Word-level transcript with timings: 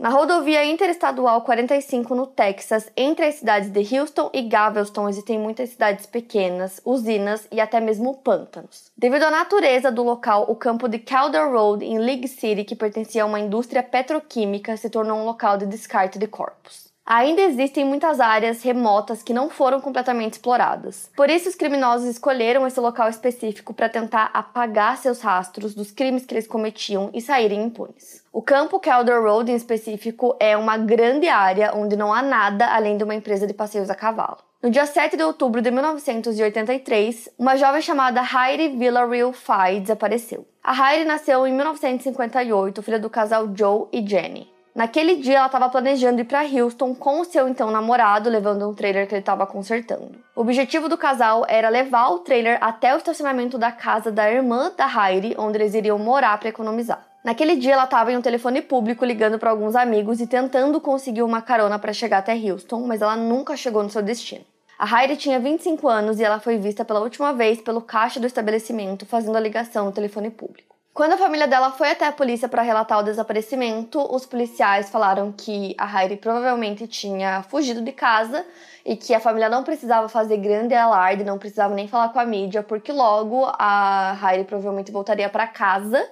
Na 0.00 0.08
rodovia 0.08 0.64
interestadual 0.64 1.42
45 1.42 2.14
no 2.14 2.26
Texas, 2.26 2.90
entre 2.96 3.26
as 3.26 3.34
cidades 3.34 3.68
de 3.68 3.80
Houston 3.98 4.30
e 4.32 4.40
Galveston, 4.40 5.06
existem 5.10 5.38
muitas 5.38 5.68
cidades 5.68 6.06
pequenas, 6.06 6.80
usinas 6.86 7.46
e 7.52 7.60
até 7.60 7.80
mesmo 7.80 8.14
pântanos. 8.14 8.90
Devido 8.96 9.24
à 9.24 9.30
natureza 9.30 9.92
do 9.92 10.02
local, 10.02 10.46
o 10.48 10.56
campo 10.56 10.88
de 10.88 10.98
Calder 10.98 11.52
Road 11.52 11.84
em 11.84 11.98
League 11.98 12.28
City, 12.28 12.64
que 12.64 12.74
pertencia 12.74 13.24
a 13.24 13.26
uma 13.26 13.38
indústria 13.38 13.82
petroquímica, 13.82 14.74
se 14.74 14.88
tornou 14.88 15.18
um 15.18 15.26
local 15.26 15.58
de 15.58 15.66
descarte 15.66 16.18
de 16.18 16.26
corpos. 16.26 16.88
Ainda 17.04 17.42
existem 17.42 17.84
muitas 17.84 18.20
áreas 18.20 18.62
remotas 18.62 19.22
que 19.22 19.34
não 19.34 19.50
foram 19.50 19.82
completamente 19.82 20.34
exploradas. 20.34 21.10
Por 21.14 21.28
isso, 21.28 21.50
os 21.50 21.54
criminosos 21.54 22.08
escolheram 22.08 22.66
esse 22.66 22.80
local 22.80 23.10
específico 23.10 23.74
para 23.74 23.90
tentar 23.90 24.30
apagar 24.32 24.96
seus 24.96 25.20
rastros 25.20 25.74
dos 25.74 25.90
crimes 25.90 26.24
que 26.24 26.32
eles 26.32 26.46
cometiam 26.46 27.10
e 27.12 27.20
saírem 27.20 27.64
impunes. 27.64 28.19
O 28.32 28.40
campo 28.40 28.78
Calder 28.78 29.20
Road, 29.20 29.50
em 29.50 29.56
específico, 29.56 30.36
é 30.38 30.56
uma 30.56 30.76
grande 30.76 31.26
área 31.26 31.72
onde 31.74 31.96
não 31.96 32.14
há 32.14 32.22
nada 32.22 32.64
além 32.72 32.96
de 32.96 33.02
uma 33.02 33.14
empresa 33.14 33.44
de 33.44 33.52
passeios 33.52 33.90
a 33.90 33.94
cavalo. 33.96 34.38
No 34.62 34.70
dia 34.70 34.86
7 34.86 35.16
de 35.16 35.24
outubro 35.24 35.60
de 35.60 35.68
1983, 35.68 37.28
uma 37.36 37.56
jovem 37.56 37.82
chamada 37.82 38.22
Heidi 38.22 38.76
Villarreal 38.76 39.32
Fay 39.32 39.80
desapareceu. 39.80 40.46
A 40.62 40.92
Heidi 40.92 41.06
nasceu 41.06 41.44
em 41.44 41.52
1958, 41.52 42.80
filha 42.82 43.00
do 43.00 43.10
casal 43.10 43.48
Joe 43.52 43.88
e 43.92 44.06
Jenny. 44.06 44.48
Naquele 44.76 45.16
dia, 45.16 45.38
ela 45.38 45.46
estava 45.46 45.68
planejando 45.68 46.20
ir 46.20 46.24
para 46.24 46.44
Houston 46.44 46.94
com 46.94 47.20
o 47.20 47.24
seu 47.24 47.48
então 47.48 47.72
namorado, 47.72 48.30
levando 48.30 48.68
um 48.68 48.74
trailer 48.74 49.08
que 49.08 49.14
ele 49.14 49.22
estava 49.22 49.44
consertando. 49.44 50.12
O 50.36 50.42
objetivo 50.42 50.88
do 50.88 50.96
casal 50.96 51.44
era 51.48 51.68
levar 51.68 52.10
o 52.10 52.20
trailer 52.20 52.58
até 52.60 52.94
o 52.94 52.98
estacionamento 52.98 53.58
da 53.58 53.72
casa 53.72 54.12
da 54.12 54.30
irmã 54.30 54.70
da 54.76 54.86
Heidi, 54.86 55.34
onde 55.36 55.58
eles 55.58 55.74
iriam 55.74 55.98
morar 55.98 56.38
para 56.38 56.48
economizar. 56.48 57.09
Naquele 57.22 57.56
dia, 57.56 57.74
ela 57.74 57.84
estava 57.84 58.10
em 58.10 58.16
um 58.16 58.22
telefone 58.22 58.62
público 58.62 59.04
ligando 59.04 59.38
para 59.38 59.50
alguns 59.50 59.76
amigos 59.76 60.20
e 60.20 60.26
tentando 60.26 60.80
conseguir 60.80 61.22
uma 61.22 61.42
carona 61.42 61.78
para 61.78 61.92
chegar 61.92 62.18
até 62.18 62.32
Houston, 62.32 62.86
mas 62.86 63.02
ela 63.02 63.14
nunca 63.14 63.56
chegou 63.56 63.82
no 63.82 63.90
seu 63.90 64.00
destino. 64.00 64.44
A 64.78 65.02
Heidi 65.02 65.18
tinha 65.18 65.38
25 65.38 65.86
anos 65.86 66.18
e 66.18 66.24
ela 66.24 66.40
foi 66.40 66.56
vista 66.56 66.82
pela 66.82 67.00
última 67.00 67.34
vez 67.34 67.60
pelo 67.60 67.82
caixa 67.82 68.18
do 68.18 68.26
estabelecimento 68.26 69.04
fazendo 69.04 69.36
a 69.36 69.40
ligação 69.40 69.84
no 69.84 69.92
telefone 69.92 70.30
público. 70.30 70.74
Quando 70.94 71.12
a 71.12 71.18
família 71.18 71.46
dela 71.46 71.70
foi 71.70 71.90
até 71.90 72.06
a 72.06 72.12
polícia 72.12 72.48
para 72.48 72.62
relatar 72.62 72.98
o 72.98 73.02
desaparecimento, 73.02 74.00
os 74.12 74.24
policiais 74.24 74.88
falaram 74.88 75.30
que 75.30 75.74
a 75.78 76.02
Heidi 76.02 76.16
provavelmente 76.16 76.86
tinha 76.86 77.42
fugido 77.42 77.82
de 77.82 77.92
casa 77.92 78.46
e 78.84 78.96
que 78.96 79.14
a 79.14 79.20
família 79.20 79.50
não 79.50 79.62
precisava 79.62 80.08
fazer 80.08 80.38
grande 80.38 80.74
alarde, 80.74 81.22
não 81.22 81.38
precisava 81.38 81.74
nem 81.74 81.86
falar 81.86 82.08
com 82.08 82.18
a 82.18 82.24
mídia, 82.24 82.62
porque 82.62 82.90
logo 82.90 83.44
a 83.58 84.16
Heidi 84.22 84.44
provavelmente 84.44 84.90
voltaria 84.90 85.28
para 85.28 85.46
casa 85.46 86.02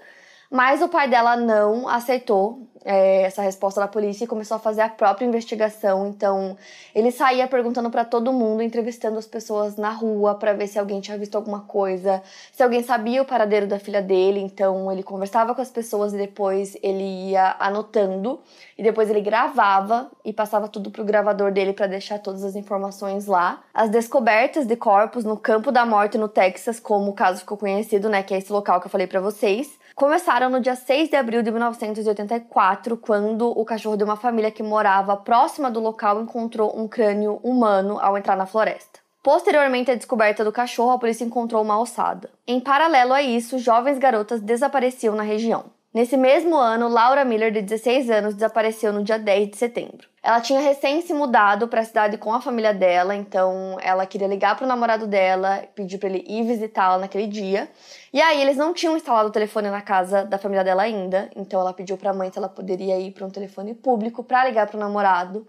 mas 0.51 0.81
o 0.81 0.89
pai 0.89 1.09
dela 1.09 1.37
não 1.37 1.89
aceitou 1.89 2.69
é, 2.85 3.23
essa 3.23 3.43
resposta 3.43 3.81
da 3.81 3.87
polícia 3.87 4.25
e 4.25 4.27
começou 4.27 4.57
a 4.57 4.61
fazer 4.61 4.81
a 4.81 4.89
própria 4.89 5.27
investigação. 5.27 6.07
Então, 6.07 6.57
ele 6.95 7.11
saía 7.11 7.47
perguntando 7.47 7.91
para 7.91 8.03
todo 8.03 8.33
mundo, 8.33 8.63
entrevistando 8.63 9.19
as 9.19 9.27
pessoas 9.27 9.77
na 9.77 9.91
rua 9.91 10.35
para 10.37 10.55
ver 10.55 10.67
se 10.67 10.79
alguém 10.79 11.01
tinha 11.01 11.19
visto 11.19 11.37
alguma 11.37 11.61
coisa, 11.61 12.23
se 12.51 12.63
alguém 12.63 12.83
sabia 12.83 13.21
o 13.21 13.27
paradeiro 13.27 13.67
da 13.67 13.79
filha 13.79 14.01
dele. 14.01 14.41
Então, 14.41 14.91
ele 14.91 15.03
conversava 15.03 15.55
com 15.55 15.61
as 15.61 15.70
pessoas 15.70 16.14
e 16.14 16.17
depois 16.17 16.79
ele 16.83 17.31
ia 17.31 17.57
anotando 17.58 18.41
e 18.79 18.83
depois 18.83 19.11
ele 19.11 19.20
gravava 19.20 20.11
e 20.25 20.33
passava 20.33 20.67
tudo 20.67 20.91
pro 20.91 21.05
gravador 21.05 21.53
dele 21.53 21.75
para 21.75 21.87
deixar 21.87 22.19
todas 22.20 22.42
as 22.42 22.57
informações 22.57 23.27
lá. 23.27 23.63
As 23.75 23.91
descobertas 23.91 24.67
de 24.67 24.77
corpos 24.77 25.25
no 25.25 25.37
campo 25.37 25.70
da 25.70 25.85
morte 25.85 26.17
no 26.17 26.29
Texas, 26.29 26.81
como 26.81 27.11
o 27.11 27.14
caso 27.14 27.41
ficou 27.41 27.58
conhecido, 27.58 28.08
né, 28.08 28.23
que 28.23 28.33
é 28.33 28.39
esse 28.39 28.51
local 28.51 28.81
que 28.81 28.87
eu 28.87 28.91
falei 28.91 29.07
para 29.07 29.20
vocês 29.20 29.79
começaram 29.98 30.48
no 30.48 30.61
dia 30.61 30.77
6 30.77 31.11
de 31.11 31.17
abril 31.17 31.42
de 31.42 31.51
1984, 31.51 32.97
quando 32.97 33.48
o 33.48 33.64
cachorro 33.64 33.97
de 33.97 34.05
uma 34.05 34.14
família 34.14 34.48
que 34.48 34.63
morava 34.63 35.17
próxima 35.17 35.69
do 35.69 35.81
local 35.81 36.23
encontrou 36.23 36.73
um 36.79 36.86
crânio 36.86 37.41
humano 37.42 37.98
ao 38.01 38.17
entrar 38.17 38.37
na 38.37 38.47
floresta. 38.47 39.01
Posteriormente 39.25 39.91
à 39.91 39.97
descoberta 39.97 40.45
do 40.45 40.53
cachorro, 40.53 40.92
a 40.92 40.98
polícia 40.98 41.25
encontrou 41.25 41.61
uma 41.63 41.81
ossada. 41.81 42.31
Em 42.47 42.61
paralelo 42.61 43.13
a 43.13 43.20
isso, 43.20 43.58
jovens 43.58 43.98
garotas 43.98 44.41
desapareciam 44.41 45.17
na 45.17 45.25
região. 45.25 45.64
Nesse 45.93 46.19
mesmo 46.19 46.55
ano, 46.55 46.87
Laura 46.87 47.25
Miller, 47.25 47.51
de 47.51 47.63
16 47.63 48.11
anos, 48.11 48.35
desapareceu 48.35 48.93
no 48.93 49.03
dia 49.03 49.19
10 49.19 49.51
de 49.51 49.57
setembro. 49.57 50.07
Ela 50.23 50.39
tinha 50.39 50.61
recém 50.61 51.01
se 51.01 51.15
mudado 51.15 51.67
para 51.67 51.81
a 51.81 51.85
cidade 51.85 52.19
com 52.19 52.31
a 52.35 52.43
família 52.43 52.75
dela, 52.75 53.17
então 53.17 53.79
ela 53.81 54.05
queria 54.05 54.29
ligar 54.29 54.55
para 54.55 54.67
o 54.67 54.69
namorado 54.69 55.07
dela, 55.07 55.65
pedir 55.75 55.97
para 55.97 56.11
ele 56.11 56.23
ir 56.29 56.45
visitá-la 56.45 56.99
naquele 56.99 57.27
dia. 57.27 57.71
E 58.13 58.21
aí 58.21 58.39
eles 58.43 58.59
não 58.59 58.75
tinham 58.75 58.99
instalado 58.99 59.31
o 59.31 59.33
telefone 59.33 59.71
na 59.71 59.81
casa 59.81 60.27
da 60.27 60.37
família 60.37 60.63
dela 60.63 60.83
ainda, 60.83 61.31
então 61.35 61.59
ela 61.59 61.73
pediu 61.73 61.97
para 61.97 62.11
a 62.11 62.15
mãe 62.15 62.31
se 62.31 62.37
ela 62.39 62.51
poderia 62.51 63.01
ir 63.01 63.13
para 63.13 63.25
um 63.25 63.31
telefone 63.31 63.75
público 63.75 64.23
para 64.23 64.45
ligar 64.45 64.67
para 64.67 64.77
o 64.77 64.81
namorado. 64.81 65.47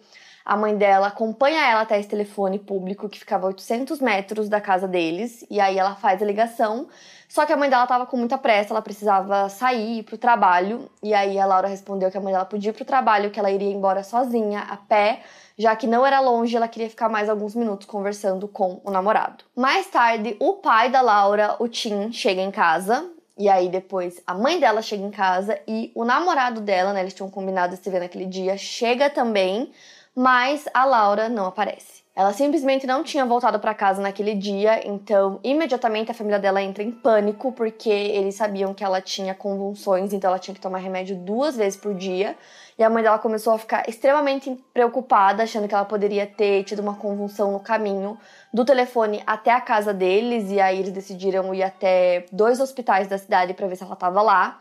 A 0.50 0.58
mãe 0.58 0.76
dela 0.76 1.06
acompanha 1.06 1.64
ela 1.64 1.82
até 1.82 2.00
esse 2.00 2.10
telefone 2.10 2.58
público 2.58 3.08
que 3.08 3.20
ficava 3.20 3.46
a 3.46 3.50
800 3.50 4.02
metros 4.02 4.50
da 4.50 4.60
casa 4.60 4.88
deles, 4.88 5.46
e 5.48 5.60
aí 5.62 5.78
ela 5.78 5.94
faz 5.94 6.24
a 6.24 6.26
ligação. 6.26 6.88
Só 7.28 7.46
que 7.46 7.54
a 7.54 7.56
mãe 7.56 7.70
dela 7.70 7.86
tava 7.86 8.08
com 8.08 8.18
muita 8.18 8.36
pressa, 8.36 8.74
ela 8.74 8.82
precisava 8.82 9.48
sair 9.48 10.02
pro 10.02 10.18
trabalho. 10.18 10.90
E 11.04 11.14
aí 11.14 11.38
a 11.38 11.46
Laura 11.46 11.68
respondeu 11.68 12.09
que 12.09 12.18
a 12.18 12.20
mãe 12.20 12.34
dela 12.34 12.46
podia 12.46 12.72
ir 12.72 12.74
pro 12.74 12.84
trabalho, 12.84 13.30
que 13.30 13.40
ela 13.40 13.52
iria 13.52 13.72
embora 13.72 14.02
sozinha, 14.02 14.62
a 14.62 14.76
pé, 14.76 15.22
já 15.56 15.76
que 15.76 15.86
não 15.86 16.04
era 16.04 16.20
longe, 16.20 16.58
ela 16.58 16.68
queria 16.68 16.90
ficar 16.90 17.09
mais 17.09 17.30
alguns 17.30 17.54
minutos 17.54 17.86
conversando 17.86 18.48
com 18.48 18.82
o 18.84 18.90
namorado. 18.90 19.44
Mais 19.56 19.86
tarde, 19.86 20.36
o 20.40 20.54
pai 20.54 20.90
da 20.90 21.02
Laura, 21.02 21.58
o 21.59 21.68
Tim, 21.68 22.12
chega 22.12 22.42
em 22.42 22.50
casa. 22.50 23.08
E 23.38 23.48
aí 23.48 23.70
depois 23.70 24.22
a 24.28 24.34
mãe 24.34 24.59
dela 24.59 24.82
chega 24.82 25.02
em 25.02 25.12
casa 25.12 25.58
e 25.66 25.94
o 25.96 26.04
namorado 26.04 26.59
dela, 26.59 26.92
né, 26.92 27.00
eles 27.00 27.14
tinham 27.14 27.30
combinado 27.30 27.74
de 27.74 27.82
se 27.82 27.90
ver 27.90 28.02
naquele 28.02 28.26
dia, 28.26 28.58
chega 28.58 29.09
também, 29.09 29.72
mas 30.16 30.68
a 30.74 30.86
Laura 30.86 31.30
não 31.30 31.46
aparece. 31.46 32.00
Ela 32.20 32.34
simplesmente 32.34 32.86
não 32.86 33.02
tinha 33.02 33.25
voltado 33.25 33.59
para 33.62 33.74
casa 33.74 34.02
naquele 34.02 34.36
dia, 34.36 34.86
então 34.86 35.40
imediatamente 35.42 36.12
a 36.12 36.14
família 36.14 36.38
dela 36.38 36.62
entra 36.62 36.84
em 36.84 36.92
pânico 36.92 37.53
porque 37.53 37.90
eles 37.90 38.36
sabiam 38.36 38.74
que 38.74 38.84
ela 38.84 39.00
tinha 39.00 39.34
convulsões, 39.34 40.12
então 40.12 40.30
ela 40.30 40.38
tinha 40.38 40.53
que 40.53 40.59
tomar 40.59 40.80
remédio 40.80 41.16
duas 41.16 41.56
vezes 41.56 41.80
por 41.80 41.94
dia. 41.94 42.36
E 42.78 42.84
a 42.84 42.90
mãe 42.90 43.03
dela 43.03 43.20
começou 43.20 43.53
a 43.53 43.58
ficar 43.58 43.88
extremamente 43.88 44.53
preocupada, 44.74 45.44
achando 45.44 45.66
que 45.66 45.74
ela 45.74 45.86
poderia 45.86 46.28
ter 46.28 46.66
tido 46.66 46.80
uma 46.80 46.96
convulsão 46.96 47.53
no 47.53 47.59
caminho 47.62 48.18
do 48.53 48.66
telefone 48.66 49.24
até 49.26 49.52
a 49.52 49.62
casa 49.62 49.94
deles, 49.94 50.52
e 50.52 50.59
aí 50.59 50.80
eles 50.80 50.91
decidiram 50.91 51.53
ir 51.53 51.64
até 51.64 52.26
dois 52.34 52.59
hospitais 52.59 53.08
da 53.08 53.18
cidade 53.18 53.53
para 53.53 53.68
ver 53.68 53.78
se 53.78 53.84
ela 53.84 53.94
estava 53.94 54.22
lá 54.22 54.59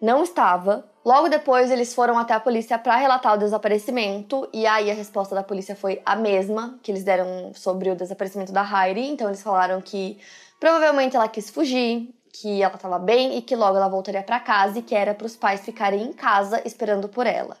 não 0.00 0.22
estava. 0.22 0.84
Logo 1.04 1.28
depois, 1.28 1.70
eles 1.70 1.94
foram 1.94 2.18
até 2.18 2.34
a 2.34 2.40
polícia 2.40 2.78
para 2.78 2.96
relatar 2.96 3.34
o 3.34 3.38
desaparecimento, 3.38 4.48
e 4.52 4.66
aí 4.66 4.90
a 4.90 4.94
resposta 4.94 5.34
da 5.34 5.42
polícia 5.42 5.76
foi 5.76 6.02
a 6.04 6.16
mesma 6.16 6.78
que 6.82 6.90
eles 6.90 7.04
deram 7.04 7.52
sobre 7.54 7.90
o 7.90 7.96
desaparecimento 7.96 8.52
da 8.52 8.62
Heidi. 8.62 9.02
Então, 9.02 9.28
eles 9.28 9.42
falaram 9.42 9.80
que 9.80 10.18
provavelmente 10.58 11.14
ela 11.14 11.28
quis 11.28 11.48
fugir, 11.48 12.12
que 12.32 12.62
ela 12.62 12.74
estava 12.74 12.98
bem 12.98 13.38
e 13.38 13.42
que 13.42 13.56
logo 13.56 13.76
ela 13.76 13.88
voltaria 13.88 14.22
para 14.22 14.40
casa 14.40 14.78
e 14.78 14.82
que 14.82 14.94
era 14.94 15.14
para 15.14 15.26
os 15.26 15.36
pais 15.36 15.60
ficarem 15.60 16.02
em 16.02 16.12
casa 16.12 16.60
esperando 16.64 17.08
por 17.08 17.26
ela. 17.26 17.56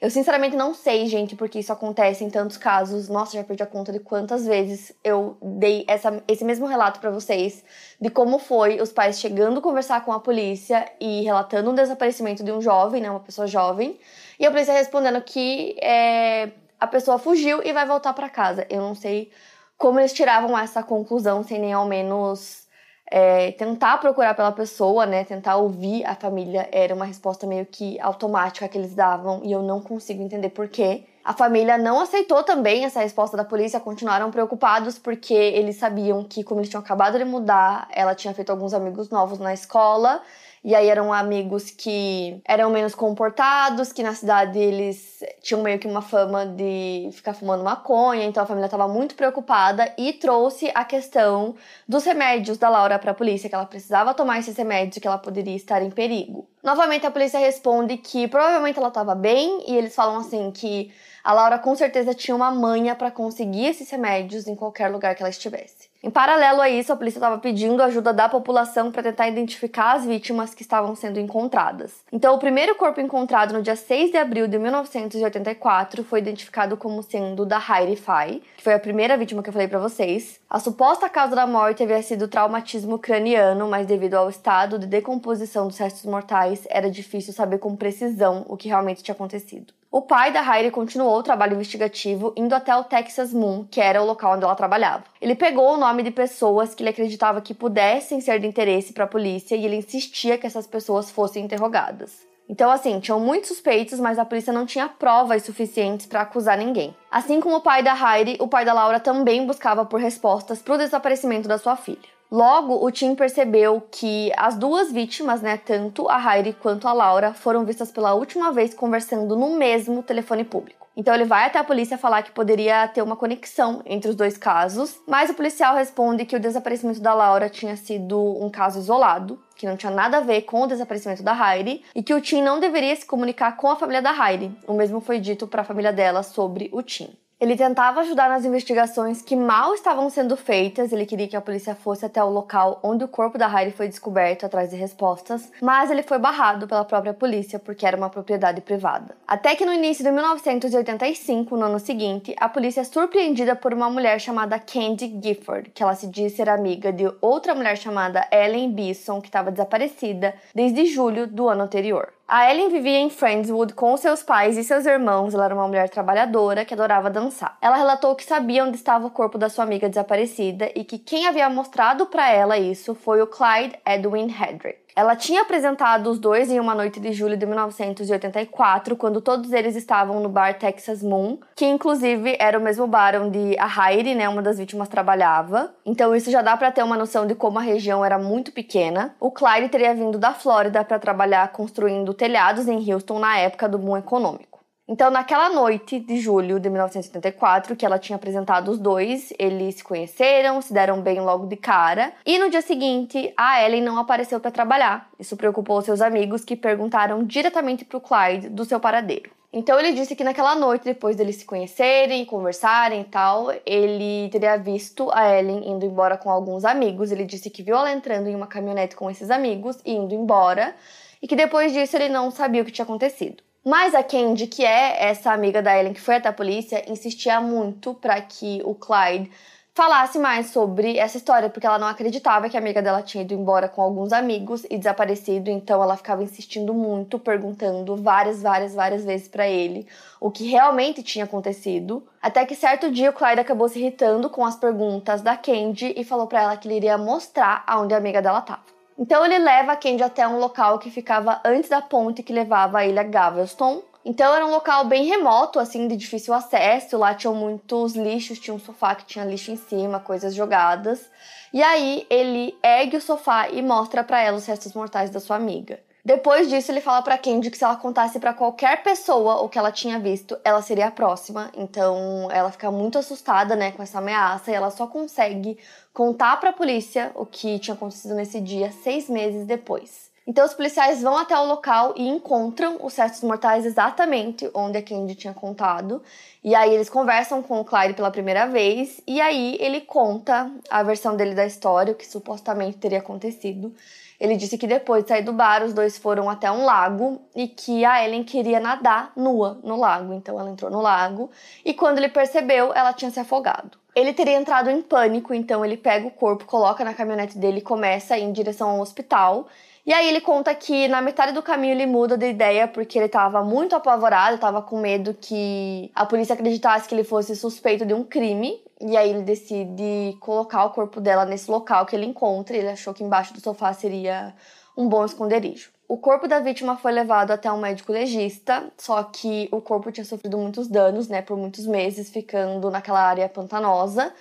Eu 0.00 0.10
sinceramente 0.10 0.56
não 0.56 0.74
sei, 0.74 1.06
gente, 1.06 1.36
porque 1.36 1.58
isso 1.58 1.72
acontece 1.72 2.24
em 2.24 2.30
tantos 2.30 2.56
casos. 2.56 3.08
Nossa, 3.08 3.36
já 3.36 3.44
perdi 3.44 3.62
a 3.62 3.66
conta 3.66 3.92
de 3.92 4.00
quantas 4.00 4.44
vezes 4.46 4.92
eu 5.02 5.36
dei 5.40 5.84
essa, 5.88 6.22
esse 6.26 6.44
mesmo 6.44 6.66
relato 6.66 7.00
para 7.00 7.10
vocês 7.10 7.64
de 8.00 8.10
como 8.10 8.38
foi 8.38 8.80
os 8.80 8.92
pais 8.92 9.18
chegando 9.18 9.60
conversar 9.60 10.04
com 10.04 10.12
a 10.12 10.20
polícia 10.20 10.90
e 11.00 11.22
relatando 11.22 11.70
um 11.70 11.74
desaparecimento 11.74 12.42
de 12.42 12.52
um 12.52 12.60
jovem, 12.60 13.00
né, 13.00 13.10
uma 13.10 13.20
pessoa 13.20 13.46
jovem, 13.46 13.98
e 14.38 14.44
a 14.44 14.50
polícia 14.50 14.72
respondendo 14.72 15.20
que 15.22 15.76
é, 15.80 16.50
a 16.78 16.86
pessoa 16.86 17.18
fugiu 17.18 17.62
e 17.62 17.72
vai 17.72 17.86
voltar 17.86 18.12
para 18.12 18.28
casa. 18.28 18.66
Eu 18.68 18.80
não 18.80 18.94
sei 18.94 19.30
como 19.78 20.00
eles 20.00 20.12
tiravam 20.12 20.58
essa 20.58 20.82
conclusão 20.82 21.42
sem 21.42 21.58
nem 21.58 21.72
ao 21.72 21.86
menos 21.86 22.63
é, 23.10 23.52
tentar 23.52 23.98
procurar 23.98 24.34
pela 24.34 24.52
pessoa, 24.52 25.06
né, 25.06 25.24
tentar 25.24 25.56
ouvir 25.56 26.04
a 26.04 26.14
família 26.14 26.68
era 26.72 26.94
uma 26.94 27.04
resposta 27.04 27.46
meio 27.46 27.66
que 27.66 28.00
automática 28.00 28.68
que 28.68 28.78
eles 28.78 28.94
davam 28.94 29.40
e 29.44 29.52
eu 29.52 29.62
não 29.62 29.80
consigo 29.80 30.22
entender 30.22 30.48
por 30.50 30.68
quê. 30.68 31.04
A 31.24 31.32
família 31.32 31.78
não 31.78 32.00
aceitou 32.00 32.42
também 32.42 32.84
essa 32.84 33.00
resposta 33.00 33.36
da 33.36 33.44
polícia, 33.44 33.80
continuaram 33.80 34.30
preocupados 34.30 34.98
porque 34.98 35.32
eles 35.32 35.76
sabiam 35.76 36.22
que, 36.22 36.44
como 36.44 36.60
eles 36.60 36.68
tinham 36.68 36.82
acabado 36.82 37.16
de 37.18 37.24
mudar, 37.24 37.88
ela 37.92 38.14
tinha 38.14 38.34
feito 38.34 38.50
alguns 38.50 38.74
amigos 38.74 39.08
novos 39.08 39.38
na 39.38 39.54
escola 39.54 40.20
E 40.64 40.74
aí 40.74 40.88
eram 40.88 41.12
amigos 41.12 41.70
que 41.70 42.40
eram 42.46 42.70
menos 42.70 42.94
comportados, 42.94 43.92
que 43.92 44.02
na 44.02 44.14
cidade 44.14 44.58
eles 44.58 45.22
tinham 45.42 45.62
meio 45.62 45.78
que 45.78 45.86
uma 45.86 46.00
fama 46.00 46.46
de 46.46 47.10
ficar 47.12 47.34
fumando 47.34 47.62
maconha, 47.62 48.24
então 48.24 48.42
a 48.42 48.46
família 48.46 48.64
estava 48.64 48.88
muito 48.88 49.14
preocupada 49.14 49.92
e 49.98 50.14
trouxe 50.14 50.72
a 50.74 50.82
questão 50.82 51.54
dos 51.86 52.04
remédios 52.04 52.56
da 52.56 52.70
Laura 52.70 52.98
para 52.98 53.10
a 53.10 53.14
polícia, 53.14 53.46
que 53.46 53.54
ela 53.54 53.66
precisava 53.66 54.14
tomar 54.14 54.38
esses 54.38 54.56
remédios, 54.56 54.96
que 54.96 55.06
ela 55.06 55.18
poderia 55.18 55.54
estar 55.54 55.82
em 55.82 55.90
perigo. 55.90 56.48
Novamente 56.64 57.04
a 57.04 57.10
polícia 57.10 57.38
responde 57.38 57.98
que 57.98 58.26
provavelmente 58.26 58.78
ela 58.78 58.88
estava 58.88 59.14
bem 59.14 59.62
e 59.68 59.76
eles 59.76 59.94
falam 59.94 60.16
assim 60.16 60.50
que 60.50 60.90
a 61.22 61.30
Laura 61.34 61.58
com 61.58 61.76
certeza 61.76 62.14
tinha 62.14 62.34
uma 62.34 62.50
manha 62.50 62.94
para 62.94 63.10
conseguir 63.10 63.66
esses 63.66 63.90
remédios 63.90 64.46
em 64.46 64.54
qualquer 64.54 64.88
lugar 64.88 65.14
que 65.14 65.22
ela 65.22 65.28
estivesse. 65.28 65.92
Em 66.04 66.10
paralelo 66.10 66.60
a 66.60 66.68
isso, 66.68 66.92
a 66.92 66.96
polícia 66.96 67.16
estava 67.16 67.38
pedindo 67.38 67.82
ajuda 67.82 68.12
da 68.12 68.28
população 68.28 68.92
para 68.92 69.04
tentar 69.04 69.26
identificar 69.26 69.94
as 69.94 70.04
vítimas 70.04 70.52
que 70.52 70.60
estavam 70.60 70.94
sendo 70.94 71.18
encontradas. 71.18 71.92
Então, 72.12 72.34
o 72.34 72.38
primeiro 72.38 72.74
corpo 72.74 73.00
encontrado 73.00 73.54
no 73.54 73.62
dia 73.62 73.74
6 73.74 74.10
de 74.10 74.18
abril 74.18 74.46
de 74.46 74.58
1984 74.58 76.04
foi 76.04 76.18
identificado 76.18 76.76
como 76.76 77.02
sendo 77.02 77.46
da 77.46 77.56
Heidi 77.58 77.96
Fay, 77.96 78.42
que 78.54 78.62
foi 78.62 78.74
a 78.74 78.78
primeira 78.78 79.16
vítima 79.16 79.42
que 79.42 79.48
eu 79.48 79.52
falei 79.54 79.66
para 79.66 79.78
vocês. 79.78 80.38
A 80.50 80.60
suposta 80.60 81.08
causa 81.08 81.34
da 81.34 81.46
morte 81.46 81.82
havia 81.82 82.02
sido 82.02 82.28
traumatismo 82.28 82.98
craniano, 82.98 83.66
mas 83.66 83.86
devido 83.86 84.12
ao 84.12 84.28
estado 84.28 84.78
de 84.78 84.86
decomposição 84.86 85.66
dos 85.66 85.78
restos 85.78 86.04
mortais, 86.04 86.53
era 86.68 86.90
difícil 86.90 87.32
saber 87.32 87.58
com 87.58 87.76
precisão 87.76 88.44
o 88.48 88.56
que 88.56 88.68
realmente 88.68 89.02
tinha 89.02 89.14
acontecido. 89.14 89.72
O 89.90 90.02
pai 90.02 90.32
da 90.32 90.42
Heidi 90.42 90.70
continuou 90.72 91.16
o 91.16 91.22
trabalho 91.22 91.54
investigativo 91.54 92.32
indo 92.36 92.52
até 92.52 92.74
o 92.76 92.82
Texas 92.82 93.32
Moon, 93.32 93.64
que 93.70 93.80
era 93.80 94.02
o 94.02 94.06
local 94.06 94.34
onde 94.34 94.42
ela 94.42 94.56
trabalhava. 94.56 95.04
Ele 95.20 95.36
pegou 95.36 95.74
o 95.74 95.76
nome 95.76 96.02
de 96.02 96.10
pessoas 96.10 96.74
que 96.74 96.82
ele 96.82 96.90
acreditava 96.90 97.40
que 97.40 97.54
pudessem 97.54 98.20
ser 98.20 98.40
de 98.40 98.46
interesse 98.46 98.92
para 98.92 99.04
a 99.04 99.06
polícia 99.06 99.54
e 99.54 99.64
ele 99.64 99.76
insistia 99.76 100.36
que 100.36 100.46
essas 100.48 100.66
pessoas 100.66 101.10
fossem 101.12 101.44
interrogadas. 101.44 102.26
Então, 102.48 102.70
assim, 102.70 103.00
tinham 103.00 103.18
muitos 103.18 103.48
suspeitos, 103.48 103.98
mas 103.98 104.18
a 104.18 104.24
polícia 104.24 104.52
não 104.52 104.66
tinha 104.66 104.88
provas 104.88 105.44
suficientes 105.44 106.06
para 106.06 106.22
acusar 106.22 106.58
ninguém. 106.58 106.94
Assim 107.10 107.40
como 107.40 107.56
o 107.56 107.62
pai 107.62 107.82
da 107.82 107.94
Heidi, 107.94 108.36
o 108.40 108.48
pai 108.48 108.64
da 108.64 108.72
Laura 108.72 109.00
também 109.00 109.46
buscava 109.46 109.86
por 109.86 110.00
respostas 110.00 110.60
para 110.60 110.74
o 110.74 110.78
desaparecimento 110.78 111.48
da 111.48 111.56
sua 111.56 111.76
filha. 111.76 112.13
Logo, 112.34 112.84
o 112.84 112.90
Tim 112.90 113.14
percebeu 113.14 113.80
que 113.92 114.32
as 114.36 114.56
duas 114.56 114.90
vítimas, 114.90 115.40
né, 115.40 115.56
tanto 115.56 116.08
a 116.08 116.18
Heidi 116.18 116.52
quanto 116.52 116.88
a 116.88 116.92
Laura, 116.92 117.32
foram 117.32 117.64
vistas 117.64 117.92
pela 117.92 118.12
última 118.12 118.50
vez 118.50 118.74
conversando 118.74 119.36
no 119.36 119.56
mesmo 119.56 120.02
telefone 120.02 120.42
público. 120.42 120.88
Então 120.96 121.14
ele 121.14 121.26
vai 121.26 121.46
até 121.46 121.60
a 121.60 121.64
polícia 121.64 121.96
falar 121.96 122.24
que 122.24 122.32
poderia 122.32 122.88
ter 122.88 123.02
uma 123.02 123.14
conexão 123.14 123.82
entre 123.86 124.10
os 124.10 124.16
dois 124.16 124.36
casos, 124.36 125.00
mas 125.06 125.30
o 125.30 125.34
policial 125.34 125.76
responde 125.76 126.24
que 126.24 126.34
o 126.34 126.40
desaparecimento 126.40 127.00
da 127.00 127.14
Laura 127.14 127.48
tinha 127.48 127.76
sido 127.76 128.20
um 128.44 128.50
caso 128.50 128.80
isolado, 128.80 129.40
que 129.54 129.64
não 129.64 129.76
tinha 129.76 129.92
nada 129.92 130.16
a 130.16 130.20
ver 130.20 130.42
com 130.42 130.62
o 130.62 130.66
desaparecimento 130.66 131.22
da 131.22 131.36
Heidi 131.54 131.84
e 131.94 132.02
que 132.02 132.14
o 132.14 132.20
Tim 132.20 132.42
não 132.42 132.58
deveria 132.58 132.96
se 132.96 133.06
comunicar 133.06 133.56
com 133.56 133.70
a 133.70 133.76
família 133.76 134.02
da 134.02 134.10
Heidi. 134.10 134.50
O 134.66 134.74
mesmo 134.74 135.00
foi 135.00 135.20
dito 135.20 135.46
para 135.46 135.62
a 135.62 135.64
família 135.64 135.92
dela 135.92 136.24
sobre 136.24 136.68
o 136.72 136.82
Tim. 136.82 137.16
Ele 137.44 137.56
tentava 137.56 138.00
ajudar 138.00 138.30
nas 138.30 138.46
investigações 138.46 139.20
que 139.20 139.36
mal 139.36 139.74
estavam 139.74 140.08
sendo 140.08 140.34
feitas, 140.34 140.90
ele 140.90 141.04
queria 141.04 141.28
que 141.28 141.36
a 141.36 141.42
polícia 141.42 141.74
fosse 141.74 142.06
até 142.06 142.24
o 142.24 142.30
local 142.30 142.80
onde 142.82 143.04
o 143.04 143.08
corpo 143.08 143.36
da 143.36 143.46
Heidi 143.46 143.70
foi 143.70 143.86
descoberto 143.86 144.46
atrás 144.46 144.70
de 144.70 144.76
respostas, 144.76 145.52
mas 145.60 145.90
ele 145.90 146.02
foi 146.02 146.18
barrado 146.18 146.66
pela 146.66 146.86
própria 146.86 147.12
polícia 147.12 147.58
porque 147.58 147.84
era 147.84 147.98
uma 147.98 148.08
propriedade 148.08 148.62
privada. 148.62 149.14
Até 149.28 149.54
que 149.54 149.66
no 149.66 149.74
início 149.74 150.02
de 150.02 150.10
1985, 150.10 151.54
no 151.54 151.66
ano 151.66 151.78
seguinte, 151.78 152.34
a 152.40 152.48
polícia 152.48 152.80
é 152.80 152.84
surpreendida 152.84 153.54
por 153.54 153.74
uma 153.74 153.90
mulher 153.90 154.18
chamada 154.18 154.58
Candy 154.58 155.14
Gifford, 155.22 155.68
que 155.68 155.82
ela 155.82 155.94
se 155.94 156.06
diz 156.06 156.32
ser 156.32 156.48
amiga 156.48 156.90
de 156.90 157.12
outra 157.20 157.54
mulher 157.54 157.76
chamada 157.76 158.26
Ellen 158.32 158.72
Bisson, 158.72 159.20
que 159.20 159.28
estava 159.28 159.50
desaparecida 159.50 160.34
desde 160.54 160.86
julho 160.86 161.26
do 161.26 161.46
ano 161.50 161.64
anterior. 161.64 162.13
A 162.26 162.50
Ellen 162.50 162.70
vivia 162.70 162.98
em 163.00 163.10
Friendswood 163.10 163.74
com 163.74 163.94
seus 163.98 164.22
pais 164.22 164.56
e 164.56 164.64
seus 164.64 164.86
irmãos. 164.86 165.34
Ela 165.34 165.44
era 165.44 165.54
uma 165.54 165.66
mulher 165.66 165.90
trabalhadora 165.90 166.64
que 166.64 166.72
adorava 166.72 167.10
dançar. 167.10 167.58
Ela 167.60 167.76
relatou 167.76 168.16
que 168.16 168.24
sabia 168.24 168.64
onde 168.64 168.76
estava 168.76 169.06
o 169.06 169.10
corpo 169.10 169.36
da 169.36 169.50
sua 169.50 169.64
amiga 169.64 169.90
desaparecida 169.90 170.70
e 170.74 170.84
que 170.84 170.98
quem 170.98 171.26
havia 171.26 171.50
mostrado 171.50 172.06
para 172.06 172.30
ela 172.30 172.56
isso 172.56 172.94
foi 172.94 173.20
o 173.20 173.26
Clyde 173.26 173.78
Edwin 173.86 174.28
Hedrick. 174.28 174.83
Ela 174.96 175.16
tinha 175.16 175.42
apresentado 175.42 176.08
os 176.08 176.20
dois 176.20 176.48
em 176.48 176.60
uma 176.60 176.72
noite 176.72 177.00
de 177.00 177.12
julho 177.12 177.36
de 177.36 177.44
1984, 177.44 178.94
quando 178.94 179.20
todos 179.20 179.52
eles 179.52 179.74
estavam 179.74 180.20
no 180.20 180.28
bar 180.28 180.56
Texas 180.56 181.02
Moon, 181.02 181.38
que 181.56 181.66
inclusive 181.66 182.36
era 182.38 182.56
o 182.56 182.62
mesmo 182.62 182.86
bar 182.86 183.20
onde 183.20 183.56
a 183.58 183.66
Heidi, 183.66 184.14
né, 184.14 184.28
uma 184.28 184.40
das 184.40 184.56
vítimas, 184.56 184.88
trabalhava. 184.88 185.74
Então 185.84 186.14
isso 186.14 186.30
já 186.30 186.42
dá 186.42 186.56
para 186.56 186.70
ter 186.70 186.84
uma 186.84 186.96
noção 186.96 187.26
de 187.26 187.34
como 187.34 187.58
a 187.58 187.62
região 187.62 188.04
era 188.04 188.18
muito 188.20 188.52
pequena. 188.52 189.16
O 189.18 189.32
Clyde 189.32 189.68
teria 189.68 189.92
vindo 189.94 190.16
da 190.16 190.32
Flórida 190.32 190.84
para 190.84 191.00
trabalhar 191.00 191.50
construindo 191.50 192.14
telhados 192.14 192.68
em 192.68 192.92
Houston 192.92 193.18
na 193.18 193.36
época 193.36 193.68
do 193.68 193.78
boom 193.78 193.96
econômico. 193.96 194.53
Então, 194.86 195.10
naquela 195.10 195.48
noite 195.48 195.98
de 195.98 196.18
julho 196.20 196.60
de 196.60 196.68
1974, 196.68 197.74
que 197.74 197.86
ela 197.86 197.98
tinha 197.98 198.16
apresentado 198.16 198.70
os 198.70 198.78
dois, 198.78 199.32
eles 199.38 199.76
se 199.76 199.84
conheceram, 199.84 200.60
se 200.60 200.74
deram 200.74 201.00
bem 201.00 201.20
logo 201.20 201.46
de 201.46 201.56
cara. 201.56 202.12
E 202.26 202.38
no 202.38 202.50
dia 202.50 202.60
seguinte, 202.60 203.32
a 203.34 203.64
Ellen 203.64 203.80
não 203.80 203.98
apareceu 203.98 204.38
para 204.38 204.50
trabalhar. 204.50 205.08
Isso 205.18 205.38
preocupou 205.38 205.80
seus 205.80 206.02
amigos, 206.02 206.44
que 206.44 206.54
perguntaram 206.54 207.24
diretamente 207.24 207.82
para 207.82 207.96
o 207.96 208.00
Clyde 208.00 208.50
do 208.50 208.66
seu 208.66 208.78
paradeiro. 208.78 209.30
Então 209.50 209.80
ele 209.80 209.92
disse 209.92 210.14
que 210.14 210.22
naquela 210.22 210.54
noite, 210.54 210.84
depois 210.84 211.16
deles 211.16 211.36
se 211.36 211.46
conhecerem, 211.46 212.26
conversarem 212.26 213.00
e 213.00 213.04
tal, 213.04 213.52
ele 213.64 214.28
teria 214.28 214.58
visto 214.58 215.10
a 215.12 215.34
Ellen 215.34 215.66
indo 215.66 215.86
embora 215.86 216.18
com 216.18 216.28
alguns 216.28 216.62
amigos. 216.62 217.10
Ele 217.10 217.24
disse 217.24 217.48
que 217.48 217.62
viu 217.62 217.74
ela 217.74 217.90
entrando 217.90 218.28
em 218.28 218.34
uma 218.34 218.48
caminhonete 218.48 218.96
com 218.96 219.10
esses 219.10 219.30
amigos 219.30 219.78
e 219.82 219.94
indo 219.94 220.14
embora, 220.14 220.74
e 221.22 221.26
que 221.26 221.36
depois 221.36 221.72
disso 221.72 221.96
ele 221.96 222.10
não 222.10 222.30
sabia 222.30 222.60
o 222.60 222.64
que 222.66 222.72
tinha 222.72 222.84
acontecido. 222.84 223.42
Mas 223.64 223.94
a 223.94 224.02
Candy, 224.02 224.46
que 224.46 224.62
é 224.62 225.08
essa 225.08 225.32
amiga 225.32 225.62
da 225.62 225.78
Ellen 225.78 225.94
que 225.94 226.00
foi 226.00 226.16
até 226.16 226.28
a 226.28 226.32
polícia, 226.34 226.84
insistia 226.86 227.40
muito 227.40 227.94
para 227.94 228.20
que 228.20 228.60
o 228.62 228.74
Clyde 228.74 229.30
falasse 229.72 230.18
mais 230.18 230.50
sobre 230.50 230.98
essa 230.98 231.16
história, 231.16 231.48
porque 231.48 231.66
ela 231.66 231.78
não 231.78 231.88
acreditava 231.88 232.48
que 232.50 232.58
a 232.58 232.60
amiga 232.60 232.82
dela 232.82 233.00
tinha 233.00 233.24
ido 233.24 233.32
embora 233.32 233.66
com 233.66 233.80
alguns 233.80 234.12
amigos 234.12 234.64
e 234.70 234.76
desaparecido, 234.76 235.50
então 235.50 235.82
ela 235.82 235.96
ficava 235.96 236.22
insistindo 236.22 236.74
muito, 236.74 237.18
perguntando 237.18 237.96
várias, 237.96 238.42
várias, 238.42 238.74
várias 238.74 239.02
vezes 239.02 239.28
para 239.28 239.48
ele 239.48 239.88
o 240.20 240.30
que 240.30 240.46
realmente 240.46 241.02
tinha 241.02 241.24
acontecido. 241.24 242.06
Até 242.20 242.44
que 242.44 242.54
certo 242.54 242.90
dia 242.92 243.10
o 243.10 243.14
Clyde 243.14 243.40
acabou 243.40 243.68
se 243.68 243.78
irritando 243.78 244.28
com 244.28 244.44
as 244.44 244.56
perguntas 244.56 245.22
da 245.22 245.38
Candy 245.38 245.94
e 245.96 246.04
falou 246.04 246.26
para 246.26 246.42
ela 246.42 246.56
que 246.58 246.68
ele 246.68 246.76
iria 246.76 246.98
mostrar 246.98 247.64
aonde 247.66 247.94
a 247.94 247.96
amiga 247.96 248.20
dela 248.20 248.40
estava. 248.40 248.73
Então 248.98 249.24
ele 249.24 249.38
leva 249.38 249.72
a 249.72 249.76
Candy 249.76 250.02
até 250.02 250.26
um 250.26 250.38
local 250.38 250.78
que 250.78 250.90
ficava 250.90 251.40
antes 251.44 251.68
da 251.68 251.82
ponte 251.82 252.22
que 252.22 252.32
levava 252.32 252.78
à 252.78 252.86
ilha 252.86 253.02
Galveston. 253.02 253.82
Então 254.04 254.34
era 254.34 254.46
um 254.46 254.50
local 254.50 254.84
bem 254.84 255.06
remoto, 255.06 255.58
assim, 255.58 255.88
de 255.88 255.96
difícil 255.96 256.32
acesso. 256.32 256.96
Lá 256.96 257.14
tinham 257.14 257.34
muitos 257.34 257.96
lixos, 257.96 258.38
tinha 258.38 258.54
um 258.54 258.58
sofá 258.58 258.94
que 258.94 259.04
tinha 259.04 259.24
lixo 259.24 259.50
em 259.50 259.56
cima, 259.56 259.98
coisas 259.98 260.34
jogadas. 260.34 261.10
E 261.52 261.62
aí 261.62 262.06
ele 262.10 262.56
ergue 262.62 262.98
o 262.98 263.00
sofá 263.00 263.48
e 263.48 263.62
mostra 263.62 264.04
para 264.04 264.20
ela 264.20 264.36
os 264.36 264.46
restos 264.46 264.74
mortais 264.74 265.10
da 265.10 265.20
sua 265.20 265.36
amiga. 265.36 265.80
Depois 266.04 266.50
disso, 266.50 266.70
ele 266.70 266.82
fala 266.82 267.00
para 267.00 267.16
Candy 267.16 267.50
que 267.50 267.56
se 267.56 267.64
ela 267.64 267.76
contasse 267.76 268.20
para 268.20 268.34
qualquer 268.34 268.82
pessoa 268.82 269.40
o 269.40 269.48
que 269.48 269.58
ela 269.58 269.72
tinha 269.72 269.98
visto, 269.98 270.36
ela 270.44 270.60
seria 270.60 270.88
a 270.88 270.90
próxima. 270.90 271.50
Então, 271.56 272.28
ela 272.30 272.50
fica 272.50 272.70
muito 272.70 272.98
assustada, 272.98 273.56
né, 273.56 273.72
com 273.72 273.82
essa 273.82 273.98
ameaça 273.98 274.50
e 274.50 274.54
ela 274.54 274.70
só 274.70 274.86
consegue 274.86 275.56
contar 275.94 276.36
para 276.36 276.50
a 276.50 276.52
polícia 276.52 277.10
o 277.14 277.24
que 277.24 277.58
tinha 277.58 277.74
acontecido 277.74 278.14
nesse 278.14 278.38
dia 278.38 278.70
seis 278.70 279.08
meses 279.08 279.46
depois. 279.46 280.12
Então, 280.26 280.44
os 280.44 280.52
policiais 280.52 281.00
vão 281.00 281.16
até 281.16 281.38
o 281.38 281.46
local 281.46 281.94
e 281.96 282.06
encontram 282.06 282.78
os 282.82 282.94
restos 282.96 283.22
mortais 283.22 283.64
exatamente 283.64 284.50
onde 284.52 284.76
a 284.76 284.82
Candy 284.82 285.14
tinha 285.14 285.32
contado. 285.32 286.02
E 286.42 286.54
aí 286.54 286.74
eles 286.74 286.90
conversam 286.90 287.42
com 287.42 287.60
o 287.60 287.64
Clyde 287.64 287.94
pela 287.94 288.10
primeira 288.10 288.46
vez 288.46 289.00
e 289.06 289.22
aí 289.22 289.56
ele 289.58 289.80
conta 289.80 290.50
a 290.68 290.82
versão 290.82 291.16
dele 291.16 291.34
da 291.34 291.46
história, 291.46 291.92
o 291.92 291.96
que 291.96 292.06
supostamente 292.06 292.76
teria 292.76 292.98
acontecido. 292.98 293.74
Ele 294.24 294.36
disse 294.36 294.56
que 294.56 294.66
depois 294.66 295.02
de 295.02 295.10
sair 295.10 295.22
do 295.22 295.34
bar, 295.34 295.62
os 295.62 295.74
dois 295.74 295.98
foram 295.98 296.30
até 296.30 296.50
um 296.50 296.64
lago 296.64 297.20
e 297.36 297.46
que 297.46 297.84
a 297.84 298.02
Ellen 298.02 298.24
queria 298.24 298.58
nadar 298.58 299.12
nua 299.14 299.60
no 299.62 299.76
lago. 299.76 300.14
Então 300.14 300.40
ela 300.40 300.48
entrou 300.48 300.70
no 300.70 300.80
lago 300.80 301.30
e 301.62 301.74
quando 301.74 301.98
ele 301.98 302.08
percebeu, 302.08 302.72
ela 302.74 302.94
tinha 302.94 303.10
se 303.10 303.20
afogado. 303.20 303.76
Ele 303.94 304.14
teria 304.14 304.38
entrado 304.38 304.70
em 304.70 304.80
pânico, 304.80 305.34
então 305.34 305.62
ele 305.62 305.76
pega 305.76 306.06
o 306.06 306.10
corpo, 306.10 306.46
coloca 306.46 306.82
na 306.82 306.94
caminhonete 306.94 307.36
dele 307.36 307.58
e 307.58 307.60
começa 307.60 308.14
a 308.14 308.18
ir 308.18 308.22
em 308.22 308.32
direção 308.32 308.70
ao 308.70 308.80
hospital. 308.80 309.46
E 309.84 309.92
aí 309.92 310.08
ele 310.08 310.22
conta 310.22 310.54
que 310.54 310.88
na 310.88 311.02
metade 311.02 311.32
do 311.32 311.42
caminho 311.42 311.74
ele 311.74 311.84
muda 311.84 312.16
de 312.16 312.30
ideia 312.30 312.66
porque 312.66 312.98
ele 312.98 313.04
estava 313.04 313.44
muito 313.44 313.76
apavorado, 313.76 314.36
estava 314.36 314.62
com 314.62 314.80
medo 314.80 315.12
que 315.12 315.92
a 315.94 316.06
polícia 316.06 316.32
acreditasse 316.32 316.88
que 316.88 316.94
ele 316.94 317.04
fosse 317.04 317.36
suspeito 317.36 317.84
de 317.84 317.92
um 317.92 318.02
crime. 318.02 318.58
E 318.86 318.98
aí 318.98 319.08
ele 319.08 319.22
decide 319.22 320.14
colocar 320.20 320.62
o 320.66 320.70
corpo 320.70 321.00
dela 321.00 321.24
nesse 321.24 321.50
local 321.50 321.86
que 321.86 321.96
ele 321.96 322.04
encontra. 322.04 322.54
Ele 322.54 322.68
achou 322.68 322.92
que 322.92 323.02
embaixo 323.02 323.32
do 323.32 323.40
sofá 323.40 323.72
seria 323.72 324.34
um 324.76 324.86
bom 324.86 325.06
esconderijo. 325.06 325.70
O 325.88 325.96
corpo 325.96 326.28
da 326.28 326.38
vítima 326.38 326.76
foi 326.76 326.92
levado 326.92 327.30
até 327.30 327.50
um 327.50 327.60
médico 327.60 327.92
legista, 327.92 328.70
só 328.76 329.02
que 329.02 329.48
o 329.50 329.60
corpo 329.60 329.90
tinha 329.90 330.04
sofrido 330.04 330.36
muitos 330.36 330.68
danos, 330.68 331.08
né, 331.08 331.22
por 331.22 331.36
muitos 331.36 331.66
meses, 331.66 332.10
ficando 332.10 332.70
naquela 332.70 333.00
área 333.00 333.28
pantanosa. 333.28 334.12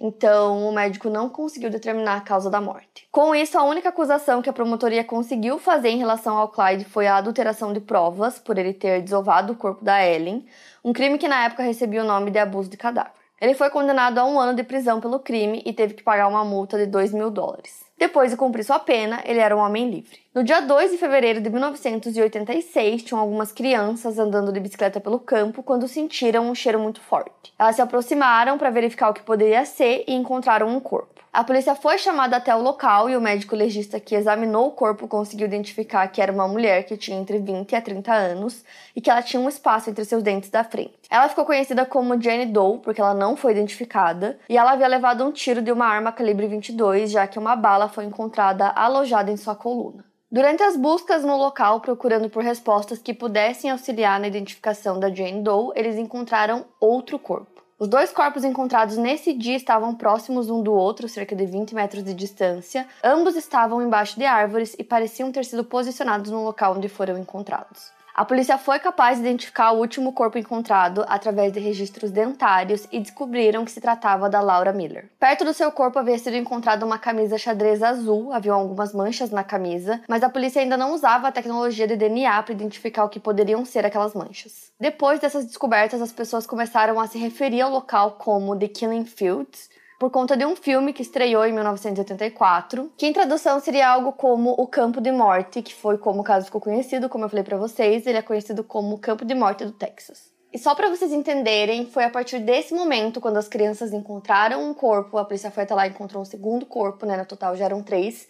então 0.00 0.68
o 0.68 0.72
médico 0.72 1.08
não 1.08 1.28
conseguiu 1.28 1.70
determinar 1.70 2.16
a 2.16 2.20
causa 2.20 2.50
da 2.50 2.60
morte. 2.60 3.06
Com 3.10 3.34
isso, 3.34 3.56
a 3.56 3.62
única 3.64 3.88
acusação 3.88 4.42
que 4.42 4.50
a 4.50 4.52
promotoria 4.52 5.04
conseguiu 5.04 5.58
fazer 5.58 5.90
em 5.90 5.98
relação 5.98 6.36
ao 6.36 6.48
Clyde 6.48 6.84
foi 6.84 7.06
a 7.06 7.16
adulteração 7.16 7.72
de 7.72 7.80
provas 7.80 8.38
por 8.38 8.58
ele 8.58 8.72
ter 8.72 9.00
desovado 9.02 9.52
o 9.52 9.56
corpo 9.56 9.84
da 9.84 10.04
Ellen, 10.04 10.44
um 10.84 10.92
crime 10.92 11.18
que 11.18 11.28
na 11.28 11.44
época 11.44 11.62
recebia 11.62 12.02
o 12.02 12.06
nome 12.06 12.30
de 12.32 12.38
abuso 12.38 12.68
de 12.68 12.76
cadáver. 12.76 13.21
Ele 13.42 13.54
foi 13.54 13.70
condenado 13.70 14.18
a 14.18 14.24
um 14.24 14.38
ano 14.38 14.54
de 14.54 14.62
prisão 14.62 15.00
pelo 15.00 15.18
crime 15.18 15.64
e 15.66 15.72
teve 15.72 15.94
que 15.94 16.02
pagar 16.04 16.28
uma 16.28 16.44
multa 16.44 16.78
de 16.78 16.86
2 16.86 17.12
mil 17.12 17.28
dólares. 17.28 17.84
Depois 17.98 18.30
de 18.30 18.36
cumprir 18.36 18.62
sua 18.62 18.78
pena, 18.78 19.20
ele 19.24 19.40
era 19.40 19.56
um 19.56 19.58
homem 19.58 19.90
livre. 19.90 20.21
No 20.34 20.42
dia 20.42 20.62
2 20.62 20.92
de 20.92 20.96
fevereiro 20.96 21.42
de 21.42 21.50
1986, 21.50 23.02
tinham 23.02 23.20
algumas 23.20 23.52
crianças 23.52 24.18
andando 24.18 24.50
de 24.50 24.60
bicicleta 24.60 24.98
pelo 24.98 25.20
campo 25.20 25.62
quando 25.62 25.86
sentiram 25.86 26.48
um 26.48 26.54
cheiro 26.54 26.80
muito 26.80 27.02
forte. 27.02 27.52
Elas 27.58 27.76
se 27.76 27.82
aproximaram 27.82 28.56
para 28.56 28.70
verificar 28.70 29.10
o 29.10 29.12
que 29.12 29.22
poderia 29.22 29.62
ser 29.66 30.04
e 30.08 30.14
encontraram 30.14 30.68
um 30.68 30.80
corpo. 30.80 31.20
A 31.30 31.44
polícia 31.44 31.74
foi 31.74 31.98
chamada 31.98 32.38
até 32.38 32.56
o 32.56 32.62
local 32.62 33.10
e 33.10 33.16
o 33.16 33.20
médico 33.20 33.54
legista 33.54 34.00
que 34.00 34.14
examinou 34.14 34.68
o 34.68 34.70
corpo 34.70 35.06
conseguiu 35.06 35.46
identificar 35.46 36.08
que 36.08 36.22
era 36.22 36.32
uma 36.32 36.48
mulher 36.48 36.84
que 36.84 36.96
tinha 36.96 37.20
entre 37.20 37.38
20 37.38 37.76
a 37.76 37.82
30 37.82 38.10
anos 38.10 38.64
e 38.96 39.02
que 39.02 39.10
ela 39.10 39.20
tinha 39.20 39.40
um 39.40 39.50
espaço 39.50 39.90
entre 39.90 40.02
seus 40.06 40.22
dentes 40.22 40.48
da 40.48 40.64
frente. 40.64 40.94
Ela 41.10 41.28
ficou 41.28 41.44
conhecida 41.44 41.84
como 41.84 42.18
Jane 42.18 42.46
Doe 42.46 42.78
porque 42.78 43.02
ela 43.02 43.12
não 43.12 43.36
foi 43.36 43.52
identificada 43.52 44.38
e 44.48 44.56
ela 44.56 44.72
havia 44.72 44.88
levado 44.88 45.26
um 45.26 45.30
tiro 45.30 45.60
de 45.60 45.70
uma 45.70 45.84
arma 45.84 46.10
calibre 46.10 46.46
22, 46.46 47.10
já 47.10 47.26
que 47.26 47.38
uma 47.38 47.54
bala 47.54 47.86
foi 47.86 48.06
encontrada 48.06 48.68
alojada 48.68 49.30
em 49.30 49.36
sua 49.36 49.54
coluna. 49.54 50.10
Durante 50.32 50.62
as 50.62 50.78
buscas 50.78 51.22
no 51.22 51.36
local, 51.36 51.82
procurando 51.82 52.30
por 52.30 52.42
respostas 52.42 52.98
que 52.98 53.12
pudessem 53.12 53.70
auxiliar 53.70 54.18
na 54.18 54.26
identificação 54.26 54.98
da 54.98 55.10
Jane 55.10 55.42
Doe, 55.42 55.74
eles 55.76 55.98
encontraram 55.98 56.64
outro 56.80 57.18
corpo. 57.18 57.62
Os 57.78 57.86
dois 57.86 58.10
corpos 58.10 58.42
encontrados 58.42 58.96
nesse 58.96 59.34
dia 59.34 59.54
estavam 59.54 59.94
próximos 59.94 60.48
um 60.48 60.62
do 60.62 60.72
outro, 60.72 61.06
cerca 61.06 61.36
de 61.36 61.44
20 61.44 61.74
metros 61.74 62.02
de 62.02 62.14
distância. 62.14 62.88
Ambos 63.04 63.36
estavam 63.36 63.82
embaixo 63.82 64.18
de 64.18 64.24
árvores 64.24 64.74
e 64.78 64.82
pareciam 64.82 65.30
ter 65.30 65.44
sido 65.44 65.64
posicionados 65.64 66.30
no 66.30 66.42
local 66.42 66.76
onde 66.76 66.88
foram 66.88 67.18
encontrados. 67.18 67.92
A 68.14 68.26
polícia 68.26 68.58
foi 68.58 68.78
capaz 68.78 69.16
de 69.16 69.24
identificar 69.24 69.72
o 69.72 69.78
último 69.78 70.12
corpo 70.12 70.36
encontrado 70.36 71.02
através 71.08 71.50
de 71.50 71.58
registros 71.58 72.10
dentários 72.10 72.86
e 72.92 73.00
descobriram 73.00 73.64
que 73.64 73.70
se 73.70 73.80
tratava 73.80 74.28
da 74.28 74.42
Laura 74.42 74.70
Miller. 74.70 75.08
Perto 75.18 75.46
do 75.46 75.54
seu 75.54 75.72
corpo 75.72 75.98
havia 75.98 76.18
sido 76.18 76.36
encontrada 76.36 76.84
uma 76.84 76.98
camisa 76.98 77.38
xadrez 77.38 77.82
azul, 77.82 78.30
haviam 78.30 78.58
algumas 78.58 78.92
manchas 78.92 79.30
na 79.30 79.42
camisa, 79.42 80.02
mas 80.06 80.22
a 80.22 80.28
polícia 80.28 80.60
ainda 80.60 80.76
não 80.76 80.92
usava 80.92 81.28
a 81.28 81.32
tecnologia 81.32 81.86
de 81.88 81.96
DNA 81.96 82.42
para 82.42 82.52
identificar 82.52 83.04
o 83.04 83.08
que 83.08 83.18
poderiam 83.18 83.64
ser 83.64 83.86
aquelas 83.86 84.12
manchas. 84.12 84.70
Depois 84.78 85.18
dessas 85.18 85.46
descobertas, 85.46 86.02
as 86.02 86.12
pessoas 86.12 86.46
começaram 86.46 87.00
a 87.00 87.06
se 87.06 87.18
referir 87.18 87.62
ao 87.62 87.70
local 87.70 88.12
como 88.18 88.58
The 88.58 88.68
Killing 88.68 89.06
Fields, 89.06 89.70
por 90.02 90.10
conta 90.10 90.36
de 90.36 90.44
um 90.44 90.56
filme 90.56 90.92
que 90.92 91.00
estreou 91.00 91.46
em 91.46 91.52
1984, 91.52 92.90
que 92.96 93.06
em 93.06 93.12
tradução 93.12 93.60
seria 93.60 93.88
algo 93.88 94.10
como 94.10 94.50
O 94.58 94.66
Campo 94.66 95.00
de 95.00 95.12
Morte, 95.12 95.62
que 95.62 95.72
foi 95.72 95.96
como 95.96 96.22
o 96.22 96.24
caso 96.24 96.46
ficou 96.46 96.60
conhecido, 96.60 97.08
como 97.08 97.24
eu 97.24 97.28
falei 97.28 97.44
para 97.44 97.56
vocês, 97.56 98.04
ele 98.04 98.18
é 98.18 98.22
conhecido 98.22 98.64
como 98.64 98.96
o 98.96 98.98
Campo 98.98 99.24
de 99.24 99.32
Morte 99.32 99.64
do 99.64 99.70
Texas. 99.70 100.32
E 100.52 100.58
só 100.58 100.74
para 100.74 100.88
vocês 100.88 101.12
entenderem, 101.12 101.86
foi 101.86 102.02
a 102.02 102.10
partir 102.10 102.40
desse 102.40 102.74
momento, 102.74 103.20
quando 103.20 103.36
as 103.36 103.46
crianças 103.46 103.92
encontraram 103.92 104.68
um 104.68 104.74
corpo, 104.74 105.18
a 105.18 105.24
polícia 105.24 105.52
foi 105.52 105.62
até 105.62 105.72
lá 105.72 105.86
e 105.86 105.90
encontrou 105.90 106.20
um 106.20 106.26
segundo 106.26 106.66
corpo, 106.66 107.06
né? 107.06 107.16
No 107.16 107.24
total 107.24 107.54
já 107.54 107.66
eram 107.66 107.80
três, 107.80 108.26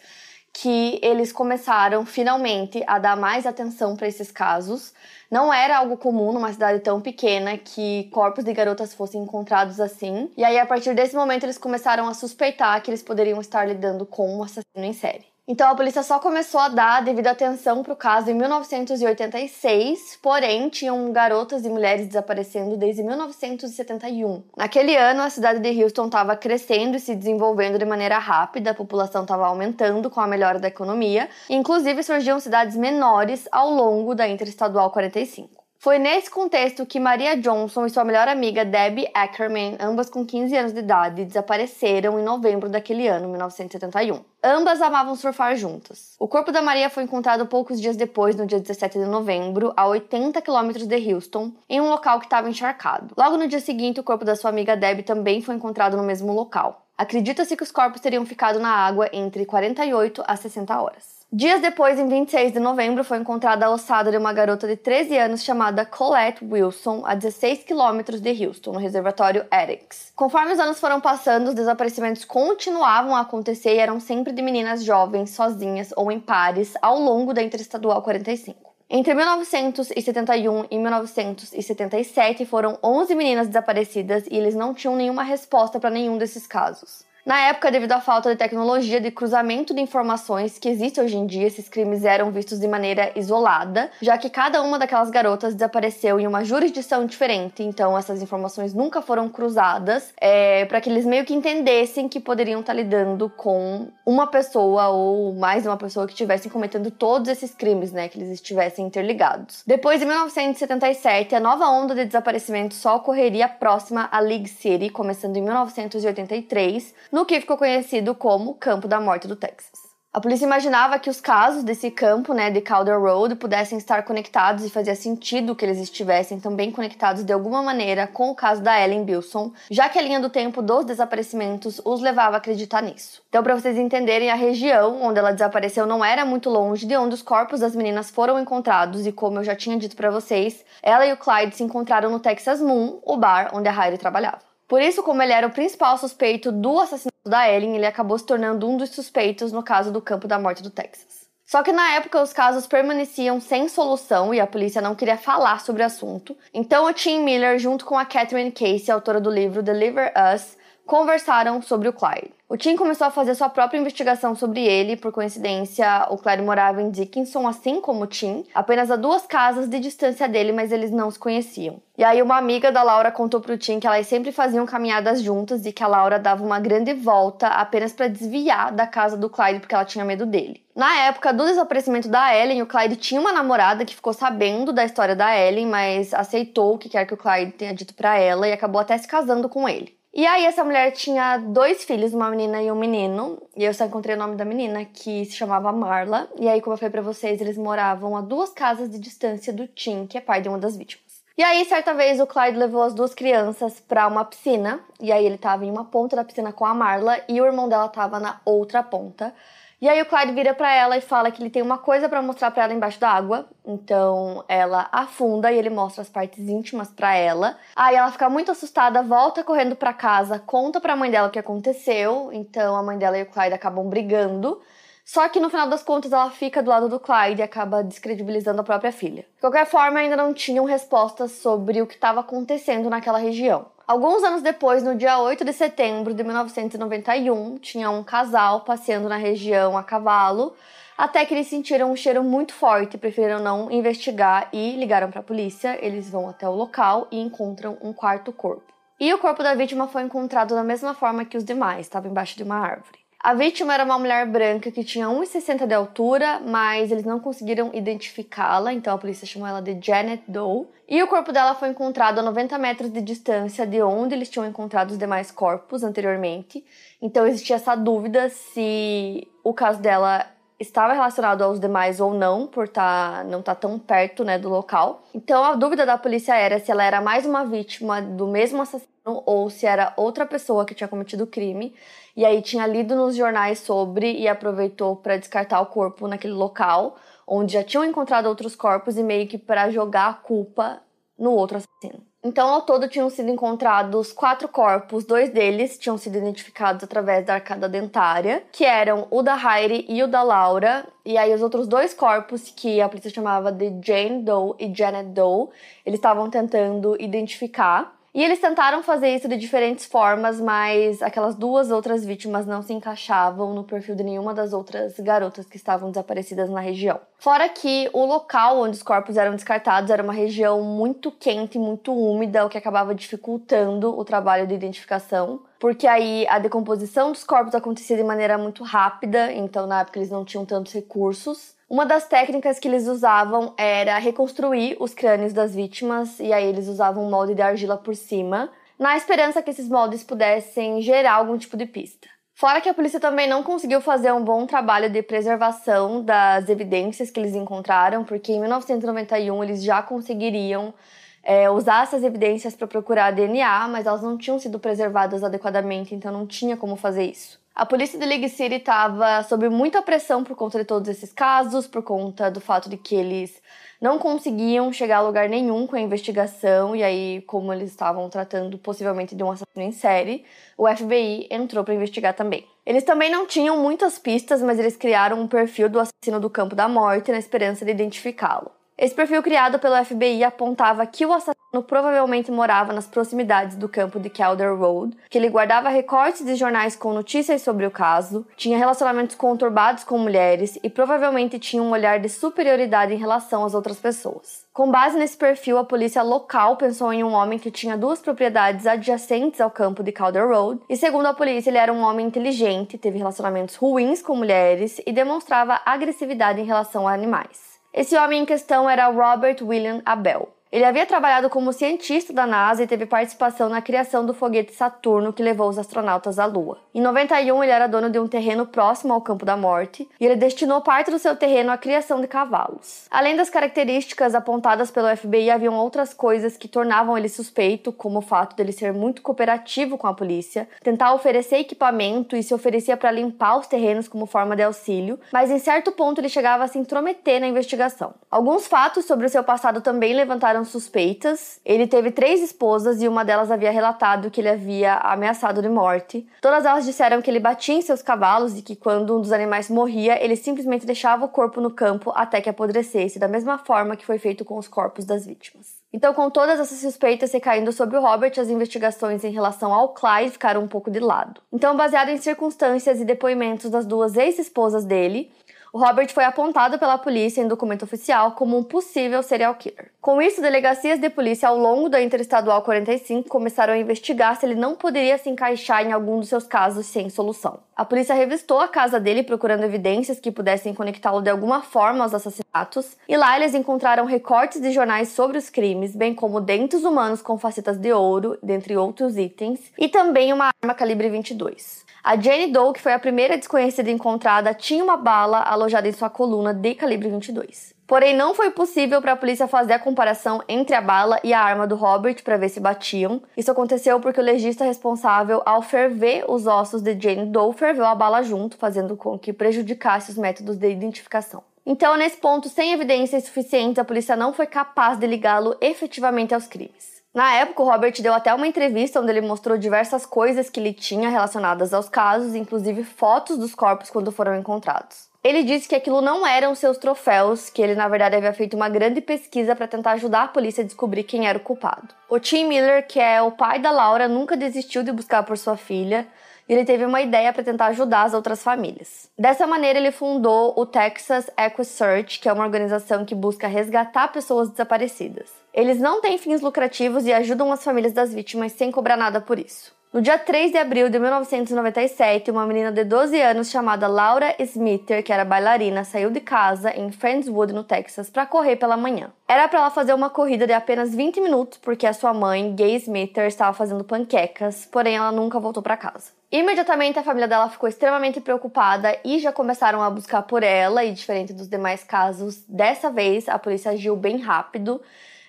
que 0.52 1.00
eles 1.02 1.32
começaram 1.32 2.04
finalmente 2.04 2.82
a 2.86 2.98
dar 2.98 3.16
mais 3.16 3.46
atenção 3.46 3.96
para 3.96 4.06
esses 4.06 4.30
casos. 4.30 4.92
Não 5.30 5.52
era 5.52 5.78
algo 5.78 5.96
comum 5.96 6.32
numa 6.32 6.52
cidade 6.52 6.80
tão 6.80 7.00
pequena 7.00 7.56
que 7.56 8.04
corpos 8.12 8.44
de 8.44 8.52
garotas 8.52 8.92
fossem 8.92 9.22
encontrados 9.22 9.80
assim. 9.80 10.30
E 10.36 10.44
aí, 10.44 10.58
a 10.58 10.66
partir 10.66 10.94
desse 10.94 11.16
momento, 11.16 11.44
eles 11.44 11.58
começaram 11.58 12.06
a 12.06 12.14
suspeitar 12.14 12.82
que 12.82 12.90
eles 12.90 13.02
poderiam 13.02 13.40
estar 13.40 13.64
lidando 13.64 14.04
com 14.04 14.36
um 14.36 14.42
assassino 14.42 14.84
em 14.84 14.92
série. 14.92 15.31
Então 15.46 15.68
a 15.68 15.74
polícia 15.74 16.04
só 16.04 16.20
começou 16.20 16.60
a 16.60 16.68
dar 16.68 17.02
devida 17.02 17.32
atenção 17.32 17.82
para 17.82 17.92
o 17.92 17.96
caso 17.96 18.30
em 18.30 18.34
1986, 18.34 20.20
porém 20.22 20.68
tinham 20.68 21.12
garotas 21.12 21.64
e 21.64 21.68
mulheres 21.68 22.06
desaparecendo 22.06 22.76
desde 22.76 23.02
1971. 23.02 24.44
Naquele 24.56 24.96
ano, 24.96 25.22
a 25.22 25.30
cidade 25.30 25.58
de 25.58 25.82
Houston 25.82 26.06
estava 26.06 26.36
crescendo 26.36 26.96
e 26.96 27.00
se 27.00 27.16
desenvolvendo 27.16 27.76
de 27.76 27.84
maneira 27.84 28.18
rápida, 28.18 28.70
a 28.70 28.74
população 28.74 29.22
estava 29.22 29.46
aumentando 29.46 30.08
com 30.08 30.20
a 30.20 30.28
melhora 30.28 30.60
da 30.60 30.68
economia, 30.68 31.28
inclusive 31.50 32.04
surgiam 32.04 32.38
cidades 32.38 32.76
menores 32.76 33.48
ao 33.50 33.68
longo 33.68 34.14
da 34.14 34.28
Interestadual 34.28 34.92
45. 34.92 35.61
Foi 35.82 35.98
nesse 35.98 36.30
contexto 36.30 36.86
que 36.86 37.00
Maria 37.00 37.36
Johnson 37.36 37.84
e 37.84 37.90
sua 37.90 38.04
melhor 38.04 38.28
amiga 38.28 38.64
Debbie 38.64 39.10
Ackerman, 39.12 39.76
ambas 39.80 40.08
com 40.08 40.24
15 40.24 40.56
anos 40.56 40.72
de 40.72 40.78
idade, 40.78 41.24
desapareceram 41.24 42.20
em 42.20 42.22
novembro 42.22 42.68
daquele 42.68 43.08
ano, 43.08 43.28
1971. 43.28 44.20
Ambas 44.44 44.80
amavam 44.80 45.16
surfar 45.16 45.56
juntas. 45.56 46.14
O 46.20 46.28
corpo 46.28 46.52
da 46.52 46.62
Maria 46.62 46.88
foi 46.88 47.02
encontrado 47.02 47.46
poucos 47.46 47.80
dias 47.80 47.96
depois, 47.96 48.36
no 48.36 48.46
dia 48.46 48.60
17 48.60 48.96
de 48.96 49.06
novembro, 49.06 49.72
a 49.76 49.88
80 49.88 50.40
quilômetros 50.40 50.86
de 50.86 51.12
Houston, 51.12 51.50
em 51.68 51.80
um 51.80 51.90
local 51.90 52.20
que 52.20 52.26
estava 52.26 52.48
encharcado. 52.48 53.12
Logo 53.18 53.36
no 53.36 53.48
dia 53.48 53.58
seguinte, 53.58 53.98
o 53.98 54.04
corpo 54.04 54.24
da 54.24 54.36
sua 54.36 54.50
amiga 54.50 54.76
Debbie 54.76 55.02
também 55.02 55.42
foi 55.42 55.56
encontrado 55.56 55.96
no 55.96 56.04
mesmo 56.04 56.32
local. 56.32 56.86
Acredita-se 56.96 57.56
que 57.56 57.64
os 57.64 57.72
corpos 57.72 58.00
teriam 58.00 58.24
ficado 58.24 58.60
na 58.60 58.70
água 58.70 59.10
entre 59.12 59.44
48 59.44 60.22
a 60.28 60.36
60 60.36 60.80
horas. 60.80 61.21
Dias 61.34 61.62
depois, 61.62 61.98
em 61.98 62.06
26 62.06 62.52
de 62.52 62.60
novembro, 62.60 63.02
foi 63.02 63.16
encontrada 63.16 63.64
a 63.64 63.70
ossada 63.70 64.10
de 64.10 64.18
uma 64.18 64.34
garota 64.34 64.68
de 64.68 64.76
13 64.76 65.16
anos 65.16 65.42
chamada 65.42 65.86
Colette 65.86 66.44
Wilson, 66.44 67.04
a 67.06 67.14
16 67.14 67.64
quilômetros 67.64 68.20
de 68.20 68.44
Houston, 68.44 68.72
no 68.72 68.78
reservatório 68.78 69.46
Ericks. 69.50 70.12
Conforme 70.14 70.52
os 70.52 70.58
anos 70.58 70.78
foram 70.78 71.00
passando, 71.00 71.48
os 71.48 71.54
desaparecimentos 71.54 72.26
continuavam 72.26 73.16
a 73.16 73.20
acontecer 73.20 73.76
e 73.76 73.78
eram 73.78 73.98
sempre 73.98 74.30
de 74.30 74.42
meninas 74.42 74.84
jovens, 74.84 75.30
sozinhas 75.30 75.90
ou 75.96 76.12
em 76.12 76.20
pares, 76.20 76.74
ao 76.82 76.98
longo 76.98 77.32
da 77.32 77.42
Interestadual 77.42 78.02
45. 78.02 78.70
Entre 78.90 79.14
1971 79.14 80.66
e 80.70 80.78
1977 80.78 82.44
foram 82.44 82.78
11 82.84 83.14
meninas 83.14 83.46
desaparecidas 83.46 84.26
e 84.30 84.36
eles 84.36 84.54
não 84.54 84.74
tinham 84.74 84.94
nenhuma 84.94 85.22
resposta 85.22 85.80
para 85.80 85.88
nenhum 85.88 86.18
desses 86.18 86.46
casos. 86.46 87.10
Na 87.24 87.38
época, 87.42 87.70
devido 87.70 87.92
à 87.92 88.00
falta 88.00 88.30
de 88.30 88.36
tecnologia 88.36 89.00
de 89.00 89.08
cruzamento 89.12 89.72
de 89.72 89.80
informações 89.80 90.58
que 90.58 90.68
existe 90.68 91.00
hoje 91.00 91.16
em 91.16 91.24
dia, 91.24 91.46
esses 91.46 91.68
crimes 91.68 92.04
eram 92.04 92.32
vistos 92.32 92.58
de 92.58 92.66
maneira 92.66 93.12
isolada, 93.14 93.92
já 94.00 94.18
que 94.18 94.28
cada 94.28 94.60
uma 94.60 94.76
daquelas 94.76 95.08
garotas 95.08 95.54
desapareceu 95.54 96.18
em 96.18 96.26
uma 96.26 96.44
jurisdição 96.44 97.06
diferente, 97.06 97.62
então 97.62 97.96
essas 97.96 98.20
informações 98.22 98.74
nunca 98.74 99.00
foram 99.00 99.28
cruzadas, 99.28 100.12
é, 100.20 100.64
para 100.64 100.80
que 100.80 100.90
eles 100.90 101.06
meio 101.06 101.24
que 101.24 101.32
entendessem 101.32 102.08
que 102.08 102.18
poderiam 102.18 102.58
estar 102.58 102.74
lidando 102.74 103.30
com 103.30 103.86
uma 104.04 104.26
pessoa 104.26 104.88
ou 104.88 105.32
mais 105.32 105.62
de 105.62 105.68
uma 105.68 105.76
pessoa 105.76 106.06
que 106.06 106.12
estivessem 106.14 106.50
cometendo 106.50 106.90
todos 106.90 107.28
esses 107.28 107.54
crimes, 107.54 107.92
né, 107.92 108.08
que 108.08 108.18
eles 108.18 108.30
estivessem 108.30 108.84
interligados. 108.84 109.62
Depois, 109.64 110.00
de 110.00 110.06
1977, 110.06 111.36
a 111.36 111.40
nova 111.40 111.68
onda 111.68 111.94
de 111.94 112.04
desaparecimento 112.04 112.74
só 112.74 112.96
ocorreria 112.96 113.46
próxima 113.48 114.08
a 114.10 114.18
League 114.18 114.48
City, 114.48 114.90
começando 114.90 115.36
em 115.36 115.42
1983 115.42 117.11
no 117.12 117.26
que 117.26 117.40
ficou 117.40 117.58
conhecido 117.58 118.14
como 118.14 118.54
Campo 118.54 118.88
da 118.88 118.98
Morte 118.98 119.28
do 119.28 119.36
Texas. 119.36 119.92
A 120.14 120.20
polícia 120.20 120.44
imaginava 120.44 120.98
que 120.98 121.08
os 121.08 121.22
casos 121.22 121.64
desse 121.64 121.90
campo, 121.90 122.34
né, 122.34 122.50
de 122.50 122.60
Calder 122.60 123.00
Road, 123.00 123.34
pudessem 123.36 123.78
estar 123.78 124.02
conectados 124.02 124.62
e 124.62 124.68
fazia 124.68 124.94
sentido 124.94 125.56
que 125.56 125.64
eles 125.64 125.78
estivessem 125.78 126.38
também 126.38 126.70
conectados 126.70 127.24
de 127.24 127.32
alguma 127.32 127.62
maneira 127.62 128.06
com 128.06 128.30
o 128.30 128.34
caso 128.34 128.62
da 128.62 128.78
Ellen 128.78 129.04
Bilson, 129.04 129.52
já 129.70 129.88
que 129.88 129.98
a 129.98 130.02
linha 130.02 130.20
do 130.20 130.28
tempo 130.28 130.60
dos 130.60 130.84
desaparecimentos 130.84 131.80
os 131.82 132.02
levava 132.02 132.36
a 132.36 132.38
acreditar 132.38 132.82
nisso. 132.82 133.22
Então, 133.30 133.42
para 133.42 133.54
vocês 133.54 133.78
entenderem, 133.78 134.30
a 134.30 134.34
região 134.34 135.02
onde 135.02 135.18
ela 135.18 135.32
desapareceu 135.32 135.86
não 135.86 136.04
era 136.04 136.26
muito 136.26 136.50
longe 136.50 136.84
de 136.84 136.94
onde 136.94 137.14
os 137.14 137.22
corpos 137.22 137.60
das 137.60 137.74
meninas 137.74 138.10
foram 138.10 138.38
encontrados 138.38 139.06
e, 139.06 139.12
como 139.12 139.38
eu 139.38 139.44
já 139.44 139.56
tinha 139.56 139.78
dito 139.78 139.96
para 139.96 140.10
vocês, 140.10 140.62
ela 140.82 141.06
e 141.06 141.12
o 141.14 141.16
Clyde 141.16 141.56
se 141.56 141.62
encontraram 141.62 142.10
no 142.10 142.20
Texas 142.20 142.60
Moon, 142.60 143.00
o 143.02 143.16
bar 143.16 143.50
onde 143.54 143.66
a 143.66 143.72
Heidi 143.72 143.96
trabalhava. 143.96 144.51
Por 144.72 144.80
isso, 144.80 145.02
como 145.02 145.22
ele 145.22 145.34
era 145.34 145.46
o 145.46 145.50
principal 145.50 145.98
suspeito 145.98 146.50
do 146.50 146.80
assassinato 146.80 147.28
da 147.28 147.46
Ellen, 147.46 147.76
ele 147.76 147.84
acabou 147.84 148.18
se 148.18 148.24
tornando 148.24 148.66
um 148.66 148.78
dos 148.78 148.88
suspeitos 148.88 149.52
no 149.52 149.62
caso 149.62 149.92
do 149.92 150.00
campo 150.00 150.26
da 150.26 150.38
morte 150.38 150.62
do 150.62 150.70
Texas. 150.70 151.28
Só 151.44 151.62
que 151.62 151.72
na 151.72 151.96
época 151.96 152.22
os 152.22 152.32
casos 152.32 152.66
permaneciam 152.66 153.38
sem 153.38 153.68
solução 153.68 154.32
e 154.32 154.40
a 154.40 154.46
polícia 154.46 154.80
não 154.80 154.94
queria 154.94 155.18
falar 155.18 155.60
sobre 155.60 155.82
o 155.82 155.84
assunto. 155.84 156.34
Então 156.54 156.86
o 156.86 156.92
Tim 156.94 157.22
Miller, 157.22 157.58
junto 157.58 157.84
com 157.84 157.98
a 157.98 158.06
Catherine 158.06 158.50
Casey, 158.50 158.90
autora 158.90 159.20
do 159.20 159.28
livro 159.28 159.62
Deliver 159.62 160.10
Us, 160.34 160.56
conversaram 160.92 161.62
sobre 161.62 161.88
o 161.88 161.92
Clyde. 161.94 162.34
O 162.46 162.54
Tim 162.54 162.76
começou 162.76 163.06
a 163.06 163.10
fazer 163.10 163.34
sua 163.34 163.48
própria 163.48 163.78
investigação 163.78 164.34
sobre 164.34 164.62
ele, 164.62 164.94
por 164.94 165.10
coincidência, 165.10 166.06
o 166.10 166.18
Claire 166.18 166.42
morava 166.42 166.82
em 166.82 166.90
Dickinson, 166.90 167.48
assim 167.48 167.80
como 167.80 168.02
o 168.02 168.06
Tim, 168.06 168.44
apenas 168.54 168.90
a 168.90 168.96
duas 168.96 169.24
casas 169.24 169.70
de 169.70 169.80
distância 169.80 170.28
dele, 170.28 170.52
mas 170.52 170.70
eles 170.70 170.90
não 170.90 171.10
se 171.10 171.18
conheciam. 171.18 171.80
E 171.96 172.04
aí 172.04 172.20
uma 172.20 172.36
amiga 172.36 172.70
da 172.70 172.82
Laura 172.82 173.10
contou 173.10 173.40
pro 173.40 173.56
Tim 173.56 173.80
que 173.80 173.86
elas 173.86 174.06
sempre 174.06 174.32
faziam 174.32 174.66
caminhadas 174.66 175.22
juntas 175.22 175.64
e 175.64 175.72
que 175.72 175.82
a 175.82 175.86
Laura 175.86 176.18
dava 176.18 176.44
uma 176.44 176.60
grande 176.60 176.92
volta 176.92 177.46
apenas 177.46 177.94
para 177.94 178.08
desviar 178.08 178.70
da 178.70 178.86
casa 178.86 179.16
do 179.16 179.30
Clyde 179.30 179.60
porque 179.60 179.74
ela 179.74 179.86
tinha 179.86 180.04
medo 180.04 180.26
dele. 180.26 180.62
Na 180.76 180.94
época 181.06 181.32
do 181.32 181.46
desaparecimento 181.46 182.10
da 182.10 182.36
Ellen, 182.36 182.60
o 182.60 182.66
Clyde 182.66 182.96
tinha 182.96 183.18
uma 183.18 183.32
namorada 183.32 183.86
que 183.86 183.96
ficou 183.96 184.12
sabendo 184.12 184.74
da 184.74 184.84
história 184.84 185.16
da 185.16 185.34
Ellen, 185.34 185.68
mas 185.68 186.12
aceitou 186.12 186.74
o 186.74 186.78
que 186.78 186.90
quer 186.90 187.06
que 187.06 187.14
o 187.14 187.16
Clyde 187.16 187.52
tenha 187.52 187.72
dito 187.72 187.94
para 187.94 188.18
ela 188.18 188.46
e 188.46 188.52
acabou 188.52 188.78
até 188.78 188.98
se 188.98 189.08
casando 189.08 189.48
com 189.48 189.66
ele. 189.66 190.01
E 190.14 190.26
aí 190.26 190.44
essa 190.44 190.62
mulher 190.62 190.90
tinha 190.92 191.38
dois 191.38 191.84
filhos, 191.84 192.12
uma 192.12 192.28
menina 192.28 192.62
e 192.62 192.70
um 192.70 192.74
menino. 192.74 193.42
E 193.56 193.64
eu 193.64 193.72
só 193.72 193.86
encontrei 193.86 194.14
o 194.14 194.18
nome 194.18 194.36
da 194.36 194.44
menina, 194.44 194.84
que 194.84 195.24
se 195.24 195.32
chamava 195.32 195.72
Marla. 195.72 196.28
E 196.38 196.46
aí, 196.48 196.60
como 196.60 196.74
eu 196.74 196.78
falei 196.78 196.90
pra 196.90 197.00
vocês, 197.00 197.40
eles 197.40 197.56
moravam 197.56 198.14
a 198.14 198.20
duas 198.20 198.50
casas 198.50 198.90
de 198.90 198.98
distância 198.98 199.52
do 199.54 199.66
Tim, 199.66 200.06
que 200.06 200.18
é 200.18 200.20
pai 200.20 200.42
de 200.42 200.50
uma 200.50 200.58
das 200.58 200.76
vítimas. 200.76 201.22
E 201.36 201.42
aí, 201.42 201.64
certa 201.64 201.94
vez, 201.94 202.20
o 202.20 202.26
Clyde 202.26 202.58
levou 202.58 202.82
as 202.82 202.92
duas 202.92 203.14
crianças 203.14 203.80
para 203.80 204.06
uma 204.06 204.22
piscina. 204.22 204.80
E 205.00 205.10
aí 205.10 205.24
ele 205.24 205.38
tava 205.38 205.64
em 205.64 205.70
uma 205.70 205.86
ponta 205.86 206.14
da 206.14 206.24
piscina 206.24 206.52
com 206.52 206.66
a 206.66 206.74
Marla 206.74 207.18
e 207.26 207.40
o 207.40 207.46
irmão 207.46 207.66
dela 207.66 207.88
tava 207.88 208.20
na 208.20 208.38
outra 208.44 208.82
ponta. 208.82 209.34
E 209.82 209.88
aí 209.88 210.00
o 210.00 210.06
Clyde 210.06 210.30
vira 210.30 210.54
para 210.54 210.72
ela 210.72 210.96
e 210.96 211.00
fala 211.00 211.28
que 211.32 211.42
ele 211.42 211.50
tem 211.50 211.60
uma 211.60 211.76
coisa 211.76 212.08
para 212.08 212.22
mostrar 212.22 212.52
para 212.52 212.62
ela 212.62 212.72
embaixo 212.72 213.00
da 213.00 213.10
água. 213.10 213.48
Então 213.66 214.44
ela 214.46 214.88
afunda 214.92 215.50
e 215.50 215.58
ele 215.58 215.70
mostra 215.70 216.02
as 216.02 216.08
partes 216.08 216.48
íntimas 216.48 216.88
para 216.88 217.16
ela. 217.16 217.58
Aí 217.74 217.96
ela 217.96 218.12
fica 218.12 218.30
muito 218.30 218.52
assustada, 218.52 219.02
volta 219.02 219.42
correndo 219.42 219.74
para 219.74 219.92
casa, 219.92 220.38
conta 220.38 220.80
para 220.80 220.92
a 220.92 220.96
mãe 220.96 221.10
dela 221.10 221.26
o 221.26 221.32
que 221.32 221.38
aconteceu. 221.40 222.30
Então 222.32 222.76
a 222.76 222.82
mãe 222.84 222.96
dela 222.96 223.18
e 223.18 223.22
o 223.22 223.26
Clyde 223.26 223.54
acabam 223.54 223.88
brigando. 223.88 224.62
Só 225.04 225.28
que 225.28 225.40
no 225.40 225.50
final 225.50 225.68
das 225.68 225.82
contas 225.82 226.12
ela 226.12 226.30
fica 226.30 226.62
do 226.62 226.70
lado 226.70 226.88
do 226.88 227.00
Clyde 227.00 227.40
e 227.40 227.42
acaba 227.42 227.82
descredibilizando 227.82 228.60
a 228.60 228.64
própria 228.64 228.92
filha. 228.92 229.26
De 229.34 229.40
qualquer 229.40 229.66
forma, 229.66 229.98
ainda 229.98 230.16
não 230.16 230.32
tinham 230.32 230.64
respostas 230.64 231.32
sobre 231.32 231.82
o 231.82 231.88
que 231.88 231.94
estava 231.94 232.20
acontecendo 232.20 232.88
naquela 232.88 233.18
região. 233.18 233.66
Alguns 233.86 234.22
anos 234.22 234.42
depois, 234.42 234.82
no 234.82 234.94
dia 234.94 235.18
8 235.18 235.44
de 235.44 235.52
setembro 235.52 236.14
de 236.14 236.22
1991, 236.22 237.58
tinha 237.58 237.90
um 237.90 238.04
casal 238.04 238.60
passeando 238.60 239.08
na 239.08 239.16
região 239.16 239.76
a 239.76 239.82
cavalo, 239.82 240.54
até 240.96 241.24
que 241.24 241.34
eles 241.34 241.48
sentiram 241.48 241.90
um 241.90 241.96
cheiro 241.96 242.22
muito 242.22 242.54
forte 242.54 242.96
preferiram 242.96 243.40
não 243.40 243.70
investigar 243.70 244.48
e 244.52 244.76
ligaram 244.76 245.10
para 245.10 245.20
a 245.20 245.24
polícia. 245.24 245.76
Eles 245.84 246.08
vão 246.08 246.28
até 246.28 246.48
o 246.48 246.54
local 246.54 247.08
e 247.10 247.20
encontram 247.20 247.76
um 247.82 247.92
quarto 247.92 248.32
corpo. 248.32 248.72
E 249.00 249.12
o 249.12 249.18
corpo 249.18 249.42
da 249.42 249.54
vítima 249.54 249.88
foi 249.88 250.02
encontrado 250.02 250.54
da 250.54 250.62
mesma 250.62 250.94
forma 250.94 251.24
que 251.24 251.36
os 251.36 251.44
demais, 251.44 251.80
estava 251.86 252.06
embaixo 252.06 252.36
de 252.36 252.44
uma 252.44 252.56
árvore. 252.56 253.01
A 253.22 253.34
vítima 253.34 253.72
era 253.72 253.84
uma 253.84 254.00
mulher 254.00 254.26
branca 254.26 254.72
que 254.72 254.82
tinha 254.82 255.06
1,60 255.06 255.64
de 255.64 255.72
altura, 255.72 256.40
mas 256.44 256.90
eles 256.90 257.04
não 257.04 257.20
conseguiram 257.20 257.70
identificá-la, 257.72 258.72
então 258.72 258.92
a 258.92 258.98
polícia 258.98 259.24
chamou 259.24 259.46
ela 259.46 259.62
de 259.62 259.78
Janet 259.80 260.24
Doe. 260.26 260.66
E 260.88 261.00
o 261.00 261.06
corpo 261.06 261.30
dela 261.30 261.54
foi 261.54 261.68
encontrado 261.68 262.18
a 262.18 262.22
90 262.22 262.58
metros 262.58 262.90
de 262.90 263.00
distância 263.00 263.64
de 263.64 263.80
onde 263.80 264.12
eles 264.12 264.28
tinham 264.28 264.44
encontrado 264.44 264.90
os 264.90 264.98
demais 264.98 265.30
corpos 265.30 265.84
anteriormente. 265.84 266.64
Então 267.00 267.24
existia 267.24 267.54
essa 267.54 267.76
dúvida 267.76 268.28
se 268.28 269.28
o 269.44 269.54
caso 269.54 269.80
dela 269.80 270.26
estava 270.58 270.92
relacionado 270.92 271.42
aos 271.42 271.60
demais 271.60 272.00
ou 272.00 272.12
não, 272.12 272.48
por 272.48 272.68
tá, 272.68 273.24
não 273.28 273.38
estar 273.38 273.54
tá 273.54 273.60
tão 273.60 273.78
perto 273.78 274.24
né, 274.24 274.36
do 274.36 274.48
local. 274.48 275.04
Então 275.14 275.44
a 275.44 275.54
dúvida 275.54 275.86
da 275.86 275.96
polícia 275.96 276.34
era 276.34 276.58
se 276.58 276.72
ela 276.72 276.82
era 276.82 277.00
mais 277.00 277.24
uma 277.24 277.44
vítima 277.44 278.02
do 278.02 278.26
mesmo 278.26 278.62
assassino 278.62 278.88
ou 279.04 279.48
se 279.48 279.64
era 279.64 279.92
outra 279.96 280.26
pessoa 280.26 280.64
que 280.64 280.74
tinha 280.74 280.88
cometido 280.88 281.22
o 281.22 281.26
crime. 281.28 281.72
E 282.16 282.24
aí 282.24 282.42
tinha 282.42 282.66
lido 282.66 282.94
nos 282.94 283.16
jornais 283.16 283.58
sobre 283.58 284.12
e 284.12 284.28
aproveitou 284.28 284.96
para 284.96 285.16
descartar 285.16 285.60
o 285.60 285.66
corpo 285.66 286.06
naquele 286.06 286.34
local, 286.34 286.96
onde 287.26 287.54
já 287.54 287.64
tinham 287.64 287.84
encontrado 287.84 288.26
outros 288.26 288.54
corpos 288.54 288.98
e 288.98 289.02
meio 289.02 289.26
que 289.26 289.38
para 289.38 289.70
jogar 289.70 290.08
a 290.08 290.14
culpa 290.14 290.80
no 291.18 291.32
outro 291.32 291.58
assassino. 291.58 292.02
Então, 292.24 292.48
ao 292.48 292.62
todo, 292.62 292.88
tinham 292.88 293.10
sido 293.10 293.30
encontrados 293.30 294.12
quatro 294.12 294.46
corpos, 294.46 295.04
dois 295.04 295.30
deles 295.30 295.76
tinham 295.76 295.98
sido 295.98 296.18
identificados 296.18 296.84
através 296.84 297.26
da 297.26 297.34
arcada 297.34 297.68
dentária, 297.68 298.44
que 298.52 298.64
eram 298.64 299.08
o 299.10 299.22
da 299.22 299.36
Heidi 299.36 299.86
e 299.88 300.04
o 300.04 300.06
da 300.06 300.22
Laura, 300.22 300.86
e 301.04 301.18
aí 301.18 301.34
os 301.34 301.42
outros 301.42 301.66
dois 301.66 301.92
corpos, 301.92 302.52
que 302.54 302.80
a 302.80 302.88
polícia 302.88 303.10
chamava 303.10 303.50
de 303.50 303.72
Jane 303.82 304.22
Doe 304.22 304.54
e 304.60 304.72
Janet 304.72 305.08
Doe, 305.08 305.48
eles 305.84 305.98
estavam 305.98 306.30
tentando 306.30 306.96
identificar. 307.00 307.92
E 308.14 308.22
eles 308.22 308.40
tentaram 308.40 308.82
fazer 308.82 309.14
isso 309.14 309.26
de 309.26 309.38
diferentes 309.38 309.86
formas, 309.86 310.38
mas 310.38 311.00
aquelas 311.00 311.34
duas 311.34 311.70
outras 311.70 312.04
vítimas 312.04 312.46
não 312.46 312.60
se 312.60 312.74
encaixavam 312.74 313.54
no 313.54 313.64
perfil 313.64 313.94
de 313.94 314.04
nenhuma 314.04 314.34
das 314.34 314.52
outras 314.52 315.00
garotas 315.00 315.46
que 315.46 315.56
estavam 315.56 315.90
desaparecidas 315.90 316.50
na 316.50 316.60
região. 316.60 317.00
Fora 317.16 317.48
que 317.48 317.88
o 317.90 318.04
local 318.04 318.60
onde 318.60 318.76
os 318.76 318.82
corpos 318.82 319.16
eram 319.16 319.34
descartados 319.34 319.90
era 319.90 320.02
uma 320.02 320.12
região 320.12 320.60
muito 320.60 321.10
quente 321.10 321.56
e 321.56 321.60
muito 321.60 321.90
úmida, 321.90 322.44
o 322.44 322.50
que 322.50 322.58
acabava 322.58 322.94
dificultando 322.94 323.98
o 323.98 324.04
trabalho 324.04 324.46
de 324.46 324.54
identificação 324.54 325.40
porque 325.62 325.86
aí 325.86 326.26
a 326.26 326.40
decomposição 326.40 327.12
dos 327.12 327.22
corpos 327.22 327.54
acontecia 327.54 327.96
de 327.96 328.02
maneira 328.02 328.36
muito 328.36 328.64
rápida, 328.64 329.32
então 329.32 329.64
na 329.64 329.82
época 329.82 330.00
eles 330.00 330.10
não 330.10 330.24
tinham 330.24 330.44
tantos 330.44 330.72
recursos. 330.72 331.54
Uma 331.72 331.86
das 331.86 332.06
técnicas 332.06 332.58
que 332.58 332.68
eles 332.68 332.86
usavam 332.86 333.54
era 333.56 333.96
reconstruir 333.96 334.76
os 334.78 334.92
crânios 334.92 335.32
das 335.32 335.54
vítimas, 335.54 336.20
e 336.20 336.30
aí 336.30 336.44
eles 336.44 336.68
usavam 336.68 337.02
um 337.02 337.08
molde 337.08 337.34
de 337.34 337.40
argila 337.40 337.78
por 337.78 337.96
cima, 337.96 338.50
na 338.78 338.94
esperança 338.94 339.40
que 339.40 339.48
esses 339.48 339.70
moldes 339.70 340.04
pudessem 340.04 340.82
gerar 340.82 341.14
algum 341.14 341.38
tipo 341.38 341.56
de 341.56 341.64
pista. 341.64 342.06
Fora 342.34 342.60
que 342.60 342.68
a 342.68 342.74
polícia 342.74 343.00
também 343.00 343.26
não 343.26 343.42
conseguiu 343.42 343.80
fazer 343.80 344.12
um 344.12 344.22
bom 344.22 344.44
trabalho 344.44 344.90
de 344.90 345.02
preservação 345.02 346.04
das 346.04 346.46
evidências 346.50 347.10
que 347.10 347.18
eles 347.18 347.34
encontraram, 347.34 348.04
porque 348.04 348.32
em 348.32 348.40
1991 348.40 349.42
eles 349.42 349.64
já 349.64 349.80
conseguiriam 349.80 350.74
é, 351.22 351.48
usar 351.48 351.84
essas 351.84 352.04
evidências 352.04 352.54
para 352.54 352.66
procurar 352.66 353.12
DNA, 353.12 353.68
mas 353.68 353.86
elas 353.86 354.02
não 354.02 354.18
tinham 354.18 354.38
sido 354.38 354.58
preservadas 354.58 355.24
adequadamente, 355.24 355.94
então 355.94 356.12
não 356.12 356.26
tinha 356.26 356.54
como 356.54 356.76
fazer 356.76 357.04
isso. 357.04 357.41
A 357.54 357.66
polícia 357.66 357.98
de 357.98 358.06
League 358.06 358.30
City 358.30 358.54
estava 358.54 359.22
sob 359.24 359.46
muita 359.50 359.82
pressão 359.82 360.24
por 360.24 360.34
conta 360.34 360.58
de 360.58 360.64
todos 360.64 360.88
esses 360.88 361.12
casos, 361.12 361.66
por 361.66 361.82
conta 361.82 362.30
do 362.30 362.40
fato 362.40 362.70
de 362.70 362.78
que 362.78 362.94
eles 362.94 363.42
não 363.78 363.98
conseguiam 363.98 364.72
chegar 364.72 364.98
a 364.98 365.00
lugar 365.02 365.28
nenhum 365.28 365.66
com 365.66 365.76
a 365.76 365.80
investigação, 365.80 366.74
e 366.74 366.82
aí, 366.82 367.20
como 367.26 367.52
eles 367.52 367.68
estavam 367.68 368.08
tratando 368.08 368.56
possivelmente 368.56 369.14
de 369.14 369.22
um 369.22 369.30
assassino 369.30 369.66
em 369.66 369.70
série, 369.70 370.24
o 370.56 370.66
FBI 370.66 371.28
entrou 371.30 371.62
para 371.62 371.74
investigar 371.74 372.14
também. 372.14 372.46
Eles 372.64 372.84
também 372.84 373.10
não 373.10 373.26
tinham 373.26 373.58
muitas 373.58 373.98
pistas, 373.98 374.40
mas 374.40 374.58
eles 374.58 374.76
criaram 374.76 375.20
um 375.20 375.28
perfil 375.28 375.68
do 375.68 375.78
assassino 375.78 376.18
do 376.18 376.30
campo 376.30 376.56
da 376.56 376.68
morte 376.68 377.12
na 377.12 377.18
esperança 377.18 377.66
de 377.66 377.70
identificá-lo. 377.70 378.50
Esse 378.76 378.94
perfil 378.94 379.22
criado 379.22 379.58
pelo 379.58 379.84
FBI 379.84 380.24
apontava 380.24 380.86
que 380.86 381.04
o 381.04 381.12
assassino 381.12 381.62
provavelmente 381.66 382.32
morava 382.32 382.72
nas 382.72 382.86
proximidades 382.86 383.56
do 383.56 383.68
campo 383.68 384.00
de 384.00 384.08
Calder 384.08 384.56
Road, 384.56 384.96
que 385.10 385.18
ele 385.18 385.28
guardava 385.28 385.68
recortes 385.68 386.24
de 386.24 386.34
jornais 386.34 386.74
com 386.74 386.94
notícias 386.94 387.42
sobre 387.42 387.66
o 387.66 387.70
caso, 387.70 388.26
tinha 388.36 388.56
relacionamentos 388.56 389.14
conturbados 389.14 389.84
com 389.84 389.98
mulheres 389.98 390.58
e 390.62 390.70
provavelmente 390.70 391.38
tinha 391.38 391.62
um 391.62 391.70
olhar 391.70 392.00
de 392.00 392.08
superioridade 392.08 392.94
em 392.94 392.98
relação 392.98 393.44
às 393.44 393.54
outras 393.54 393.78
pessoas. 393.78 394.46
Com 394.52 394.70
base 394.70 394.98
nesse 394.98 395.16
perfil, 395.16 395.58
a 395.58 395.64
polícia 395.64 396.02
local 396.02 396.56
pensou 396.56 396.92
em 396.92 397.04
um 397.04 397.12
homem 397.12 397.38
que 397.38 397.50
tinha 397.50 397.76
duas 397.76 398.00
propriedades 398.00 398.66
adjacentes 398.66 399.40
ao 399.40 399.50
campo 399.50 399.82
de 399.82 399.92
Calder 399.92 400.26
Road, 400.26 400.60
e 400.68 400.76
segundo 400.76 401.06
a 401.06 401.14
polícia, 401.14 401.50
ele 401.50 401.58
era 401.58 401.72
um 401.72 401.82
homem 401.82 402.06
inteligente, 402.06 402.78
teve 402.78 402.98
relacionamentos 402.98 403.56
ruins 403.56 404.00
com 404.00 404.16
mulheres 404.16 404.80
e 404.86 404.92
demonstrava 404.92 405.60
agressividade 405.66 406.40
em 406.40 406.44
relação 406.44 406.88
a 406.88 406.94
animais. 406.94 407.51
Esse 407.72 407.96
homem 407.96 408.22
em 408.22 408.26
questão 408.26 408.68
era 408.68 408.88
Robert 408.88 409.38
William 409.42 409.80
Abel. 409.86 410.28
Ele 410.52 410.66
havia 410.66 410.84
trabalhado 410.84 411.30
como 411.30 411.50
cientista 411.50 412.12
da 412.12 412.26
NASA 412.26 412.62
e 412.62 412.66
teve 412.66 412.84
participação 412.84 413.48
na 413.48 413.62
criação 413.62 414.04
do 414.04 414.12
foguete 414.12 414.52
Saturno 414.52 415.10
que 415.10 415.22
levou 415.22 415.48
os 415.48 415.56
astronautas 415.56 416.18
à 416.18 416.26
Lua. 416.26 416.58
Em 416.74 416.80
91, 416.82 417.42
ele 417.42 417.50
era 417.52 417.66
dono 417.66 417.88
de 417.88 417.98
um 417.98 418.06
terreno 418.06 418.44
próximo 418.44 418.92
ao 418.92 419.00
Campo 419.00 419.24
da 419.24 419.34
Morte 419.34 419.88
e 419.98 420.04
ele 420.04 420.14
destinou 420.14 420.60
parte 420.60 420.90
do 420.90 420.98
seu 420.98 421.16
terreno 421.16 421.50
à 421.50 421.56
criação 421.56 422.02
de 422.02 422.06
cavalos. 422.06 422.86
Além 422.90 423.16
das 423.16 423.30
características 423.30 424.14
apontadas 424.14 424.70
pelo 424.70 424.94
FBI, 424.94 425.30
haviam 425.30 425.54
outras 425.54 425.94
coisas 425.94 426.36
que 426.36 426.46
tornavam 426.46 426.98
ele 426.98 427.08
suspeito, 427.08 427.72
como 427.72 428.00
o 428.00 428.02
fato 428.02 428.36
dele 428.36 428.52
ser 428.52 428.74
muito 428.74 429.00
cooperativo 429.00 429.78
com 429.78 429.86
a 429.86 429.94
polícia, 429.94 430.46
tentar 430.62 430.92
oferecer 430.92 431.36
equipamento 431.36 432.14
e 432.14 432.22
se 432.22 432.34
oferecia 432.34 432.76
para 432.76 432.90
limpar 432.90 433.38
os 433.38 433.46
terrenos 433.46 433.88
como 433.88 434.04
forma 434.04 434.36
de 434.36 434.42
auxílio, 434.42 435.00
mas 435.10 435.30
em 435.30 435.38
certo 435.38 435.72
ponto 435.72 435.98
ele 435.98 436.10
chegava 436.10 436.44
a 436.44 436.48
se 436.48 436.58
intrometer 436.58 437.22
na 437.22 437.26
investigação. 437.26 437.94
Alguns 438.10 438.46
fatos 438.46 438.84
sobre 438.84 439.06
o 439.06 439.08
seu 439.08 439.24
passado 439.24 439.62
também 439.62 439.94
levantaram 439.94 440.41
eram 440.42 440.44
suspeitas. 440.44 441.40
Ele 441.44 441.66
teve 441.66 441.90
três 441.90 442.20
esposas 442.20 442.82
e 442.82 442.88
uma 442.88 443.04
delas 443.04 443.30
havia 443.30 443.50
relatado 443.50 444.10
que 444.10 444.20
ele 444.20 444.28
havia 444.28 444.74
ameaçado 444.74 445.40
de 445.40 445.48
morte. 445.48 446.06
Todas 446.20 446.44
elas 446.44 446.64
disseram 446.64 447.00
que 447.00 447.10
ele 447.10 447.20
batia 447.20 447.54
em 447.54 447.62
seus 447.62 447.80
cavalos 447.80 448.36
e 448.36 448.42
que 448.42 448.56
quando 448.56 448.96
um 448.96 449.00
dos 449.00 449.12
animais 449.12 449.48
morria, 449.48 450.02
ele 450.02 450.16
simplesmente 450.16 450.66
deixava 450.66 451.04
o 451.04 451.08
corpo 451.08 451.40
no 451.40 451.50
campo 451.50 451.92
até 451.94 452.20
que 452.20 452.28
apodrecesse, 452.28 452.98
da 452.98 453.08
mesma 453.08 453.38
forma 453.38 453.76
que 453.76 453.86
foi 453.86 453.98
feito 453.98 454.24
com 454.24 454.36
os 454.36 454.48
corpos 454.48 454.84
das 454.84 455.06
vítimas. 455.06 455.62
Então, 455.74 455.94
com 455.94 456.10
todas 456.10 456.38
essas 456.38 456.58
suspeitas 456.58 457.12
recaindo 457.12 457.50
sobre 457.50 457.78
o 457.78 457.80
Robert, 457.80 458.12
as 458.18 458.28
investigações 458.28 459.04
em 459.04 459.10
relação 459.10 459.54
ao 459.54 459.70
Clyde 459.70 460.10
ficaram 460.10 460.42
um 460.42 460.48
pouco 460.48 460.70
de 460.70 460.78
lado. 460.78 461.22
Então, 461.32 461.56
baseado 461.56 461.88
em 461.88 461.96
circunstâncias 461.96 462.78
e 462.78 462.84
depoimentos 462.84 463.50
das 463.50 463.64
duas 463.64 463.96
ex-esposas 463.96 464.66
dele, 464.66 465.10
Robert 465.54 465.92
foi 465.92 466.04
apontado 466.04 466.58
pela 466.58 466.78
polícia 466.78 467.20
em 467.20 467.28
documento 467.28 467.64
oficial 467.64 468.12
como 468.12 468.38
um 468.38 468.42
possível 468.42 469.02
serial 469.02 469.34
killer. 469.34 469.70
Com 469.82 470.00
isso, 470.00 470.22
delegacias 470.22 470.80
de 470.80 470.88
polícia 470.88 471.28
ao 471.28 471.36
longo 471.36 471.68
da 471.68 471.82
Interestadual 471.82 472.40
45 472.40 473.06
começaram 473.06 473.52
a 473.52 473.58
investigar 473.58 474.16
se 474.16 474.24
ele 474.24 474.34
não 474.34 474.54
poderia 474.54 474.96
se 474.96 475.10
encaixar 475.10 475.66
em 475.66 475.72
algum 475.72 476.00
dos 476.00 476.08
seus 476.08 476.24
casos 476.24 476.64
sem 476.64 476.88
solução. 476.88 477.40
A 477.62 477.64
polícia 477.64 477.94
revistou 477.94 478.40
a 478.40 478.48
casa 478.48 478.80
dele 478.80 479.04
procurando 479.04 479.44
evidências 479.44 480.00
que 480.00 480.10
pudessem 480.10 480.52
conectá-lo 480.52 481.00
de 481.00 481.08
alguma 481.08 481.42
forma 481.42 481.84
aos 481.84 481.94
assassinatos, 481.94 482.76
e 482.88 482.96
lá 482.96 483.16
eles 483.16 483.36
encontraram 483.36 483.84
recortes 483.84 484.40
de 484.40 484.50
jornais 484.50 484.88
sobre 484.88 485.16
os 485.16 485.30
crimes, 485.30 485.76
bem 485.76 485.94
como 485.94 486.20
dentes 486.20 486.64
humanos 486.64 487.00
com 487.00 487.16
facetas 487.16 487.56
de 487.56 487.72
ouro, 487.72 488.18
dentre 488.20 488.56
outros 488.56 488.96
itens, 488.96 489.52
e 489.56 489.68
também 489.68 490.12
uma 490.12 490.30
arma 490.42 490.54
calibre 490.54 490.90
22. 490.90 491.64
A 491.84 491.94
Jane 491.96 492.32
Doe, 492.32 492.52
que 492.52 492.60
foi 492.60 492.72
a 492.72 492.80
primeira 492.80 493.16
desconhecida 493.16 493.70
encontrada, 493.70 494.34
tinha 494.34 494.64
uma 494.64 494.76
bala 494.76 495.20
alojada 495.20 495.68
em 495.68 495.72
sua 495.72 495.88
coluna 495.88 496.34
de 496.34 496.56
calibre 496.56 496.88
22. 496.88 497.54
Porém, 497.66 497.96
não 497.96 498.14
foi 498.14 498.30
possível 498.30 498.82
para 498.82 498.92
a 498.92 498.96
polícia 498.96 499.26
fazer 499.26 499.54
a 499.54 499.58
comparação 499.58 500.22
entre 500.28 500.54
a 500.54 500.60
bala 500.60 501.00
e 501.02 501.14
a 501.14 501.20
arma 501.20 501.46
do 501.46 501.54
Robert 501.54 502.02
para 502.02 502.16
ver 502.16 502.28
se 502.28 502.40
batiam. 502.40 503.00
Isso 503.16 503.30
aconteceu 503.30 503.80
porque 503.80 504.00
o 504.00 504.04
legista 504.04 504.44
responsável, 504.44 505.22
ao 505.24 505.40
ferver 505.42 506.04
os 506.08 506.26
ossos 506.26 506.60
de 506.60 506.78
Jane 506.78 507.06
Doe, 507.06 507.32
ferveu 507.34 507.64
a 507.64 507.74
bala 507.74 508.02
junto, 508.02 508.36
fazendo 508.36 508.76
com 508.76 508.98
que 508.98 509.12
prejudicasse 509.12 509.90
os 509.90 509.96
métodos 509.96 510.36
de 510.36 510.50
identificação. 510.50 511.22
Então, 511.44 511.76
nesse 511.76 511.96
ponto, 511.96 512.28
sem 512.28 512.52
evidências 512.52 513.04
suficientes, 513.04 513.58
a 513.58 513.64
polícia 513.64 513.96
não 513.96 514.12
foi 514.12 514.26
capaz 514.26 514.78
de 514.78 514.86
ligá-lo 514.86 515.36
efetivamente 515.40 516.14
aos 516.14 516.26
crimes. 516.26 516.82
Na 516.94 517.14
época, 517.14 517.42
o 517.42 517.46
Robert 517.46 517.74
deu 517.80 517.94
até 517.94 518.12
uma 518.12 518.26
entrevista 518.26 518.78
onde 518.78 518.90
ele 518.90 519.00
mostrou 519.00 519.38
diversas 519.38 519.86
coisas 519.86 520.28
que 520.28 520.38
ele 520.38 520.52
tinha 520.52 520.90
relacionadas 520.90 521.54
aos 521.54 521.68
casos, 521.68 522.14
inclusive 522.14 522.64
fotos 522.64 523.16
dos 523.16 523.34
corpos 523.34 523.70
quando 523.70 523.90
foram 523.90 524.14
encontrados. 524.14 524.91
Ele 525.04 525.24
disse 525.24 525.48
que 525.48 525.54
aquilo 525.56 525.80
não 525.80 526.06
eram 526.06 526.32
seus 526.32 526.56
troféus, 526.56 527.28
que 527.28 527.42
ele 527.42 527.56
na 527.56 527.66
verdade 527.66 527.96
havia 527.96 528.12
feito 528.12 528.36
uma 528.36 528.48
grande 528.48 528.80
pesquisa 528.80 529.34
para 529.34 529.48
tentar 529.48 529.72
ajudar 529.72 530.04
a 530.04 530.08
polícia 530.08 530.44
a 530.44 530.46
descobrir 530.46 530.84
quem 530.84 531.08
era 531.08 531.18
o 531.18 531.22
culpado. 531.22 531.74
O 531.88 531.98
Tim 531.98 532.24
Miller, 532.26 532.66
que 532.68 532.78
é 532.78 533.02
o 533.02 533.10
pai 533.10 533.40
da 533.40 533.50
Laura, 533.50 533.88
nunca 533.88 534.16
desistiu 534.16 534.62
de 534.62 534.70
buscar 534.70 535.02
por 535.02 535.18
sua 535.18 535.36
filha, 535.36 535.88
e 536.28 536.32
ele 536.32 536.44
teve 536.44 536.64
uma 536.64 536.80
ideia 536.80 537.12
para 537.12 537.24
tentar 537.24 537.46
ajudar 537.46 537.82
as 537.82 537.94
outras 537.94 538.22
famílias. 538.22 538.88
Dessa 538.96 539.26
maneira, 539.26 539.58
ele 539.58 539.72
fundou 539.72 540.34
o 540.36 540.46
Texas 540.46 541.10
Equi 541.18 541.44
Search, 541.44 541.98
que 541.98 542.08
é 542.08 542.12
uma 542.12 542.24
organização 542.24 542.84
que 542.84 542.94
busca 542.94 543.26
resgatar 543.26 543.88
pessoas 543.88 544.30
desaparecidas. 544.30 545.10
Eles 545.34 545.58
não 545.58 545.80
têm 545.80 545.98
fins 545.98 546.20
lucrativos 546.20 546.86
e 546.86 546.92
ajudam 546.92 547.32
as 547.32 547.42
famílias 547.42 547.72
das 547.72 547.92
vítimas 547.92 548.32
sem 548.32 548.52
cobrar 548.52 548.76
nada 548.76 549.00
por 549.00 549.18
isso. 549.18 549.52
No 549.72 549.80
dia 549.80 549.98
3 549.98 550.32
de 550.32 550.36
abril 550.36 550.68
de 550.68 550.78
1997, 550.78 552.10
uma 552.10 552.26
menina 552.26 552.52
de 552.52 552.62
12 552.62 553.00
anos 553.00 553.30
chamada 553.30 553.66
Laura 553.66 554.14
Smither, 554.18 554.84
que 554.84 554.92
era 554.92 555.02
bailarina, 555.02 555.64
saiu 555.64 555.90
de 555.90 555.98
casa 555.98 556.54
em 556.54 556.70
Friendswood, 556.70 557.32
no 557.32 557.42
Texas, 557.42 557.88
para 557.88 558.04
correr 558.04 558.36
pela 558.36 558.54
manhã. 558.54 558.92
Era 559.08 559.26
para 559.28 559.38
ela 559.38 559.50
fazer 559.50 559.72
uma 559.72 559.88
corrida 559.88 560.26
de 560.26 560.34
apenas 560.34 560.74
20 560.74 561.00
minutos, 561.00 561.38
porque 561.38 561.66
a 561.66 561.72
sua 561.72 561.94
mãe, 561.94 562.34
Gay 562.34 562.56
Smither, 562.56 563.06
estava 563.06 563.32
fazendo 563.32 563.64
panquecas, 563.64 564.44
porém 564.44 564.76
ela 564.76 564.92
nunca 564.92 565.18
voltou 565.18 565.42
para 565.42 565.56
casa. 565.56 565.92
Imediatamente 566.10 566.78
a 566.78 566.82
família 566.82 567.08
dela 567.08 567.30
ficou 567.30 567.48
extremamente 567.48 567.98
preocupada 567.98 568.78
e 568.84 568.98
já 568.98 569.10
começaram 569.10 569.62
a 569.62 569.70
buscar 569.70 570.02
por 570.02 570.22
ela, 570.22 570.62
e 570.62 570.74
diferente 570.74 571.14
dos 571.14 571.30
demais 571.30 571.64
casos, 571.64 572.22
dessa 572.28 572.70
vez 572.70 573.08
a 573.08 573.18
polícia 573.18 573.52
agiu 573.52 573.74
bem 573.74 573.96
rápido 573.96 574.60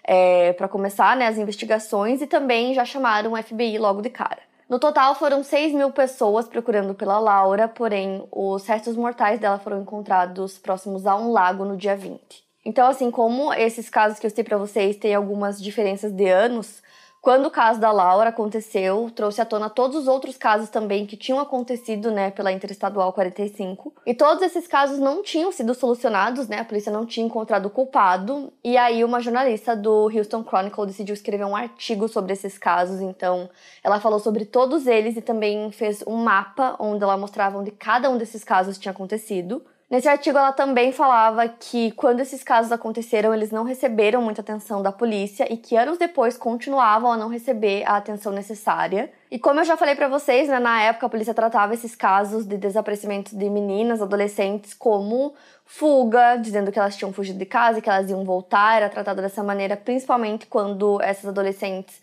é, 0.06 0.54
para 0.54 0.70
começar 0.70 1.18
né, 1.18 1.28
as 1.28 1.38
investigações 1.38 2.22
e 2.22 2.28
também 2.28 2.74
já 2.74 2.86
chamaram 2.86 3.34
o 3.34 3.44
FBI 3.44 3.78
logo 3.78 4.02
de 4.02 4.10
cara. 4.10 4.53
No 4.74 4.80
total, 4.80 5.14
foram 5.14 5.44
6 5.44 5.72
mil 5.72 5.92
pessoas 5.92 6.48
procurando 6.48 6.96
pela 6.96 7.20
Laura, 7.20 7.68
porém, 7.68 8.28
os 8.32 8.66
restos 8.66 8.96
mortais 8.96 9.40
dela 9.40 9.60
foram 9.60 9.84
encontrados 9.84 10.58
próximos 10.58 11.06
a 11.06 11.16
um 11.16 11.32
lago 11.32 11.64
no 11.64 11.78
dia 11.78 11.96
20. 11.96 12.20
Então, 12.66 12.88
assim, 12.88 13.12
como 13.12 13.54
esses 13.54 13.88
casos 13.88 14.18
que 14.18 14.26
eu 14.26 14.32
citei 14.32 14.44
para 14.44 14.58
vocês 14.58 14.98
têm 14.98 15.14
algumas 15.14 15.62
diferenças 15.62 16.12
de 16.12 16.28
anos, 16.28 16.82
quando 17.24 17.46
o 17.46 17.52
caso 17.52 17.80
da 17.80 17.90
Laura 17.90 18.32
aconteceu, 18.32 19.10
trouxe 19.16 19.40
à 19.40 19.46
tona 19.46 19.70
todos 19.70 19.96
os 19.96 20.10
outros 20.10 20.36
casos 20.36 20.68
também 20.68 21.06
que 21.06 21.16
tinham 21.16 21.40
acontecido, 21.40 22.12
né, 22.12 22.30
pela 22.32 22.52
Interestadual 22.52 23.14
45. 23.14 23.94
E 24.06 24.14
todos 24.14 24.44
esses 24.44 24.68
casos 24.68 25.00
não 25.00 25.24
tinham 25.24 25.50
sido 25.50 25.74
solucionados, 25.74 26.50
né? 26.50 26.60
A 26.60 26.66
polícia 26.66 26.92
não 26.92 27.06
tinha 27.06 27.26
encontrado 27.26 27.68
o 27.68 27.70
culpado. 27.70 28.52
E 28.62 28.76
aí 28.76 29.06
uma 29.06 29.22
jornalista 29.22 29.74
do 29.74 30.12
Houston 30.14 30.44
Chronicle 30.44 30.86
decidiu 30.86 31.14
escrever 31.14 31.46
um 31.46 31.56
artigo 31.56 32.10
sobre 32.10 32.34
esses 32.34 32.58
casos. 32.58 33.00
Então, 33.00 33.50
ela 33.82 34.02
falou 34.02 34.20
sobre 34.20 34.44
todos 34.44 34.86
eles 34.86 35.16
e 35.16 35.22
também 35.22 35.72
fez 35.72 36.04
um 36.06 36.18
mapa 36.18 36.76
onde 36.78 37.06
ela 37.06 37.16
mostrava 37.16 37.58
onde 37.58 37.72
cada 37.72 38.10
um 38.10 38.18
desses 38.18 38.44
casos 38.44 38.78
tinha 38.78 38.92
acontecido. 38.92 39.64
Nesse 39.94 40.08
artigo, 40.10 40.40
ela 40.40 40.52
também 40.52 40.92
falava 40.92 41.48
que 41.48 41.92
quando 41.92 42.20
esses 42.20 42.44
casos 42.44 42.72
aconteceram, 42.72 43.32
eles 43.32 43.52
não 43.52 43.64
receberam 43.64 44.24
muita 44.24 44.42
atenção 44.42 44.82
da 44.82 44.92
polícia 44.92 45.46
e 45.54 45.56
que 45.56 45.78
anos 45.78 46.00
depois 46.00 46.36
continuavam 46.36 47.12
a 47.12 47.16
não 47.16 47.30
receber 47.30 47.84
a 47.86 47.98
atenção 47.98 48.32
necessária. 48.32 49.12
E 49.30 49.38
como 49.38 49.60
eu 49.60 49.64
já 49.64 49.78
falei 49.78 49.94
para 49.94 50.08
vocês, 50.08 50.50
né, 50.50 50.58
na 50.58 50.82
época 50.82 51.06
a 51.06 51.10
polícia 51.10 51.32
tratava 51.32 51.76
esses 51.76 51.96
casos 51.96 52.44
de 52.44 52.58
desaparecimento 52.58 53.38
de 53.38 53.48
meninas, 53.52 54.02
adolescentes, 54.02 54.74
como 54.74 55.36
fuga, 55.64 56.38
dizendo 56.38 56.72
que 56.72 56.80
elas 56.80 56.96
tinham 56.98 57.14
fugido 57.14 57.38
de 57.38 57.46
casa 57.46 57.78
e 57.78 57.82
que 57.84 57.88
elas 57.88 58.10
iam 58.10 58.26
voltar. 58.26 58.78
Era 58.78 58.90
tratado 58.90 59.22
dessa 59.22 59.44
maneira, 59.44 59.78
principalmente 59.78 60.48
quando 60.48 61.00
essas 61.04 61.28
adolescentes 61.28 62.02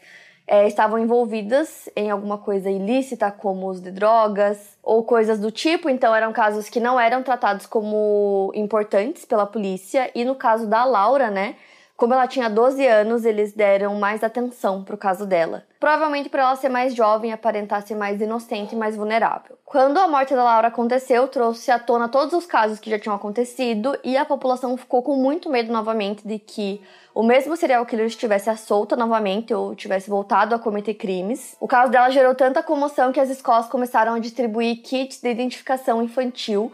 é, 0.50 0.66
estavam 0.66 0.98
envolvidas 0.98 1.88
em 1.94 2.10
alguma 2.10 2.36
coisa 2.36 2.68
ilícita, 2.68 3.30
como 3.30 3.68
uso 3.68 3.80
de 3.80 3.92
drogas 3.92 4.76
ou 4.82 5.04
coisas 5.04 5.38
do 5.38 5.52
tipo, 5.52 5.88
então 5.88 6.12
eram 6.12 6.32
casos 6.32 6.68
que 6.68 6.80
não 6.80 6.98
eram 6.98 7.22
tratados 7.22 7.66
como 7.66 8.50
importantes 8.52 9.24
pela 9.24 9.46
polícia. 9.46 10.10
E 10.12 10.24
no 10.24 10.34
caso 10.34 10.66
da 10.66 10.84
Laura, 10.84 11.30
né, 11.30 11.54
como 11.96 12.14
ela 12.14 12.26
tinha 12.26 12.50
12 12.50 12.84
anos, 12.84 13.24
eles 13.24 13.52
deram 13.52 13.94
mais 13.94 14.24
atenção 14.24 14.82
pro 14.82 14.98
caso 14.98 15.24
dela. 15.24 15.62
Provavelmente 15.80 16.28
por 16.28 16.38
ela 16.38 16.54
ser 16.56 16.68
mais 16.68 16.94
jovem, 16.94 17.32
aparentar 17.32 17.80
ser 17.80 17.94
mais 17.94 18.20
inocente 18.20 18.74
e 18.74 18.78
mais 18.78 18.94
vulnerável. 18.94 19.56
Quando 19.64 19.96
a 19.96 20.06
morte 20.06 20.34
da 20.34 20.44
Laura 20.44 20.68
aconteceu, 20.68 21.26
trouxe 21.26 21.70
à 21.70 21.78
tona 21.78 22.06
todos 22.06 22.34
os 22.34 22.44
casos 22.44 22.78
que 22.78 22.90
já 22.90 22.98
tinham 22.98 23.16
acontecido 23.16 23.96
e 24.04 24.14
a 24.14 24.26
população 24.26 24.76
ficou 24.76 25.02
com 25.02 25.16
muito 25.16 25.48
medo 25.48 25.72
novamente 25.72 26.28
de 26.28 26.38
que 26.38 26.82
o 27.14 27.22
mesmo 27.22 27.56
serial 27.56 27.86
killer 27.86 28.06
estivesse 28.06 28.50
à 28.50 28.56
solta 28.56 28.94
novamente 28.94 29.54
ou 29.54 29.74
tivesse 29.74 30.10
voltado 30.10 30.54
a 30.54 30.58
cometer 30.58 30.92
crimes. 30.92 31.56
O 31.58 31.66
caso 31.66 31.90
dela 31.90 32.10
gerou 32.10 32.34
tanta 32.34 32.62
comoção 32.62 33.10
que 33.10 33.18
as 33.18 33.30
escolas 33.30 33.66
começaram 33.66 34.12
a 34.12 34.18
distribuir 34.18 34.82
kits 34.82 35.18
de 35.22 35.30
identificação 35.30 36.02
infantil 36.02 36.70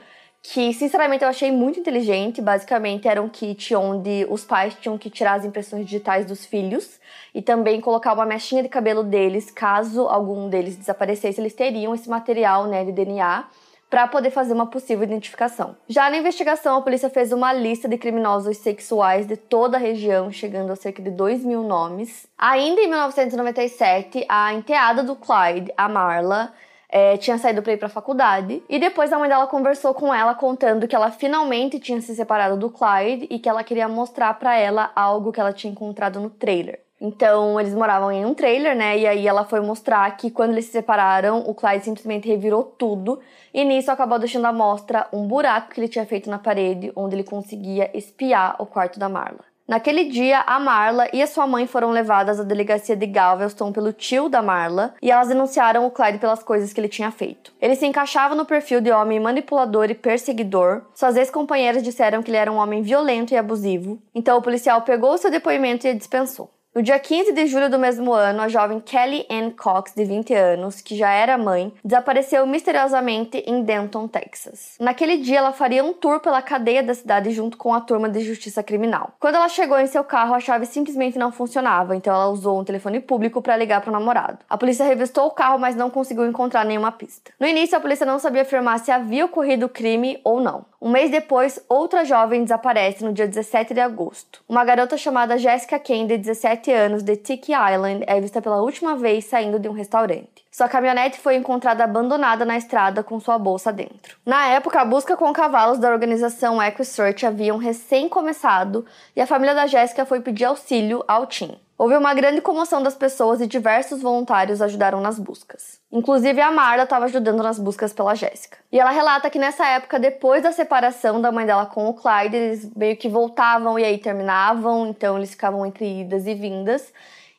que 0.53 0.73
sinceramente 0.73 1.25
eu 1.25 1.29
achei 1.29 1.51
muito 1.51 1.81
inteligente. 1.81 2.41
Basicamente 2.41 3.09
era 3.09 3.21
um 3.21 3.29
kit 3.29 3.75
onde 3.75 4.27
os 4.31 4.45
pais 4.45 4.75
tinham 4.81 4.97
que 4.97 5.11
tirar 5.11 5.35
as 5.35 5.45
impressões 5.45 5.85
digitais 5.85 6.25
dos 6.25 6.47
filhos 6.47 7.01
e 7.35 7.43
também 7.43 7.81
colocar 7.81 8.13
uma 8.13 8.25
mechinha 8.25 8.63
de 8.63 8.69
cabelo 8.69 9.03
deles, 9.03 9.51
caso 9.51 10.03
algum 10.03 10.49
deles 10.49 10.77
desaparecesse, 10.77 11.41
eles 11.41 11.55
teriam 11.55 11.95
esse 11.95 12.09
material, 12.09 12.67
né, 12.67 12.85
de 12.85 12.93
DNA 12.93 13.45
para 13.89 14.09
poder 14.09 14.31
fazer 14.31 14.53
uma 14.53 14.67
possível 14.67 15.05
identificação. 15.05 15.77
Já 15.89 16.11
na 16.11 16.17
investigação, 16.17 16.77
a 16.77 16.83
polícia 16.83 17.09
fez 17.09 17.33
uma 17.33 17.53
lista 17.53 17.89
de 17.89 17.97
criminosos 17.97 18.57
sexuais 18.59 19.27
de 19.27 19.37
toda 19.37 19.77
a 19.77 19.81
região, 19.81 20.31
chegando 20.31 20.73
a 20.73 20.77
cerca 20.77 21.01
de 21.01 21.11
2 21.11 21.45
mil 21.45 21.63
nomes. 21.63 22.27
Ainda 22.37 22.81
em 22.81 22.89
1997, 22.89 24.27
a 24.29 24.53
enteada 24.53 25.05
do 25.05 25.15
Clyde, 25.15 25.73
a 25.77 25.89
Marla, 25.89 26.53
é, 26.97 27.19
tinha 27.19 27.37
saído 27.37 27.61
para 27.61 27.75
ir 27.75 27.77
para 27.77 27.89
a 27.89 27.91
faculdade 27.91 28.63
e 28.71 28.79
depois 28.79 29.13
a 29.13 29.19
mãe 29.19 29.29
dela 29.29 29.47
conversou 29.47 29.93
com 29.93 30.15
ela 30.15 30.35
contando 30.35 30.89
que 30.89 30.97
ela 30.97 31.11
finalmente 31.11 31.79
tinha 31.79 32.01
se 32.01 32.17
separado 32.17 32.57
do 32.57 32.71
Clyde 32.71 33.27
e 33.29 33.39
que 33.39 33.51
ela 33.51 33.63
queria 33.63 33.87
mostrar 33.87 34.33
para 34.39 34.57
ela 34.57 34.91
algo 34.97 35.31
que 35.31 35.39
ela 35.39 35.53
tinha 35.53 35.71
encontrado 35.71 36.19
no 36.19 36.31
trailer. 36.31 36.81
Então, 36.99 37.61
eles 37.61 37.75
moravam 37.75 38.11
em 38.11 38.25
um 38.25 38.33
trailer, 38.33 38.75
né? 38.75 38.97
E 38.97 39.07
aí 39.07 39.29
ela 39.29 39.45
foi 39.45 39.61
mostrar 39.61 40.11
que 40.17 40.31
quando 40.31 40.53
eles 40.53 40.65
se 40.65 40.73
separaram, 40.73 41.41
o 41.41 41.55
Clyde 41.55 41.85
simplesmente 41.85 42.27
revirou 42.27 42.65
tudo. 42.65 43.21
E 43.53 43.63
nisso 43.63 43.91
acabou 43.91 44.19
deixando 44.19 44.47
à 44.47 44.53
mostra 44.53 45.07
um 45.13 45.27
buraco 45.27 45.75
que 45.75 45.79
ele 45.79 45.89
tinha 45.89 46.07
feito 46.07 46.31
na 46.31 46.39
parede, 46.39 46.91
onde 46.97 47.15
ele 47.15 47.25
conseguia 47.25 47.91
espiar 47.93 48.57
o 48.59 48.65
quarto 48.65 48.99
da 48.99 49.11
Marla. 49.11 49.56
Naquele 49.67 50.05
dia, 50.05 50.45
a 50.47 50.61
Marla 50.61 51.09
e 51.13 51.21
a 51.21 51.27
sua 51.27 51.45
mãe 51.45 51.67
foram 51.67 51.91
levadas 51.91 52.39
à 52.39 52.45
delegacia 52.45 52.95
de 52.95 53.05
Galveston 53.05 53.73
pelo 53.73 53.93
tio 53.93 54.29
da 54.29 54.41
Marla 54.41 54.95
e 55.03 55.11
elas 55.11 55.27
denunciaram 55.27 55.85
o 55.85 55.91
Clyde 55.91 56.19
pelas 56.19 56.41
coisas 56.41 56.73
que 56.73 56.81
ele 56.81 56.89
tinha 56.89 57.11
feito. 57.11 57.53
Ele 57.61 57.75
se 57.75 57.85
encaixava 57.85 58.37
no 58.37 58.47
perfil 58.47 58.81
de 58.81 58.93
homem 58.93 59.19
manipulador 59.19 59.91
e 59.91 59.95
perseguidor. 59.95 60.83
Suas 60.95 61.17
ex-companheiras 61.17 61.83
disseram 61.83 62.23
que 62.23 62.31
ele 62.31 62.39
era 62.39 62.53
um 62.53 62.59
homem 62.59 62.81
violento 62.81 63.35
e 63.35 63.37
abusivo. 63.37 64.01
Então 64.15 64.39
o 64.39 64.43
policial 64.43 64.83
pegou 64.83 65.19
seu 65.19 65.33
depoimento 65.33 65.85
e 65.85 65.95
dispensou. 65.95 66.56
No 66.77 66.83
dia 66.83 66.99
15 66.99 67.33
de 67.33 67.47
julho 67.47 67.71
do 67.71 67.79
mesmo 67.79 68.13
ano, 68.13 68.43
a 68.43 68.49
jovem 68.49 68.81
Kelly 68.81 69.27
Ann 69.31 69.51
Cox, 69.53 69.95
de 69.97 70.05
20 70.05 70.35
anos, 70.35 70.83
que 70.83 70.95
já 70.95 71.11
era 71.11 71.39
mãe, 71.39 71.73
desapareceu 71.83 72.47
misteriosamente 72.47 73.43
em 73.47 73.63
Denton, 73.63 74.07
Texas. 74.07 74.75
Naquele 74.79 75.17
dia, 75.17 75.39
ela 75.39 75.55
faria 75.55 75.83
um 75.83 75.95
tour 75.95 76.21
pela 76.21 76.43
cadeia 76.43 76.83
da 76.83 76.93
cidade 76.93 77.31
junto 77.31 77.57
com 77.57 77.73
a 77.73 77.81
turma 77.81 78.11
de 78.11 78.21
justiça 78.21 78.63
criminal. 78.63 79.15
Quando 79.19 79.37
ela 79.37 79.49
chegou 79.49 79.81
em 79.81 79.87
seu 79.87 80.05
carro, 80.05 80.35
a 80.35 80.39
chave 80.39 80.67
simplesmente 80.67 81.17
não 81.17 81.33
funcionava, 81.33 81.97
então 81.97 82.13
ela 82.13 82.29
usou 82.29 82.61
um 82.61 82.65
telefone 82.65 83.01
público 83.01 83.41
para 83.41 83.57
ligar 83.57 83.81
para 83.81 83.89
o 83.89 83.93
namorado. 83.95 84.41
A 84.47 84.59
polícia 84.59 84.85
revistou 84.85 85.29
o 85.29 85.31
carro, 85.31 85.59
mas 85.59 85.75
não 85.75 85.89
conseguiu 85.89 86.27
encontrar 86.27 86.67
nenhuma 86.67 86.93
pista. 86.93 87.33
No 87.41 87.47
início, 87.47 87.79
a 87.79 87.81
polícia 87.81 88.05
não 88.05 88.19
sabia 88.19 88.43
afirmar 88.43 88.81
se 88.81 88.91
havia 88.91 89.25
ocorrido 89.25 89.65
o 89.65 89.71
crime 89.71 90.21
ou 90.23 90.43
não. 90.43 90.67
Um 90.79 90.91
mês 90.91 91.11
depois, 91.11 91.59
outra 91.71 92.05
jovem 92.05 92.43
desaparece 92.45 93.03
no 93.03 93.15
dia 93.15 93.27
17 93.27 93.73
de 93.73 93.81
agosto. 93.81 94.43
Uma 94.47 94.63
garota 94.63 94.99
chamada 94.99 95.39
Jessica 95.39 95.79
Kane, 95.79 96.07
de 96.07 96.19
17 96.19 96.66
anos, 96.73 97.03
de 97.03 97.17
Tiki 97.17 97.53
Island, 97.53 98.05
é 98.07 98.21
vista 98.21 98.41
pela 98.43 98.61
última 98.61 98.97
vez 98.97 99.25
saindo 99.25 99.59
de 99.59 99.69
um 99.69 99.73
restaurante. 99.73 100.45
Sua 100.51 100.69
caminhonete 100.69 101.19
foi 101.19 101.37
encontrada 101.37 101.85
abandonada 101.85 102.45
na 102.45 102.57
estrada 102.57 103.03
com 103.03 103.21
sua 103.21 103.39
bolsa 103.39 103.73
dentro. 103.73 104.17
Na 104.25 104.47
época, 104.49 104.81
a 104.81 104.85
busca 104.85 105.17
com 105.17 105.33
cavalos 105.33 105.79
da 105.79 105.91
organização 105.91 106.63
EquiSearch 106.63 107.27
haviam 107.27 107.59
recém 107.59 108.09
começado 108.09 108.87
e 109.15 109.21
a 109.21 109.27
família 109.27 109.55
da 109.55 109.67
Jéssica 109.67 110.07
foi 110.07 110.21
pedir 110.21 110.45
auxílio 110.45 111.05
ao 111.07 111.27
Tim. 111.27 111.59
Houve 111.79 111.95
uma 111.95 112.15
grande 112.15 112.41
comoção 112.41 112.83
das 112.83 112.95
pessoas 112.95 113.39
e 113.39 113.47
diversos 113.47 114.01
voluntários 114.01 114.63
ajudaram 114.63 114.99
nas 114.99 115.19
buscas. 115.19 115.79
Inclusive 115.93 116.41
a 116.41 116.51
Marla 116.51 116.85
estava 116.85 117.05
ajudando 117.05 117.43
nas 117.43 117.59
buscas 117.59 117.93
pela 117.93 118.15
Jéssica. 118.15 118.57
E 118.73 118.81
ela 118.81 118.91
relata 118.91 119.29
que 119.29 119.39
nessa 119.39 119.67
época, 119.67 119.99
depois 119.99 120.43
da 120.43 120.53
separação 120.53 121.21
da 121.21 121.31
mãe 121.31 121.45
dela 121.45 121.67
com 121.67 121.87
o 121.87 121.93
Clyde, 121.93 122.35
eles 122.35 122.75
meio 122.75 122.97
que 122.97 123.11
voltavam 123.11 123.79
e 123.79 123.85
aí 123.85 123.99
terminavam, 123.99 124.87
então 124.87 125.19
eles 125.19 125.33
ficavam 125.33 125.67
entre 125.67 126.01
idas 126.01 126.27
e 126.27 126.35
vindas. 126.35 126.91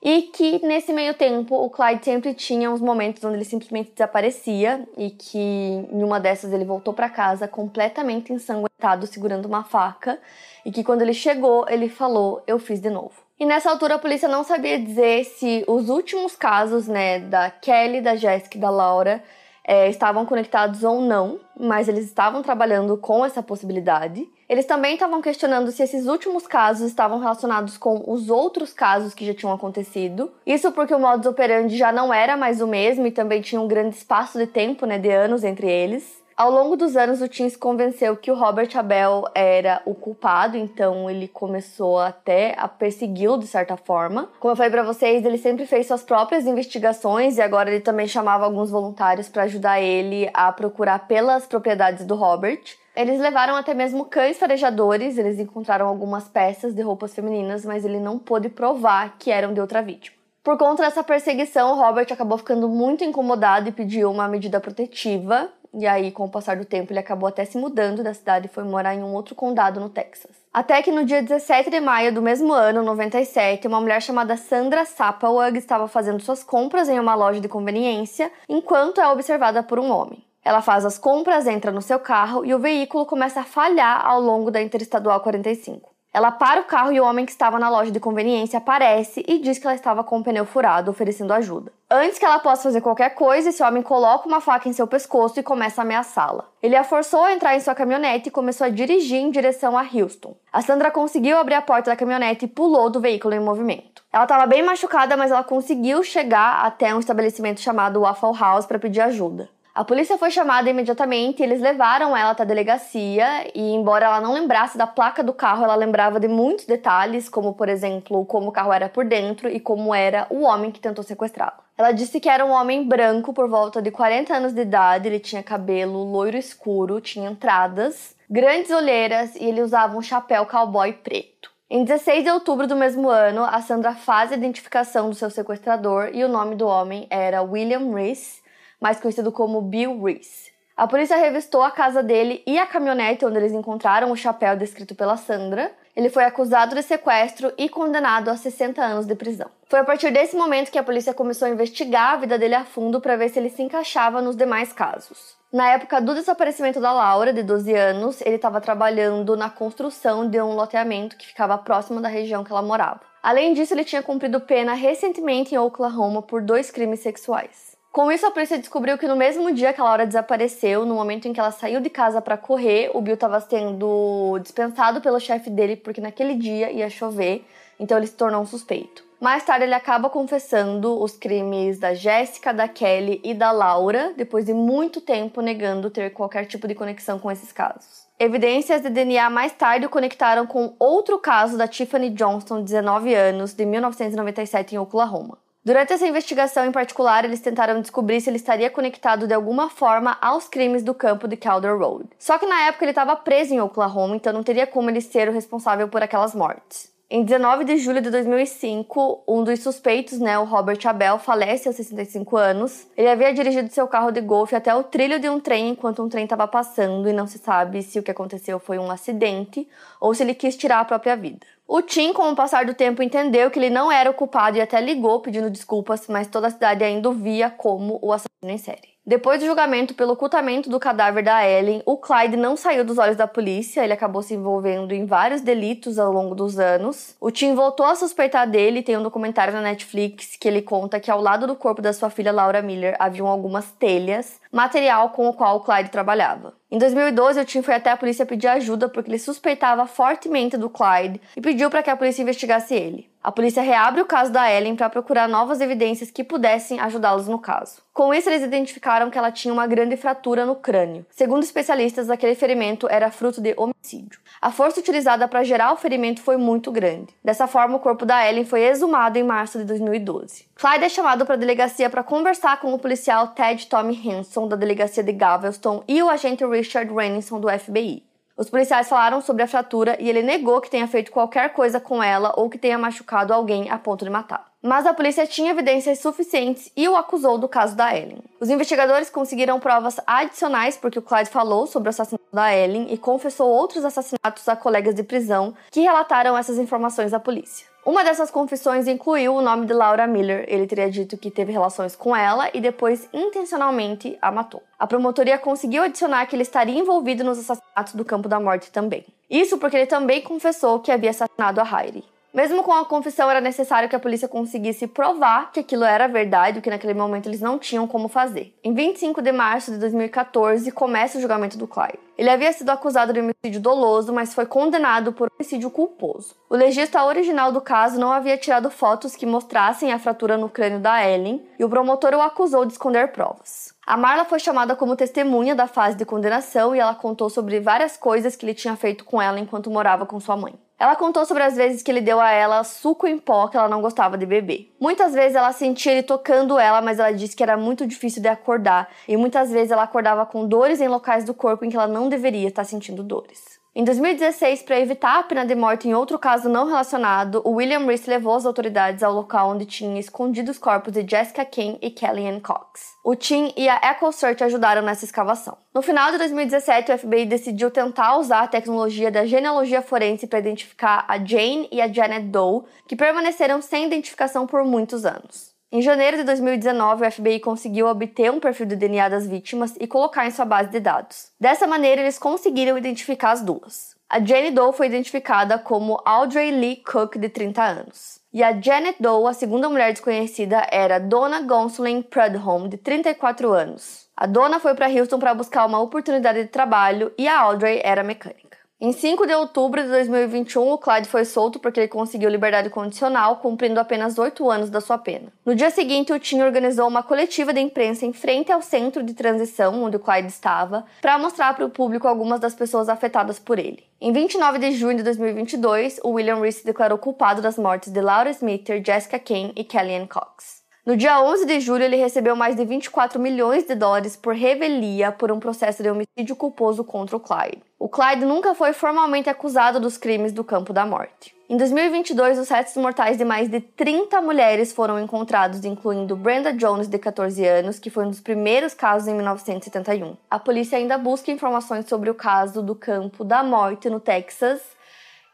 E 0.04 0.22
que 0.22 0.64
nesse 0.64 0.94
meio 0.94 1.16
tempo 1.16 1.56
o 1.56 1.72
Clyde 1.72 2.06
sempre 2.06 2.36
tinha 2.36 2.70
uns 2.70 2.80
momentos 2.80 3.24
onde 3.24 3.38
ele 3.38 3.44
simplesmente 3.44 3.90
desaparecia 3.90 4.88
e 4.96 5.10
que 5.10 5.40
em 5.40 6.04
uma 6.04 6.20
dessas 6.20 6.54
ele 6.54 6.64
voltou 6.64 6.94
para 6.94 7.10
casa 7.10 7.48
completamente 7.48 8.32
ensanguentado, 8.32 9.08
segurando 9.08 9.48
uma 9.48 9.64
faca, 9.64 10.20
e 10.64 10.72
que 10.72 10.84
quando 10.84 11.02
ele 11.02 11.14
chegou, 11.16 11.66
ele 11.68 11.90
falou: 11.90 12.44
"Eu 12.46 12.60
fiz 12.60 12.80
de 12.80 12.92
novo". 12.92 13.27
E 13.40 13.46
nessa 13.46 13.70
altura 13.70 13.96
a 13.96 14.00
polícia 14.00 14.28
não 14.28 14.44
sabia 14.44 14.80
dizer 14.80 15.24
se 15.24 15.64
os 15.68 15.90
últimos 15.90 16.36
casos, 16.36 16.88
né, 16.88 17.20
da 17.20 17.52
Kelly, 17.52 18.02
da 18.02 18.16
Jessica 18.16 18.58
e 18.58 18.62
da 18.62 18.70
Laura 18.70 19.24
é, 19.64 19.90
estavam 19.90 20.26
conectados 20.26 20.84
ou 20.84 21.02
não, 21.02 21.40
mas 21.60 21.88
eles 21.88 22.06
estavam 22.06 22.42
trabalhando 22.42 22.98
com 22.98 23.24
essa 23.24 23.44
possibilidade. 23.44 24.28
Eles 24.50 24.66
também 24.66 24.94
estavam 24.94 25.22
questionando 25.22 25.72
se 25.72 25.84
esses 25.84 26.08
últimos 26.08 26.48
casos 26.48 26.88
estavam 26.88 27.20
relacionados 27.20 27.78
com 27.78 28.02
os 28.08 28.30
outros 28.30 28.74
casos 28.74 29.14
que 29.14 29.26
já 29.26 29.34
tinham 29.34 29.54
acontecido. 29.54 30.32
Isso 30.46 30.72
porque 30.72 30.96
o 30.96 31.00
modus 31.00 31.28
operandi 31.28 31.78
já 31.78 31.92
não 31.92 32.14
era 32.14 32.38
mais 32.38 32.60
o 32.60 32.66
mesmo 32.66 33.06
e 33.06 33.12
também 33.12 33.42
tinha 33.42 33.62
um 33.62 33.68
grande 33.68 33.96
espaço 33.96 34.40
de 34.40 34.48
tempo, 34.48 34.86
né, 34.86 34.98
de 34.98 35.10
anos 35.10 35.44
entre 35.44 35.70
eles. 35.70 36.26
Ao 36.38 36.52
longo 36.52 36.78
dos 36.78 36.96
anos, 36.96 37.20
o 37.20 37.28
Tim 37.28 37.50
se 37.50 37.58
convenceu 37.58 38.16
que 38.16 38.30
o 38.30 38.36
Robert 38.36 38.70
Abel 38.78 39.24
era 39.34 39.82
o 39.86 39.96
culpado, 39.96 40.56
então 40.56 41.10
ele 41.10 41.28
começou 41.28 41.98
até 41.98 42.54
a 42.60 42.68
persegui-lo 42.68 43.40
de 43.40 43.48
certa 43.48 43.76
forma. 43.76 44.30
Como 44.40 44.52
eu 44.52 44.56
falei 44.56 44.70
para 44.70 44.84
vocês, 44.84 45.26
ele 45.26 45.40
sempre 45.40 45.66
fez 45.66 45.88
suas 45.88 46.04
próprias 46.04 46.46
investigações 46.46 47.40
e 47.40 47.42
agora 47.42 47.72
ele 47.72 47.80
também 47.80 48.08
chamava 48.08 48.46
alguns 48.46 48.70
voluntários 48.70 49.28
para 49.28 49.44
ajudar 49.44 49.82
ele 49.82 50.30
a 50.32 50.52
procurar 50.52 51.08
pelas 51.08 51.48
propriedades 51.48 52.06
do 52.06 52.14
Robert. 52.14 52.62
Eles 52.96 53.20
levaram 53.20 53.56
até 53.56 53.74
mesmo 53.74 54.06
cães 54.06 54.38
farejadores, 54.38 55.18
eles 55.18 55.40
encontraram 55.40 55.88
algumas 55.88 56.28
peças 56.30 56.76
de 56.76 56.84
roupas 56.84 57.16
femininas, 57.16 57.66
mas 57.66 57.84
ele 57.84 58.00
não 58.00 58.20
pôde 58.20 58.48
provar 58.48 59.18
que 59.18 59.32
eram 59.32 59.56
de 59.56 59.60
outra 59.60 59.82
vítima. 59.82 60.18
Por 60.48 60.58
conta 60.58 60.84
dessa 60.84 61.04
perseguição, 61.04 61.76
Robert 61.76 62.08
acabou 62.10 62.38
ficando 62.38 62.70
muito 62.70 63.04
incomodado 63.04 63.68
e 63.68 63.72
pediu 63.74 64.10
uma 64.10 64.30
medida 64.30 64.62
protetiva. 64.62 65.50
E 65.80 65.86
aí, 65.86 66.12
com 66.12 66.26
o 66.26 66.30
passar 66.30 66.58
do 66.58 66.66
tempo, 66.66 66.92
ele 66.92 66.98
acabou 66.98 67.30
até 67.30 67.46
se 67.46 67.56
mudando 67.56 68.04
da 68.04 68.12
cidade 68.12 68.48
e 68.48 68.50
foi 68.50 68.64
morar 68.64 68.96
em 68.96 69.04
um 69.04 69.14
outro 69.14 69.36
condado 69.36 69.80
no 69.80 69.90
Texas. 69.90 70.32
Até 70.52 70.82
que 70.82 70.92
no 70.92 71.06
dia 71.06 71.22
17 71.22 71.70
de 71.70 71.80
maio 71.80 72.12
do 72.12 72.20
mesmo 72.20 72.52
ano, 72.52 72.82
97, 72.82 73.68
uma 73.68 73.80
mulher 73.80 74.02
chamada 74.02 74.36
Sandra 74.36 74.86
Sapawag 74.86 75.56
estava 75.56 75.88
fazendo 75.88 76.20
suas 76.20 76.44
compras 76.44 76.90
em 76.90 77.00
uma 77.00 77.14
loja 77.14 77.40
de 77.40 77.48
conveniência, 77.48 78.32
enquanto 78.50 79.00
é 79.00 79.08
observada 79.08 79.62
por 79.62 79.78
um 79.78 79.92
homem. 79.92 80.26
Ela 80.44 80.64
faz 80.64 80.84
as 80.84 80.98
compras, 80.98 81.46
entra 81.46 81.72
no 81.72 81.82
seu 81.82 82.00
carro 82.00 82.44
e 82.44 82.56
o 82.56 82.60
veículo 82.60 83.06
começa 83.06 83.42
a 83.42 83.44
falhar 83.44 84.04
ao 84.04 84.20
longo 84.20 84.50
da 84.50 84.60
Interestadual 84.60 85.20
45. 85.20 85.97
Ela 86.14 86.32
para 86.32 86.62
o 86.62 86.64
carro 86.64 86.92
e 86.92 87.00
o 87.00 87.04
homem 87.04 87.26
que 87.26 87.32
estava 87.32 87.60
na 87.60 87.70
loja 87.70 87.92
de 87.92 88.00
conveniência 88.00 88.58
aparece 88.58 89.24
e 89.28 89.38
diz 89.38 89.60
que 89.60 89.68
ela 89.68 89.76
estava 89.76 90.04
com 90.04 90.18
o 90.18 90.24
pneu 90.24 90.46
furado, 90.46 90.90
oferecendo 90.90 91.32
ajuda. 91.32 91.72
Antes 91.90 92.18
que 92.18 92.26
ela 92.26 92.40
possa 92.40 92.64
fazer 92.64 92.82
qualquer 92.82 93.12
coisa, 93.12 93.50
esse 93.50 93.62
homem 93.64 93.84
coloca 93.84 94.28
uma 94.28 94.42
faca 94.42 94.68
em 94.68 94.74
seu 94.74 94.88
pescoço 94.88 95.40
e 95.40 95.44
começa 95.44 95.82
a 95.82 95.84
ameaçá-la. 95.84 96.46
Ele 96.62 96.76
a 96.76 96.84
forçou 96.84 97.24
a 97.24 97.34
entrar 97.34 97.56
em 97.56 97.60
sua 97.60 97.76
caminhonete 97.76 98.30
e 98.30 98.32
começou 98.32 98.66
a 98.66 98.70
dirigir 98.70 99.20
em 99.20 99.30
direção 99.30 99.78
a 99.78 99.84
Houston. 99.84 100.36
A 100.52 100.62
Sandra 100.62 100.92
conseguiu 100.92 101.38
abrir 101.38 101.56
a 101.56 101.62
porta 101.62 101.92
da 101.92 101.96
caminhonete 101.96 102.46
e 102.46 102.50
pulou 102.50 102.90
do 102.90 103.00
veículo 103.00 103.36
em 103.36 103.40
movimento. 103.40 104.04
Ela 104.12 104.24
estava 104.24 104.46
bem 104.48 104.64
machucada, 104.64 105.16
mas 105.16 105.32
ela 105.32 105.44
conseguiu 105.44 106.04
chegar 106.04 106.66
até 106.66 106.96
um 106.96 107.00
estabelecimento 107.00 107.62
chamado 107.62 108.02
Waffle 108.02 108.38
House 108.38 108.66
para 108.66 108.80
pedir 108.80 109.02
ajuda. 109.02 109.50
A 109.78 109.86
polícia 109.86 110.18
foi 110.18 110.32
chamada 110.32 110.68
imediatamente, 110.68 111.44
eles 111.44 111.62
levaram 111.62 112.18
ela 112.18 112.32
até 112.32 112.42
a 112.42 112.46
delegacia 112.48 113.48
e, 113.54 113.76
embora 113.76 114.08
ela 114.08 114.20
não 114.20 114.34
lembrasse 114.34 114.76
da 114.76 114.88
placa 114.88 115.24
do 115.24 115.32
carro, 115.32 115.64
ela 115.64 115.76
lembrava 115.76 116.20
de 116.20 116.28
muitos 116.28 116.66
detalhes, 116.66 117.30
como, 117.30 117.54
por 117.54 117.70
exemplo, 117.70 118.26
como 118.26 118.48
o 118.48 118.52
carro 118.52 118.74
era 118.74 118.90
por 118.90 119.06
dentro 119.06 119.48
e 119.48 119.60
como 119.60 119.94
era 119.94 120.26
o 120.32 120.42
homem 120.42 120.72
que 120.72 120.80
tentou 120.80 121.04
sequestrá-la. 121.04 121.60
Ela 121.78 121.92
disse 121.92 122.20
que 122.20 122.28
era 122.28 122.44
um 122.44 122.50
homem 122.50 122.88
branco 122.88 123.32
por 123.34 123.48
volta 123.48 123.80
de 123.80 123.92
40 123.92 124.34
anos 124.34 124.52
de 124.52 124.62
idade, 124.62 125.10
ele 125.10 125.20
tinha 125.20 125.44
cabelo 125.44 126.04
loiro 126.06 126.38
escuro, 126.38 127.00
tinha 127.00 127.30
entradas, 127.30 128.16
grandes 128.28 128.72
olheiras 128.72 129.36
e 129.36 129.44
ele 129.44 129.62
usava 129.62 129.96
um 129.96 130.02
chapéu 130.02 130.48
cowboy 130.48 130.92
preto. 130.92 131.52
Em 131.70 131.84
16 131.84 132.24
de 132.24 132.32
outubro 132.32 132.66
do 132.66 132.76
mesmo 132.76 133.10
ano, 133.10 133.44
a 133.44 133.62
Sandra 133.62 133.94
faz 133.94 134.32
a 134.32 134.36
identificação 134.36 135.08
do 135.08 135.16
seu 135.16 135.30
sequestrador 135.30 136.10
e 136.14 136.24
o 136.24 136.28
nome 136.28 136.56
do 136.56 136.66
homem 136.66 137.06
era 137.12 137.44
William 137.44 137.94
Reese 137.94 138.47
mais 138.80 139.00
conhecido 139.00 139.32
como 139.32 139.62
Bill 139.62 140.04
Reese. 140.04 140.58
A 140.78 140.88
polícia 140.88 141.18
revistou 141.18 141.64
a 141.64 141.72
casa 141.72 142.04
dele 142.04 142.44
e 142.46 142.60
a 142.60 142.68
caminhonete 142.68 143.26
onde 143.26 143.38
eles 143.38 143.52
encontraram 143.52 144.12
o 144.12 144.16
chapéu 144.16 144.56
descrito 144.56 144.94
pela 144.94 145.18
Sandra. 145.18 145.72
Ele 145.96 146.08
foi 146.08 146.24
acusado 146.24 146.76
de 146.76 146.84
sequestro 146.84 147.52
e 147.58 147.68
condenado 147.68 148.30
a 148.30 148.38
60 148.38 148.80
anos 148.80 149.08
de 149.08 149.16
prisão. 149.16 149.50
Foi 149.68 149.80
a 149.80 149.84
partir 149.84 150.12
desse 150.12 150.36
momento 150.36 150.70
que 150.70 150.78
a 150.78 150.84
polícia 150.84 151.16
começou 151.16 151.48
a 151.48 151.52
investigar 151.52 152.14
a 152.14 152.18
vida 152.18 152.38
dele 152.38 152.54
a 152.54 152.64
fundo 152.64 153.02
para 153.02 153.16
ver 153.16 153.30
se 153.30 153.40
ele 153.40 153.50
se 153.50 153.64
encaixava 153.64 154.22
nos 154.22 154.36
demais 154.36 154.72
casos. 154.72 155.36
Na 155.52 155.68
época 155.72 156.00
do 156.00 156.14
desaparecimento 156.14 156.80
da 156.80 156.94
Laura, 156.94 157.34
de 157.34 157.42
12 157.42 157.74
anos, 157.74 158.22
ele 158.22 158.36
estava 158.36 158.62
trabalhando 158.62 159.36
na 159.36 159.50
construção 159.50 160.30
de 160.30 160.40
um 160.40 160.54
loteamento 160.54 161.18
que 161.18 161.26
ficava 161.26 161.58
próximo 161.58 162.00
da 162.00 162.08
região 162.08 162.44
que 162.44 162.52
ela 162.52 162.62
morava. 162.62 163.02
Além 163.24 163.54
disso, 163.54 163.74
ele 163.74 163.84
tinha 163.84 164.04
cumprido 164.04 164.40
pena 164.42 164.74
recentemente 164.74 165.56
em 165.56 165.58
Oklahoma 165.58 166.22
por 166.22 166.42
dois 166.42 166.70
crimes 166.70 167.00
sexuais. 167.00 167.77
Com 167.98 168.12
isso, 168.12 168.28
a 168.28 168.30
polícia 168.30 168.60
descobriu 168.60 168.96
que 168.96 169.08
no 169.08 169.16
mesmo 169.16 169.52
dia 169.52 169.74
que 169.74 169.82
a 169.82 169.84
Laura 169.84 170.06
desapareceu, 170.06 170.86
no 170.86 170.94
momento 170.94 171.28
em 171.28 171.34
que 171.34 171.40
ela 171.40 171.50
saiu 171.50 171.82
de 171.82 171.90
casa 171.90 172.22
para 172.22 172.38
correr, 172.38 172.92
o 172.94 173.02
Bill 173.02 173.16
estava 173.16 173.42
sendo 173.42 174.38
dispensado 174.38 175.02
pelo 175.02 175.20
chefe 175.20 175.50
dele 175.50 175.76
porque 175.76 176.00
naquele 176.00 176.36
dia 176.36 176.70
ia 176.70 176.92
chover, 176.92 177.44
então 177.80 177.98
ele 177.98 178.06
se 178.06 178.14
tornou 178.14 178.44
um 178.44 178.46
suspeito. 178.46 179.04
Mais 179.20 179.44
tarde, 179.44 179.66
ele 179.66 179.74
acaba 179.74 180.12
confessando 180.12 181.02
os 181.02 181.18
crimes 181.18 181.80
da 181.80 181.96
Jéssica, 181.96 182.54
da 182.54 182.68
Kelly 182.68 183.20
e 183.24 183.34
da 183.34 183.50
Laura, 183.50 184.14
depois 184.16 184.46
de 184.46 184.54
muito 184.54 185.02
tempo 185.02 185.42
negando 185.42 185.90
ter 185.90 186.12
qualquer 186.12 186.46
tipo 186.46 186.68
de 186.68 186.76
conexão 186.76 187.18
com 187.18 187.32
esses 187.32 187.52
casos. 187.52 188.06
Evidências 188.20 188.84
de 188.84 188.92
DNA 188.92 189.28
mais 189.32 189.54
tarde 189.54 189.88
o 189.88 189.90
conectaram 189.90 190.46
com 190.46 190.76
outro 190.78 191.18
caso 191.18 191.58
da 191.58 191.68
Tiffany 191.68 192.12
Johnston, 192.12 192.62
19 192.62 193.16
anos, 193.16 193.56
de 193.56 193.66
1997 193.66 194.76
em 194.76 194.78
Oklahoma. 194.78 195.40
Durante 195.68 195.92
essa 195.92 196.08
investigação 196.08 196.66
em 196.66 196.72
particular, 196.72 197.26
eles 197.26 197.42
tentaram 197.42 197.82
descobrir 197.82 198.22
se 198.22 198.30
ele 198.30 198.38
estaria 198.38 198.70
conectado 198.70 199.28
de 199.28 199.34
alguma 199.34 199.70
forma 199.70 200.18
aos 200.22 200.48
crimes 200.48 200.82
do 200.82 200.94
campo 200.94 201.28
de 201.28 201.36
Calder 201.36 201.78
Road. 201.78 202.06
Só 202.18 202.38
que 202.38 202.46
na 202.46 202.68
época 202.68 202.86
ele 202.86 202.92
estava 202.92 203.18
preso 203.18 203.54
em 203.54 203.60
Oklahoma, 203.60 204.16
então 204.16 204.32
não 204.32 204.44
teria 204.44 204.66
como 204.66 204.90
ele 204.90 205.02
ser 205.02 205.28
o 205.28 205.34
responsável 205.34 205.90
por 205.90 206.02
aquelas 206.02 206.34
mortes. 206.34 206.90
Em 207.10 207.24
19 207.24 207.64
de 207.64 207.78
julho 207.78 208.02
de 208.02 208.10
2005, 208.12 209.24
um 209.26 209.42
dos 209.42 209.62
suspeitos, 209.62 210.20
né, 210.20 210.38
o 210.38 210.44
Robert 210.44 210.80
Abel, 210.86 211.18
falece 211.18 211.66
aos 211.66 211.78
65 211.78 212.36
anos. 212.36 212.86
Ele 212.98 213.08
havia 213.08 213.34
dirigido 213.34 213.72
seu 213.72 213.88
carro 213.88 214.12
de 214.12 214.20
golfe 214.20 214.58
até 214.58 214.76
o 214.76 214.84
trilho 214.84 215.18
de 215.18 215.30
um 215.30 215.40
trem 215.40 215.70
enquanto 215.70 216.04
um 216.04 216.10
trem 216.10 216.26
estava 216.26 216.46
passando 216.50 217.08
e 217.08 217.14
não 217.14 217.26
se 217.26 217.38
sabe 217.38 217.82
se 217.82 217.98
o 217.98 218.04
que 218.04 218.12
aconteceu 218.12 218.60
foi 218.60 218.78
um 218.78 218.92
acidente 218.92 219.66
ou 220.02 220.14
se 220.14 220.22
ele 220.22 220.36
quis 220.36 220.58
tirar 220.58 220.82
a 220.82 220.86
própria 220.86 221.16
vida. 221.16 221.48
O 221.66 221.82
Tim, 221.82 222.12
com 222.12 222.30
o 222.30 222.36
passar 222.36 222.66
do 222.66 222.74
tempo, 222.74 223.02
entendeu 223.02 223.50
que 223.50 223.58
ele 223.58 223.70
não 223.70 223.90
era 223.90 224.10
o 224.10 224.14
culpado 224.14 224.58
e 224.58 224.62
até 224.62 224.82
ligou 224.82 225.22
pedindo 225.22 225.50
desculpas, 225.50 226.08
mas 226.10 226.28
toda 226.28 226.48
a 226.48 226.52
cidade 226.52 226.84
ainda 226.84 227.10
o 227.10 227.14
via 227.14 227.50
como 227.50 228.00
o 228.02 228.12
assassino 228.12 228.52
em 228.52 228.58
série. 228.58 228.97
Depois 229.08 229.40
do 229.40 229.46
julgamento 229.46 229.94
pelo 229.94 230.12
ocultamento 230.12 230.70
do 230.70 230.82
cadáver 230.82 231.24
da 231.24 231.48
Ellen, 231.48 231.82
o 231.86 231.96
Clyde 231.96 232.36
não 232.36 232.58
saiu 232.58 232.84
dos 232.84 232.98
olhos 232.98 233.16
da 233.16 233.26
polícia, 233.26 233.82
ele 233.82 233.94
acabou 233.94 234.22
se 234.22 234.34
envolvendo 234.34 234.92
em 234.94 235.06
vários 235.06 235.40
delitos 235.40 235.98
ao 235.98 236.12
longo 236.12 236.36
dos 236.36 236.60
anos. 236.60 237.16
O 237.18 237.32
Tim 237.32 237.56
voltou 237.56 237.86
a 237.86 237.96
suspeitar 237.96 238.46
dele, 238.46 238.84
tem 238.84 238.98
um 238.98 239.04
documentário 239.04 239.54
na 239.54 239.62
Netflix 239.62 240.36
que 240.36 240.46
ele 240.46 240.62
conta 240.62 241.00
que 241.00 241.10
ao 241.10 241.22
lado 241.22 241.48
do 241.48 241.56
corpo 241.56 241.82
da 241.82 241.94
sua 241.94 242.10
filha 242.10 242.34
Laura 242.34 242.62
Miller 242.62 242.98
haviam 243.00 243.28
algumas 243.28 243.72
telhas, 243.72 244.42
material 244.52 245.10
com 245.10 245.28
o 245.28 245.34
qual 245.34 245.58
o 245.58 245.60
Clyde 245.62 245.90
trabalhava. 245.90 246.54
Em 246.70 246.78
2012, 246.78 247.40
o 247.40 247.46
Tim 247.46 247.62
foi 247.62 247.76
até 247.76 247.92
a 247.92 247.98
polícia 247.98 248.26
pedir 248.26 248.48
ajuda 248.48 248.90
porque 248.90 249.10
ele 249.10 249.18
suspeitava 249.18 249.88
fortemente 249.88 250.58
do 250.58 250.70
Clyde 250.70 251.22
e 251.36 251.42
pediu 251.42 251.70
para 251.70 251.82
que 251.82 251.90
a 251.90 251.96
polícia 251.96 252.22
investigasse 252.22 252.76
ele. 252.76 253.10
A 253.24 253.32
polícia 253.32 253.62
reabre 253.62 254.02
o 254.02 254.06
caso 254.06 254.32
da 254.32 254.50
Ellen 254.52 254.76
para 254.76 254.90
procurar 254.90 255.28
novas 255.28 255.60
evidências 255.60 256.12
que 256.12 256.24
pudessem 256.24 256.80
ajudá-los 256.80 257.28
no 257.28 257.40
caso. 257.40 257.82
Com 257.94 258.14
isso, 258.14 258.30
eles 258.30 258.44
identificaram 258.44 259.10
que 259.10 259.18
ela 259.18 259.32
tinha 259.32 259.54
uma 259.54 259.66
grande 259.66 259.98
fratura 259.98 260.46
no 260.46 260.56
crânio. 260.56 261.06
Segundo 261.10 261.44
especialistas, 261.44 262.10
aquele 262.10 262.36
ferimento 262.36 262.88
era 262.90 263.12
fruto 263.12 263.42
de 263.42 263.54
homicídio. 263.58 264.20
A 264.40 264.52
força 264.52 264.80
utilizada 264.80 265.28
para 265.28 265.44
gerar 265.44 265.74
o 265.74 265.78
ferimento 265.78 266.22
foi 266.22 266.38
muito 266.38 266.72
grande. 266.72 267.14
Dessa 267.24 267.48
forma, 267.48 267.78
o 267.78 267.80
corpo 267.80 268.06
da 268.06 268.30
Ellen 268.30 268.46
foi 268.46 268.64
exumado 268.64 269.18
em 269.18 269.24
março 269.24 269.58
de 269.58 269.66
2012. 269.66 270.46
Clyde 270.56 270.86
é 270.86 270.90
chamado 270.90 271.26
para 271.26 271.34
a 271.34 271.40
delegacia 271.40 271.90
para 271.90 272.04
conversar 272.04 272.60
com 272.62 272.74
o 272.74 272.80
policial 272.80 273.30
Ted 273.30 273.68
Tommy 273.68 274.00
Hanson, 274.10 274.37
da 274.46 274.58
delegacia 274.58 275.02
de 275.02 275.14
Galveston, 275.14 275.82
e 275.88 276.04
o 276.04 276.10
agente 276.10 276.46
Richard 276.46 276.94
Renison, 276.94 277.40
do 277.40 277.48
FBI. 277.48 278.04
Os 278.38 278.52
policiais 278.52 278.88
falaram 278.88 279.20
sobre 279.20 279.42
a 279.42 279.48
fratura 279.48 279.98
e 280.00 280.08
ele 280.08 280.22
negou 280.22 280.62
que 280.62 280.70
tenha 280.70 280.88
feito 280.88 281.12
qualquer 281.12 281.54
coisa 281.54 281.80
com 281.80 282.04
ela 282.04 282.34
ou 282.38 282.48
que 282.48 282.60
tenha 282.60 282.78
machucado 282.78 283.34
alguém 283.34 283.72
a 283.72 283.80
ponto 283.80 284.06
de 284.06 284.12
matar. 284.12 284.46
Mas 284.62 284.86
a 284.86 284.94
polícia 284.94 285.26
tinha 285.26 285.52
evidências 285.52 286.00
suficientes 286.00 286.72
e 286.78 286.88
o 286.88 286.96
acusou 286.96 287.40
do 287.40 287.48
caso 287.48 287.76
da 287.76 287.98
Ellen. 287.98 288.24
Os 288.40 288.52
investigadores 288.52 289.10
conseguiram 289.10 289.60
provas 289.60 290.00
adicionais 290.06 290.78
porque 290.78 291.00
o 291.00 291.02
Clyde 291.02 291.32
falou 291.32 291.66
sobre 291.66 291.90
o 291.90 291.92
assassinato 291.92 292.26
da 292.32 292.56
Ellen 292.56 292.94
e 292.94 292.98
confessou 292.98 293.50
outros 293.50 293.84
assassinatos 293.84 294.48
a 294.48 294.56
colegas 294.56 294.94
de 294.94 295.02
prisão 295.02 295.56
que 295.72 295.82
relataram 295.82 296.38
essas 296.38 296.60
informações 296.60 297.14
à 297.14 297.20
polícia. 297.20 297.66
Uma 297.88 298.04
dessas 298.04 298.30
confissões 298.30 298.86
incluiu 298.86 299.34
o 299.34 299.42
nome 299.42 299.66
de 299.66 299.72
Laura 299.72 300.06
Miller. 300.06 300.44
Ele 300.50 300.68
teria 300.68 300.92
dito 300.92 301.18
que 301.18 301.32
teve 301.32 301.54
relações 301.54 301.96
com 301.96 302.14
ela 302.14 302.50
e 302.54 302.60
depois 302.60 303.08
intencionalmente 303.14 304.18
a 304.22 304.30
matou. 304.30 304.62
A 304.78 304.86
promotoria 304.86 305.38
conseguiu 305.38 305.84
adicionar 305.84 306.26
que 306.26 306.36
ele 306.36 306.44
estaria 306.44 306.78
envolvido 306.78 307.24
nos 307.24 307.40
assassinatos 307.40 307.94
do 307.94 308.04
Campo 308.04 308.28
da 308.28 308.42
Morte 308.42 308.74
também. 308.74 309.06
Isso 309.30 309.58
porque 309.58 309.78
ele 309.78 309.86
também 309.86 310.22
confessou 310.22 310.82
que 310.82 310.92
havia 310.92 311.12
assassinado 311.12 311.62
a 311.62 311.64
Heidi. 311.64 312.04
Mesmo 312.38 312.62
com 312.62 312.72
a 312.72 312.86
confissão, 312.86 313.32
era 313.32 313.42
necessário 313.42 313.90
que 313.90 313.96
a 313.96 314.00
polícia 314.00 314.28
conseguisse 314.28 314.86
provar 314.86 315.52
que 315.52 315.60
aquilo 315.60 315.84
era 315.84 316.08
verdade, 316.08 316.60
o 316.60 316.62
que 316.62 316.70
naquele 316.70 316.94
momento 316.94 317.28
eles 317.28 317.42
não 317.42 317.58
tinham 317.58 317.88
como 317.88 318.08
fazer. 318.08 318.56
Em 318.64 318.76
25 318.76 319.24
de 319.24 319.32
março 319.32 319.72
de 319.72 319.80
2014, 319.80 320.72
começa 320.72 321.18
o 321.18 321.20
julgamento 321.20 321.58
do 321.58 321.68
Clyde. 321.68 321.98
Ele 322.16 322.30
havia 322.30 322.54
sido 322.54 322.70
acusado 322.70 323.12
de 323.12 323.22
homicídio 323.22 323.60
doloso, 323.60 324.14
mas 324.14 324.36
foi 324.36 324.46
condenado 324.46 325.14
por 325.14 325.32
homicídio 325.34 325.72
culposo. 325.72 326.36
O 326.48 326.56
legista 326.56 327.04
original 327.04 327.52
do 327.52 327.60
caso 327.60 328.00
não 328.00 328.12
havia 328.12 328.38
tirado 328.38 328.70
fotos 328.70 329.16
que 329.16 329.26
mostrassem 329.26 329.92
a 329.92 329.98
fratura 329.98 330.38
no 330.38 330.48
crânio 330.48 330.80
da 330.80 331.04
Ellen, 331.04 331.44
e 331.58 331.66
o 331.66 331.70
promotor 331.70 332.14
o 332.14 332.22
acusou 332.22 332.66
de 332.66 332.74
esconder 332.74 333.12
provas. 333.14 333.74
A 333.84 333.98
Marla 333.98 334.26
foi 334.26 334.38
chamada 334.38 334.76
como 334.76 334.96
testemunha 334.96 335.56
da 335.56 335.66
fase 335.66 335.98
de 335.98 336.06
condenação 336.06 336.76
e 336.76 336.80
ela 336.80 336.94
contou 336.94 337.32
sobre 337.32 337.60
várias 337.60 337.98
coisas 337.98 338.36
que 338.36 338.46
ele 338.46 338.54
tinha 338.54 338.76
feito 338.76 339.06
com 339.06 339.20
ela 339.20 339.40
enquanto 339.40 339.72
morava 339.72 340.06
com 340.06 340.20
sua 340.20 340.38
mãe. 340.38 340.54
Ela 340.80 340.96
contou 340.96 341.26
sobre 341.26 341.42
as 341.42 341.56
vezes 341.56 341.82
que 341.82 341.90
ele 341.90 342.02
deu 342.02 342.22
a 342.22 342.30
ela 342.30 342.64
suco 342.64 343.08
em 343.08 343.18
pó 343.18 343.48
que 343.48 343.58
ela 343.58 343.68
não 343.68 343.82
gostava 343.82 344.16
de 344.16 344.28
beber. 344.28 344.72
Muitas 344.80 345.12
vezes 345.12 345.36
ela 345.36 345.52
sentia 345.52 345.92
ele 345.92 346.04
tocando 346.04 346.60
ela, 346.60 346.82
mas 346.82 347.00
ela 347.00 347.12
disse 347.12 347.36
que 347.36 347.42
era 347.42 347.58
muito 347.58 347.88
difícil 347.88 348.22
de 348.22 348.28
acordar, 348.28 348.88
e 349.08 349.18
muitas 349.18 349.50
vezes 349.50 349.72
ela 349.72 349.82
acordava 349.82 350.24
com 350.24 350.48
dores 350.48 350.80
em 350.80 350.88
locais 350.88 351.24
do 351.24 351.34
corpo 351.34 351.66
em 351.66 351.70
que 351.70 351.76
ela 351.76 351.88
não 351.88 352.08
deveria 352.08 352.48
estar 352.48 352.64
sentindo 352.64 353.02
dores. 353.02 353.57
Em 353.78 353.84
2016, 353.84 354.64
para 354.64 354.80
evitar 354.80 355.20
a 355.20 355.24
pena 355.24 355.46
de 355.46 355.54
morte 355.54 355.88
em 355.88 355.94
outro 355.94 356.18
caso 356.18 356.50
não 356.50 356.66
relacionado, 356.66 357.44
o 357.46 357.52
William 357.52 357.86
Reese 357.86 358.10
levou 358.10 358.34
as 358.34 358.44
autoridades 358.44 359.04
ao 359.04 359.14
local 359.14 359.52
onde 359.52 359.68
tinha 359.68 360.00
escondido 360.00 360.50
os 360.50 360.58
corpos 360.58 360.92
de 360.92 361.08
Jessica 361.08 361.46
King 361.46 361.78
e 361.80 361.92
Kellyanne 361.92 362.42
Cox. 362.42 362.96
O 363.06 363.14
Tim 363.14 363.54
e 363.56 363.70
a 363.70 363.80
EchoSearch 363.84 364.44
ajudaram 364.44 364.82
nessa 364.82 365.06
escavação. 365.06 365.56
No 365.76 365.84
final 365.84 366.10
de 366.10 366.18
2017, 366.18 366.92
o 366.92 366.98
FBI 366.98 367.28
decidiu 367.28 367.70
tentar 367.70 368.18
usar 368.18 368.46
a 368.46 368.48
tecnologia 368.48 369.12
da 369.12 369.28
genealogia 369.28 369.84
forense 369.84 370.26
para 370.26 370.40
identificar 370.40 371.06
a 371.08 371.24
Jane 371.24 371.70
e 371.72 371.80
a 371.80 371.88
Janet 371.88 372.30
Doe, 372.30 372.64
que 372.88 372.96
permaneceram 372.96 373.62
sem 373.62 373.86
identificação 373.86 374.48
por 374.48 374.66
muitos 374.66 375.06
anos. 375.06 375.47
Em 375.70 375.82
janeiro 375.82 376.16
de 376.16 376.24
2019, 376.24 377.06
o 377.06 377.12
FBI 377.12 377.42
conseguiu 377.42 377.88
obter 377.88 378.32
um 378.32 378.40
perfil 378.40 378.66
de 378.66 378.78
DNA 378.78 379.10
das 379.10 379.28
vítimas 379.28 379.76
e 379.78 379.86
colocar 379.86 380.26
em 380.26 380.32
sua 380.32 380.46
base 380.46 380.70
de 380.70 380.80
dados. 380.80 381.30
Dessa 381.38 381.68
maneira, 381.68 382.00
eles 382.00 382.18
conseguiram 382.18 382.78
identificar 382.78 383.32
as 383.32 383.42
duas. 383.42 383.94
A 384.10 384.24
Jenny 384.24 384.52
Doe 384.52 384.72
foi 384.72 384.88
identificada 384.88 385.60
como 385.60 386.02
Audrey 386.06 386.52
Lee 386.52 386.78
Cook, 386.78 387.18
de 387.18 387.28
30 387.28 387.62
anos. 387.62 388.20
E 388.32 388.42
a 388.42 388.62
Janet 388.62 388.96
Doe, 389.02 389.30
a 389.30 389.34
segunda 389.34 389.68
mulher 389.68 389.92
desconhecida, 389.92 390.66
era 390.72 391.00
Donna 391.00 391.42
Gonsolin 391.42 392.02
Prudhomme, 392.02 392.70
de 392.70 392.78
34 392.78 393.52
anos. 393.52 394.08
A 394.16 394.26
Donna 394.26 394.62
foi 394.62 394.74
para 394.74 394.88
Houston 394.88 395.20
para 395.20 395.34
buscar 395.34 395.66
uma 395.66 395.82
oportunidade 395.82 396.44
de 396.44 396.48
trabalho 396.48 397.12
e 397.18 397.28
a 397.28 397.42
Audrey 397.42 397.82
era 397.84 398.04
mecânica. 398.04 398.47
Em 398.80 398.92
5 398.92 399.26
de 399.26 399.34
outubro 399.34 399.82
de 399.82 399.90
2021, 399.90 400.72
o 400.72 400.78
Clyde 400.78 401.10
foi 401.10 401.26
solto 401.26 401.60
porque 401.60 401.80
ele 401.80 401.88
conseguiu 401.88 402.30
liberdade 402.30 402.70
condicional, 402.70 403.38
cumprindo 403.38 403.80
apenas 403.80 404.20
8 404.20 404.48
anos 404.52 404.70
da 404.70 404.80
sua 404.80 405.00
pena. 405.00 405.34
No 405.44 405.56
dia 405.56 405.72
seguinte, 405.72 406.14
o 406.14 406.20
Tim 406.20 406.44
organizou 406.44 406.88
uma 406.88 407.02
coletiva 407.02 407.52
de 407.52 407.60
imprensa 407.60 408.06
em 408.06 408.14
frente 408.14 408.52
ao 408.52 408.62
centro 408.62 409.02
de 409.02 409.16
transição 409.16 409.84
onde 409.84 409.98
o 409.98 410.00
Clyde 410.00 410.28
estava, 410.28 410.86
para 411.02 411.18
mostrar 411.18 411.56
para 411.56 411.66
o 411.66 411.72
público 411.72 412.08
algumas 412.08 412.40
das 412.40 412.54
pessoas 412.54 412.88
afetadas 412.88 413.40
por 413.40 413.58
ele. 413.58 413.84
Em 414.00 414.14
29 414.14 414.60
de 414.60 414.72
junho 414.74 414.98
de 414.98 415.04
2022, 415.04 416.00
o 416.04 416.12
William 416.12 416.40
Reese 416.40 416.64
declarou 416.64 417.00
culpado 417.00 417.42
das 417.42 417.58
mortes 417.58 417.92
de 417.92 418.00
Laura 418.00 418.30
Smither, 418.30 418.84
Jessica 418.86 419.18
Kane 419.18 419.54
e 419.56 419.64
Kellyanne 419.64 420.08
Cox. 420.08 420.57
No 420.88 420.96
dia 420.96 421.22
11 421.22 421.46
de 421.46 421.60
julho, 421.60 421.84
ele 421.84 421.98
recebeu 421.98 422.34
mais 422.34 422.56
de 422.56 422.64
24 422.64 423.20
milhões 423.20 423.66
de 423.66 423.76
dólares 423.76 424.16
por 424.16 424.34
revelia 424.34 425.12
por 425.12 425.30
um 425.34 425.38
processo 425.38 425.84
de 425.84 425.90
homicídio 425.90 426.34
culposo 426.34 426.82
contra 426.82 427.18
o 427.18 427.20
Clyde. 427.20 427.62
O 427.78 427.90
Clyde 427.90 428.24
nunca 428.24 428.56
foi 428.56 428.72
formalmente 428.72 429.30
acusado 429.30 429.82
dos 429.82 429.98
crimes 429.98 430.32
do 430.32 430.46
campo 430.46 430.72
da 430.72 430.86
morte. 430.86 431.36
Em 431.50 431.58
2022, 431.58 432.40
os 432.40 432.48
restos 432.48 432.82
mortais 432.82 433.18
de 433.18 433.26
mais 433.26 433.50
de 433.50 433.60
30 433.60 434.22
mulheres 434.22 434.72
foram 434.72 434.98
encontrados, 434.98 435.66
incluindo 435.66 436.16
Brenda 436.16 436.54
Jones, 436.54 436.88
de 436.88 436.98
14 436.98 437.46
anos, 437.46 437.80
que 437.80 437.90
foi 437.90 438.06
um 438.06 438.10
dos 438.10 438.22
primeiros 438.22 438.74
casos 438.74 439.10
em 439.10 439.14
1971. 439.14 440.16
A 440.32 440.40
polícia 440.40 440.78
ainda 440.78 440.98
busca 440.98 441.30
informações 441.30 441.86
sobre 441.90 442.10
o 442.10 442.16
caso 442.16 442.64
do 442.64 442.74
campo 442.74 443.26
da 443.26 443.44
morte 443.44 443.90
no 443.90 444.00
Texas, 444.00 444.62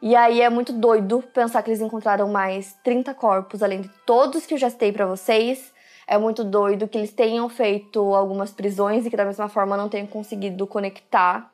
e 0.06 0.14
aí 0.14 0.42
é 0.42 0.50
muito 0.50 0.70
doido 0.70 1.24
pensar 1.32 1.62
que 1.62 1.70
eles 1.70 1.80
encontraram 1.80 2.28
mais 2.28 2.76
30 2.84 3.14
corpos, 3.14 3.62
além 3.62 3.80
de 3.80 3.88
todos 4.04 4.44
que 4.44 4.52
eu 4.52 4.58
já 4.58 4.68
citei 4.68 4.92
para 4.92 5.06
vocês. 5.06 5.72
É 6.06 6.18
muito 6.18 6.44
doido 6.44 6.86
que 6.86 6.98
eles 6.98 7.10
tenham 7.10 7.48
feito 7.48 8.14
algumas 8.14 8.50
prisões 8.50 9.06
e 9.06 9.10
que 9.10 9.16
da 9.16 9.24
mesma 9.24 9.48
forma 9.48 9.78
não 9.78 9.88
tenham 9.88 10.06
conseguido 10.06 10.66
conectar 10.66 11.50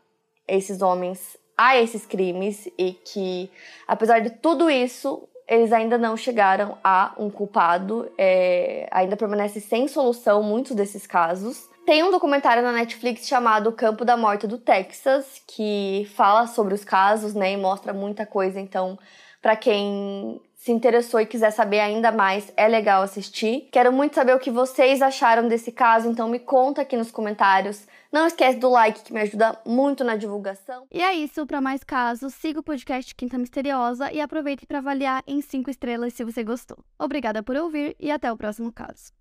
esses 0.48 0.82
homens 0.82 1.38
a 1.56 1.76
esses 1.76 2.04
crimes 2.04 2.68
e 2.76 2.92
que, 2.92 3.48
apesar 3.86 4.18
de 4.18 4.30
tudo 4.30 4.68
isso, 4.68 5.28
eles 5.46 5.70
ainda 5.70 5.96
não 5.96 6.16
chegaram 6.16 6.76
a 6.82 7.14
um 7.16 7.30
culpado, 7.30 8.10
é, 8.18 8.88
ainda 8.90 9.16
permanece 9.16 9.60
sem 9.60 9.86
solução 9.86 10.42
muitos 10.42 10.74
desses 10.74 11.06
casos. 11.06 11.69
Tem 11.86 12.04
um 12.04 12.10
documentário 12.10 12.62
na 12.62 12.72
Netflix 12.72 13.26
chamado 13.26 13.72
Campo 13.72 14.04
da 14.04 14.16
Morte 14.16 14.46
do 14.46 14.58
Texas, 14.58 15.42
que 15.46 16.08
fala 16.14 16.46
sobre 16.46 16.72
os 16.74 16.84
casos, 16.84 17.34
né, 17.34 17.52
e 17.52 17.56
mostra 17.56 17.92
muita 17.92 18.24
coisa, 18.24 18.60
então, 18.60 18.98
para 19.42 19.56
quem 19.56 20.40
se 20.54 20.70
interessou 20.70 21.18
e 21.20 21.26
quiser 21.26 21.50
saber 21.50 21.80
ainda 21.80 22.12
mais, 22.12 22.52
é 22.54 22.68
legal 22.68 23.02
assistir. 23.02 23.68
Quero 23.72 23.90
muito 23.90 24.14
saber 24.14 24.36
o 24.36 24.38
que 24.38 24.50
vocês 24.50 25.00
acharam 25.00 25.48
desse 25.48 25.72
caso, 25.72 26.06
então 26.06 26.28
me 26.28 26.38
conta 26.38 26.82
aqui 26.82 26.98
nos 26.98 27.10
comentários. 27.10 27.86
Não 28.12 28.26
esquece 28.26 28.58
do 28.58 28.68
like 28.68 29.02
que 29.02 29.12
me 29.12 29.20
ajuda 29.20 29.58
muito 29.64 30.04
na 30.04 30.16
divulgação. 30.16 30.86
E 30.92 31.00
é 31.02 31.14
isso, 31.14 31.46
para 31.46 31.62
mais 31.62 31.82
casos, 31.82 32.34
siga 32.34 32.60
o 32.60 32.62
podcast 32.62 33.14
Quinta 33.14 33.38
Misteriosa 33.38 34.12
e 34.12 34.20
aproveite 34.20 34.66
para 34.66 34.78
avaliar 34.78 35.22
em 35.26 35.40
5 35.40 35.70
estrelas 35.70 36.12
se 36.12 36.24
você 36.24 36.44
gostou. 36.44 36.78
Obrigada 36.98 37.42
por 37.42 37.56
ouvir 37.56 37.96
e 37.98 38.10
até 38.10 38.30
o 38.30 38.36
próximo 38.36 38.70
caso. 38.70 39.12